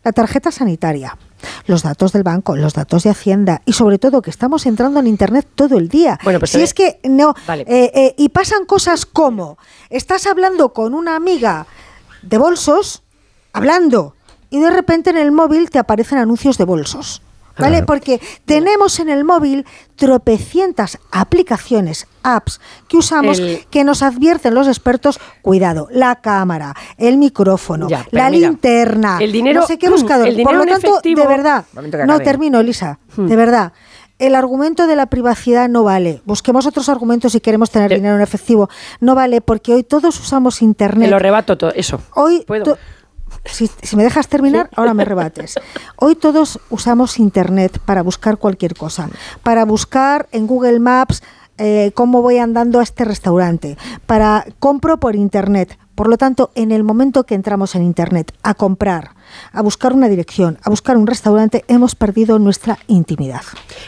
la 0.02 0.12
tarjeta 0.12 0.50
sanitaria, 0.50 1.16
los 1.66 1.82
datos 1.82 2.12
del 2.12 2.22
banco, 2.22 2.56
los 2.56 2.74
datos 2.74 3.04
de 3.04 3.10
Hacienda 3.10 3.62
y 3.66 3.74
sobre 3.74 3.98
todo 3.98 4.22
que 4.22 4.30
estamos 4.30 4.66
entrando 4.66 4.98
en 4.98 5.06
Internet 5.06 5.46
todo 5.54 5.78
el 5.78 5.88
día. 5.88 6.18
Bueno, 6.24 6.38
pues 6.40 6.50
si 6.50 6.60
es 6.60 6.74
que 6.74 6.98
no, 7.04 7.34
vale. 7.46 7.64
eh, 7.68 7.92
eh, 7.94 8.14
y 8.18 8.30
pasan 8.30 8.64
cosas 8.64 9.06
como 9.06 9.58
estás 9.90 10.26
hablando 10.26 10.72
con 10.72 10.94
una 10.94 11.16
amiga 11.16 11.66
de 12.22 12.38
bolsos, 12.38 13.02
hablando, 13.52 14.14
y 14.50 14.58
de 14.60 14.70
repente 14.70 15.10
en 15.10 15.16
el 15.16 15.32
móvil 15.32 15.70
te 15.70 15.78
aparecen 15.78 16.18
anuncios 16.18 16.58
de 16.58 16.64
bolsos. 16.64 17.22
¿Vale? 17.58 17.78
Claro. 17.78 17.86
Porque 17.86 18.20
tenemos 18.46 19.00
en 19.00 19.10
el 19.10 19.24
móvil 19.24 19.66
tropecientas 19.96 20.98
aplicaciones, 21.10 22.06
apps 22.22 22.60
que 22.88 22.96
usamos 22.96 23.38
el... 23.38 23.66
que 23.70 23.84
nos 23.84 24.02
advierten 24.02 24.54
los 24.54 24.66
expertos, 24.66 25.20
cuidado, 25.42 25.88
la 25.90 26.16
cámara, 26.16 26.74
el 26.96 27.18
micrófono, 27.18 27.88
ya, 27.88 28.06
la 28.12 28.30
mira, 28.30 28.48
linterna, 28.48 29.18
el 29.20 29.32
dinero, 29.32 29.60
no 29.60 29.66
sé 29.66 29.78
qué 29.78 29.90
buscador. 29.90 30.28
El 30.28 30.36
dinero 30.36 30.58
Por 30.58 30.66
lo 30.66 30.72
tanto, 30.72 30.90
efectivo, 30.92 31.20
de 31.20 31.26
verdad, 31.26 31.64
no 32.06 32.20
termino, 32.20 32.60
Elisa, 32.60 32.98
hmm. 33.16 33.26
de 33.26 33.36
verdad. 33.36 33.72
El 34.18 34.34
argumento 34.34 34.86
de 34.86 34.96
la 34.96 35.06
privacidad 35.06 35.68
no 35.70 35.82
vale. 35.82 36.20
Busquemos 36.26 36.66
otros 36.66 36.90
argumentos 36.90 37.32
si 37.32 37.40
queremos 37.40 37.70
tener 37.70 37.90
dinero 37.90 38.16
en 38.16 38.20
efectivo. 38.20 38.68
No 39.00 39.14
vale 39.14 39.40
porque 39.40 39.72
hoy 39.72 39.82
todos 39.82 40.20
usamos 40.20 40.60
Internet. 40.60 41.06
Te 41.06 41.10
lo 41.10 41.18
rebato 41.18 41.56
todo, 41.56 41.72
eso. 41.72 42.02
Hoy 42.14 42.44
¿Puedo? 42.46 42.76
Si, 43.44 43.70
si, 43.82 43.96
me 43.96 44.04
dejas 44.04 44.28
terminar, 44.28 44.66
¿Sí? 44.68 44.74
ahora 44.76 44.94
me 44.94 45.04
rebates. 45.04 45.58
Hoy 45.96 46.14
todos 46.14 46.60
usamos 46.68 47.18
Internet 47.18 47.78
para 47.84 48.02
buscar 48.02 48.36
cualquier 48.36 48.74
cosa, 48.74 49.08
para 49.42 49.64
buscar 49.64 50.28
en 50.30 50.46
Google 50.46 50.78
Maps 50.78 51.22
eh, 51.62 51.92
cómo 51.94 52.22
voy 52.22 52.38
andando 52.38 52.80
a 52.80 52.82
este 52.82 53.04
restaurante, 53.04 53.76
para 54.06 54.46
compro 54.58 54.98
por 54.98 55.14
Internet. 55.14 55.78
Por 55.94 56.08
lo 56.08 56.16
tanto, 56.16 56.50
en 56.54 56.72
el 56.72 56.84
momento 56.84 57.24
que 57.24 57.34
entramos 57.34 57.74
en 57.74 57.82
Internet 57.82 58.32
a 58.42 58.54
comprar, 58.54 59.10
a 59.52 59.62
buscar 59.62 59.92
una 59.92 60.08
dirección, 60.08 60.58
a 60.62 60.70
buscar 60.70 60.96
un 60.96 61.06
restaurante, 61.06 61.64
hemos 61.68 61.94
perdido 61.94 62.38
nuestra 62.38 62.78
intimidad. 62.86 63.42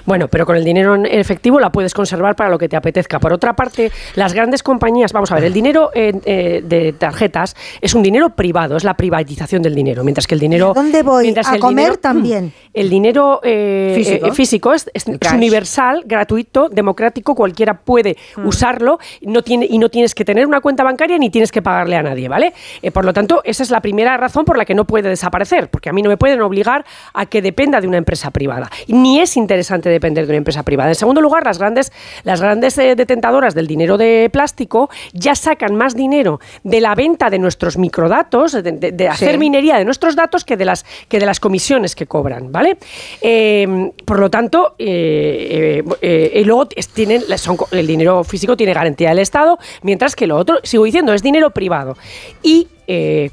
Bueno, 0.07 0.29
pero 0.29 0.47
con 0.47 0.57
el 0.57 0.65
dinero 0.65 0.95
en 0.95 1.07
efectivo 1.07 1.61
la 1.61 1.71
puedes 1.71 1.95
conservar 1.95 2.37
para 2.37 2.51
lo 2.51 2.59
que 2.59 2.69
te 2.69 2.77
apetezca. 2.77 3.19
Por 3.19 3.33
otra 3.33 3.55
parte, 3.55 3.91
las 4.15 4.33
grandes 4.33 4.63
compañías, 4.63 5.13
vamos 5.13 5.31
a 5.33 5.35
ver, 5.37 5.45
el 5.45 5.53
dinero 5.53 5.91
eh, 5.95 6.13
eh, 6.25 6.63
de 6.65 6.93
tarjetas 6.93 7.57
es 7.81 7.95
un 7.95 8.03
dinero 8.03 8.31
privado, 8.31 8.77
es 8.77 8.85
la 8.85 8.95
privatización 8.95 9.63
del 9.63 9.75
dinero, 9.75 10.05
mientras 10.05 10.27
que 10.27 10.35
el 10.35 10.41
dinero... 10.41 10.71
¿A 10.71 10.75
dónde 10.75 11.03
voy? 11.03 11.35
a 11.45 11.59
comer 11.59 11.97
también. 11.99 12.53
El 12.73 12.89
dinero 12.89 13.41
eh, 13.43 14.33
físico, 14.33 14.73
es, 14.73 14.91
universal, 15.35 16.05
gratuito, 16.07 16.71
democrático, 16.71 17.35
cualquiera 17.35 17.81
puede 17.81 18.17
mm. 18.35 18.47
usarlo 18.47 18.99
no 19.21 19.43
tiene, 19.43 19.67
y 19.69 19.77
no 19.77 19.91
tienes 19.91 20.15
que 20.15 20.25
tener 20.25 20.47
una 20.47 20.63
cuenta 20.63 20.83
bancaria 20.83 21.19
ni 21.19 21.29
tienes 21.29 21.53
que 21.53 21.61
pagarle 21.61 21.97
a 21.97 22.03
nadie, 22.03 22.31
¿vale? 22.31 22.55
por 22.95 23.05
lo 23.05 23.13
tanto, 23.13 23.43
esa 23.45 23.63
es 23.63 23.71
la 23.71 23.83
primera 23.83 24.17
razón 24.17 24.47
por 24.47 24.57
la 24.57 24.65
que 24.65 24.75
no 24.75 24.87
puede 24.87 25.11
desaparecer, 25.11 25.32
porque 25.69 25.89
a 25.89 25.93
mí 25.93 26.03
no 26.03 26.09
me 26.09 26.17
pueden 26.17 26.41
obligar 26.43 26.85
a 27.15 27.27
que 27.27 27.43
dependa 27.43 27.81
de 27.81 27.89
una 27.89 27.99
empresa 27.99 28.31
privada. 28.31 28.71
Ni 28.89 29.21
es 29.21 29.37
interesante 29.37 29.89
depender 29.89 30.27
de 30.27 30.33
una 30.33 30.39
empresa 30.39 30.63
privada. 30.63 30.91
En 30.91 30.95
segundo 30.95 31.21
lugar, 31.21 31.45
las 31.45 31.59
grandes, 31.59 31.93
las 32.25 32.41
grandes 32.41 32.77
detentadoras 32.77 33.55
del 33.55 33.67
dinero 33.67 33.97
de 33.97 34.31
plástico 34.33 34.91
ya 35.13 35.35
sacan 35.35 35.75
más 35.75 35.97
dinero 35.97 36.41
de 36.63 36.81
la 36.81 36.95
venta 36.95 37.31
de 37.31 37.39
nuestros 37.39 37.79
microdatos, 37.79 38.53
de, 38.63 39.09
hacer 39.09 39.39
minería 39.39 39.79
de 39.79 39.85
nuestros 39.85 40.15
datos 40.15 40.45
que 40.45 40.57
de 40.57 40.65
las, 40.65 40.85
que 41.09 41.19
de 41.19 41.27
las 41.27 41.41
comisiones 41.41 41.97
que 41.97 42.07
cobran, 42.07 42.53
¿vale? 42.53 42.77
Eh, 43.21 43.91
por 44.05 44.19
lo 44.19 44.31
tanto, 44.31 44.75
eh, 44.79 45.83
eh, 46.01 46.33
y 46.35 46.45
luego 46.45 46.69
tienen, 46.95 47.23
el 47.71 47.87
dinero 47.87 48.25
físico 48.25 48.57
tiene 48.57 48.75
garantía 48.75 49.11
del 49.11 49.19
Estado, 49.19 49.59
mientras 49.83 50.17
que 50.17 50.27
lo 50.27 50.37
otro, 50.37 50.61
sigo 50.63 50.85
diciendo, 50.85 51.13
es 51.13 51.23
dinero 51.23 51.51
privado. 51.51 51.97
Y 52.43 52.69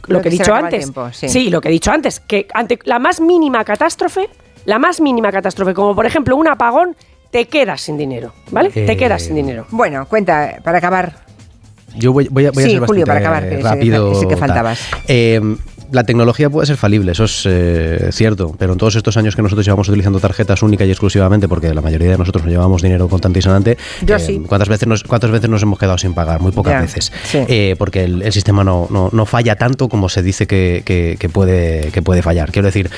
lo, 0.07 0.21
que 0.21 0.29
he 0.29 0.31
dicho 0.31 0.53
antes, 0.53 0.91
sí. 1.11 1.49
lo 1.49 1.61
que 1.61 1.69
he 1.69 1.71
dicho 1.71 1.91
antes, 1.91 2.19
que 2.19 2.47
ante 2.53 2.79
la 2.83 2.99
más 2.99 3.19
mínima 3.21 3.63
catástrofe, 3.63 4.29
la 4.65 4.79
más 4.79 5.01
mínima 5.01 5.31
catástrofe, 5.31 5.73
como 5.73 5.95
por 5.95 6.05
ejemplo 6.05 6.35
un 6.35 6.47
apagón, 6.47 6.95
te 7.31 7.45
quedas 7.45 7.81
sin 7.81 7.97
dinero, 7.97 8.33
¿vale? 8.51 8.69
Te 8.69 8.97
quedas 8.97 9.23
sin 9.23 9.35
dinero. 9.35 9.65
Bueno, 9.69 10.07
cuenta, 10.07 10.59
para 10.63 10.79
acabar, 10.79 11.23
yo 11.95 12.13
voy, 12.13 12.27
voy, 12.29 12.45
a, 12.45 12.51
voy 12.51 12.63
a 12.63 12.67
ser 12.67 12.79
Julio, 12.85 13.05
para 13.05 13.19
acabar, 13.19 13.49
que 13.49 13.57
rápido. 13.57 14.27
que 14.27 14.37
faltabas. 14.37 14.89
Eh, 15.07 15.41
la 15.91 16.03
tecnología 16.03 16.49
puede 16.49 16.67
ser 16.67 16.77
falible, 16.77 17.11
eso 17.11 17.23
es 17.23 17.43
eh, 17.45 18.09
cierto, 18.11 18.55
pero 18.57 18.73
en 18.73 18.77
todos 18.77 18.95
estos 18.95 19.17
años 19.17 19.35
que 19.35 19.41
nosotros 19.41 19.65
llevamos 19.65 19.87
utilizando 19.89 20.19
tarjetas 20.19 20.61
únicas 20.61 20.87
y 20.87 20.91
exclusivamente, 20.91 21.47
porque 21.47 21.73
la 21.73 21.81
mayoría 21.81 22.11
de 22.11 22.17
nosotros 22.17 22.45
no 22.45 22.51
llevamos 22.51 22.81
dinero 22.81 23.07
contante 23.07 23.39
y 23.39 23.41
sonante, 23.41 23.77
eh, 24.05 24.41
¿cuántas, 24.47 24.69
veces 24.69 24.87
nos, 24.87 25.03
¿cuántas 25.03 25.31
veces 25.31 25.49
nos 25.49 25.61
hemos 25.63 25.79
quedado 25.79 25.97
sin 25.97 26.13
pagar? 26.13 26.41
Muy 26.41 26.51
pocas 26.51 26.81
veces, 26.81 27.11
porque 27.77 28.03
el, 28.03 28.31
sistema 28.31 28.63
no, 28.63 28.87
no, 28.89 29.25
falla 29.25 29.55
tanto 29.55 29.89
como 29.89 30.09
se 30.09 30.21
dice 30.21 30.47
que, 30.47 30.83
que, 30.85 31.29
puede, 31.29 31.91
que 31.91 32.01
puede 32.01 32.21
fallar. 32.21 32.51
Quiero 32.51 32.67
decir, 32.67 32.89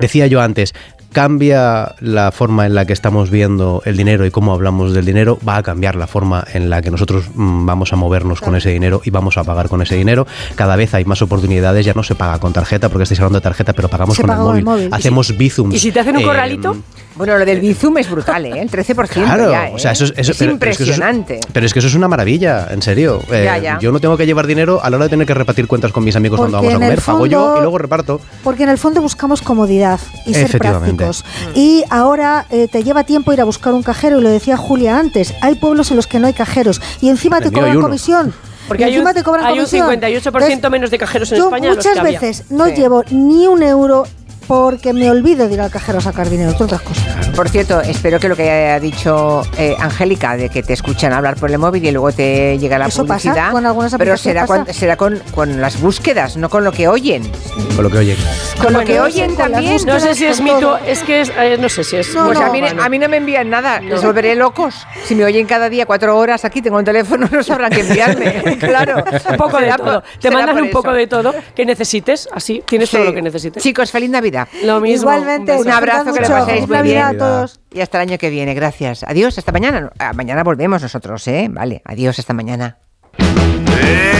decía 0.00 0.26
yo 0.26 0.40
antes, 0.40 0.74
cambia 1.12 1.94
la 2.00 2.32
forma 2.32 2.66
en 2.66 2.74
la 2.74 2.84
que 2.84 2.92
estamos 2.92 3.30
viendo 3.30 3.82
el 3.84 3.96
dinero 3.96 4.24
y 4.26 4.30
cómo 4.30 4.52
hablamos 4.52 4.92
del 4.92 5.04
dinero, 5.04 5.38
va 5.46 5.56
a 5.56 5.62
cambiar 5.62 5.96
la 5.96 6.06
forma 6.06 6.44
en 6.52 6.70
la 6.70 6.82
que 6.82 6.90
nosotros 6.90 7.24
mm, 7.34 7.66
vamos 7.66 7.92
a 7.92 7.96
movernos 7.96 8.40
con 8.40 8.56
ese 8.56 8.70
dinero 8.70 9.00
y 9.04 9.10
vamos 9.10 9.36
a 9.36 9.44
pagar 9.44 9.68
con 9.68 9.82
ese 9.82 9.96
dinero. 9.96 10.26
Cada 10.54 10.76
vez 10.76 10.94
hay 10.94 11.04
más 11.04 11.22
oportunidades, 11.22 11.84
ya 11.84 11.94
no 11.94 12.02
se 12.02 12.14
paga 12.14 12.38
con 12.38 12.52
tarjeta, 12.52 12.88
porque 12.88 13.04
estáis 13.04 13.20
hablando 13.20 13.38
de 13.38 13.42
tarjeta, 13.42 13.72
pero 13.72 13.88
pagamos 13.88 14.18
con 14.18 14.30
el 14.30 14.64
móvil. 14.64 14.88
Hacemos 14.92 15.36
Bizum. 15.36 15.72
¿Y 15.72 15.78
si 15.78 15.92
te 15.92 16.00
hacen 16.00 16.16
un 16.16 16.22
corralito? 16.22 16.72
Em, 16.72 16.82
bueno, 17.20 17.38
lo 17.38 17.44
del 17.44 17.60
Bizum 17.60 17.98
es 17.98 18.10
brutal, 18.10 18.46
¿eh? 18.46 18.62
El 18.62 18.70
13% 18.70 19.08
claro, 19.08 19.50
ya, 19.50 19.70
o 19.74 19.78
sea, 19.78 19.92
eso, 19.92 20.06
es 20.16 20.40
impresionante. 20.40 21.40
Pero 21.52 21.66
es, 21.66 21.74
que 21.74 21.80
eso 21.80 21.88
es 21.88 21.94
una 21.94 22.08
maravilla, 22.08 22.68
en 22.70 22.80
serio. 22.80 23.20
Eh, 23.30 23.76
yo 23.78 23.92
no 23.92 24.00
tengo 24.00 24.16
que 24.16 24.24
llevar 24.24 24.46
dinero 24.46 24.80
a 24.82 24.88
la 24.88 24.96
hora 24.96 25.04
de 25.04 25.10
tener 25.10 25.26
que 25.26 25.34
repartir 25.34 25.66
cuentas 25.66 25.92
con 25.92 26.02
mis 26.02 26.16
amigos 26.16 26.38
cuando 26.38 26.56
vamos 26.56 26.72
a 26.72 26.78
comer. 26.78 27.00
Pago 27.02 27.26
yo 27.26 27.58
y 27.58 27.60
luego 27.60 27.76
reparto. 27.76 28.22
Porque 28.42 28.62
en 28.62 28.70
el 28.70 28.78
fondo 28.78 29.02
buscamos 29.02 29.42
comodidad 29.42 30.00
y 30.24 30.32
ser 30.32 30.58
prácticos. 30.58 31.24
Y 31.54 31.84
ahora 31.90 32.46
eh, 32.50 32.68
te 32.68 32.82
lleva 32.82 33.04
tiempo 33.04 33.34
ir 33.34 33.40
a 33.42 33.44
buscar 33.44 33.74
un 33.74 33.82
cajero, 33.82 34.18
y 34.18 34.22
lo 34.22 34.30
decía 34.30 34.56
Julia 34.56 34.98
antes, 34.98 35.34
hay 35.42 35.56
pueblos 35.56 35.90
en 35.90 35.96
los 35.96 36.06
que 36.06 36.18
no 36.18 36.26
hay 36.26 36.32
cajeros 36.32 36.80
y 37.02 37.10
encima 37.10 37.40
te 37.40 37.52
cobran 37.52 37.80
comisión. 37.80 38.32
Porque 38.70 38.84
hay, 38.84 38.96
un, 38.96 39.12
te 39.12 39.24
cobran 39.24 39.46
hay 39.46 39.58
un 39.58 39.66
58% 39.66 40.70
menos 40.70 40.92
de 40.92 40.98
cajeros 40.98 41.32
en 41.32 41.38
yo 41.38 41.46
España. 41.46 41.70
Muchas 41.70 42.02
veces 42.04 42.44
no 42.50 42.68
llevo 42.68 43.02
ni 43.10 43.48
un 43.48 43.64
euro 43.64 44.06
porque 44.50 44.92
me 44.92 45.08
olvido 45.08 45.46
de 45.46 45.54
ir 45.54 45.60
al 45.60 45.70
cajero 45.70 45.98
a 45.98 46.00
sacar 46.00 46.28
dinero, 46.28 46.50
entre 46.50 46.64
otras 46.64 46.82
cosas. 46.82 47.28
Por 47.36 47.48
cierto, 47.48 47.80
espero 47.82 48.18
que 48.18 48.28
lo 48.28 48.34
que 48.34 48.50
haya 48.50 48.80
dicho 48.80 49.42
eh, 49.56 49.76
Angélica, 49.78 50.36
de 50.36 50.48
que 50.48 50.64
te 50.64 50.72
escuchan 50.72 51.12
hablar 51.12 51.36
por 51.36 51.52
el 51.52 51.58
móvil 51.58 51.84
y 51.84 51.92
luego 51.92 52.10
te 52.10 52.58
llega 52.58 52.76
la 52.76 52.86
¿Eso 52.86 53.06
publicidad, 53.06 53.34
pasa 53.34 53.50
con 53.52 53.64
algunas 53.64 53.94
pero 53.96 54.16
será, 54.16 54.46
con, 54.48 54.66
será 54.74 54.96
con, 54.96 55.22
con, 55.36 55.60
las 55.60 55.80
búsquedas, 55.80 56.36
no 56.36 56.48
con 56.50 56.64
lo 56.64 56.72
que 56.72 56.88
oyen. 56.88 57.30
Con 57.76 57.84
lo 57.84 57.90
que 57.90 57.98
oyen. 57.98 58.16
Con 58.60 58.72
lo 58.72 58.80
que 58.80 58.98
oyen 58.98 59.36
también. 59.36 59.86
No 59.86 60.00
sé 60.00 60.16
si 60.16 60.26
es 60.26 60.40
mito, 60.40 60.78
es 60.78 61.04
que 61.04 61.20
es, 61.20 61.32
eh, 61.38 61.56
no 61.56 61.68
sé 61.68 61.84
si 61.84 61.94
es. 61.98 62.12
No, 62.12 62.26
pues 62.26 62.40
a, 62.40 62.50
mí, 62.50 62.60
a, 62.60 62.88
mí, 62.88 62.98
no 62.98 63.08
me 63.08 63.18
envían 63.18 63.50
nada, 63.50 63.80
les 63.80 64.02
volveré 64.02 64.34
locos. 64.34 64.84
Si 65.04 65.14
me 65.14 65.24
oyen 65.24 65.46
cada 65.46 65.68
día 65.68 65.86
cuatro 65.86 66.18
horas 66.18 66.44
aquí, 66.44 66.60
tengo 66.60 66.76
un 66.76 66.84
teléfono, 66.84 67.28
no 67.32 67.44
sabrán 67.44 67.70
qué 67.70 67.82
enviarme. 67.82 68.58
claro, 68.58 69.04
un 69.30 69.36
poco 69.36 69.58
de 69.58 69.72
todo. 69.76 70.02
Te 70.20 70.28
mandan 70.28 70.60
un 70.60 70.70
poco 70.70 70.92
de 70.92 71.06
todo 71.06 71.32
que 71.54 71.64
necesites, 71.64 72.28
así 72.32 72.64
tienes 72.66 72.90
todo 72.90 73.04
lo 73.04 73.14
que 73.14 73.22
necesites. 73.22 73.62
Chicos, 73.62 73.92
feliz 73.92 74.10
Navidad. 74.10 74.39
Lo 74.64 74.80
mismo. 74.80 75.10
Un 75.10 75.70
abrazo, 75.70 76.12
que 76.12 76.20
le 76.20 76.28
paséis 76.28 76.68
muy 76.68 76.82
bien. 76.82 77.02
a 77.02 77.16
todos. 77.16 77.60
Y 77.72 77.80
hasta 77.80 77.98
el 78.02 78.08
año 78.08 78.18
que 78.18 78.30
viene, 78.30 78.54
gracias. 78.54 79.04
Adiós, 79.04 79.38
hasta 79.38 79.52
mañana. 79.52 79.90
Ah, 79.98 80.12
mañana 80.12 80.42
volvemos 80.42 80.82
nosotros, 80.82 81.26
¿eh? 81.28 81.48
Vale, 81.50 81.82
adiós, 81.84 82.18
hasta 82.18 82.34
mañana. 82.34 82.78
Eh, 83.18 84.19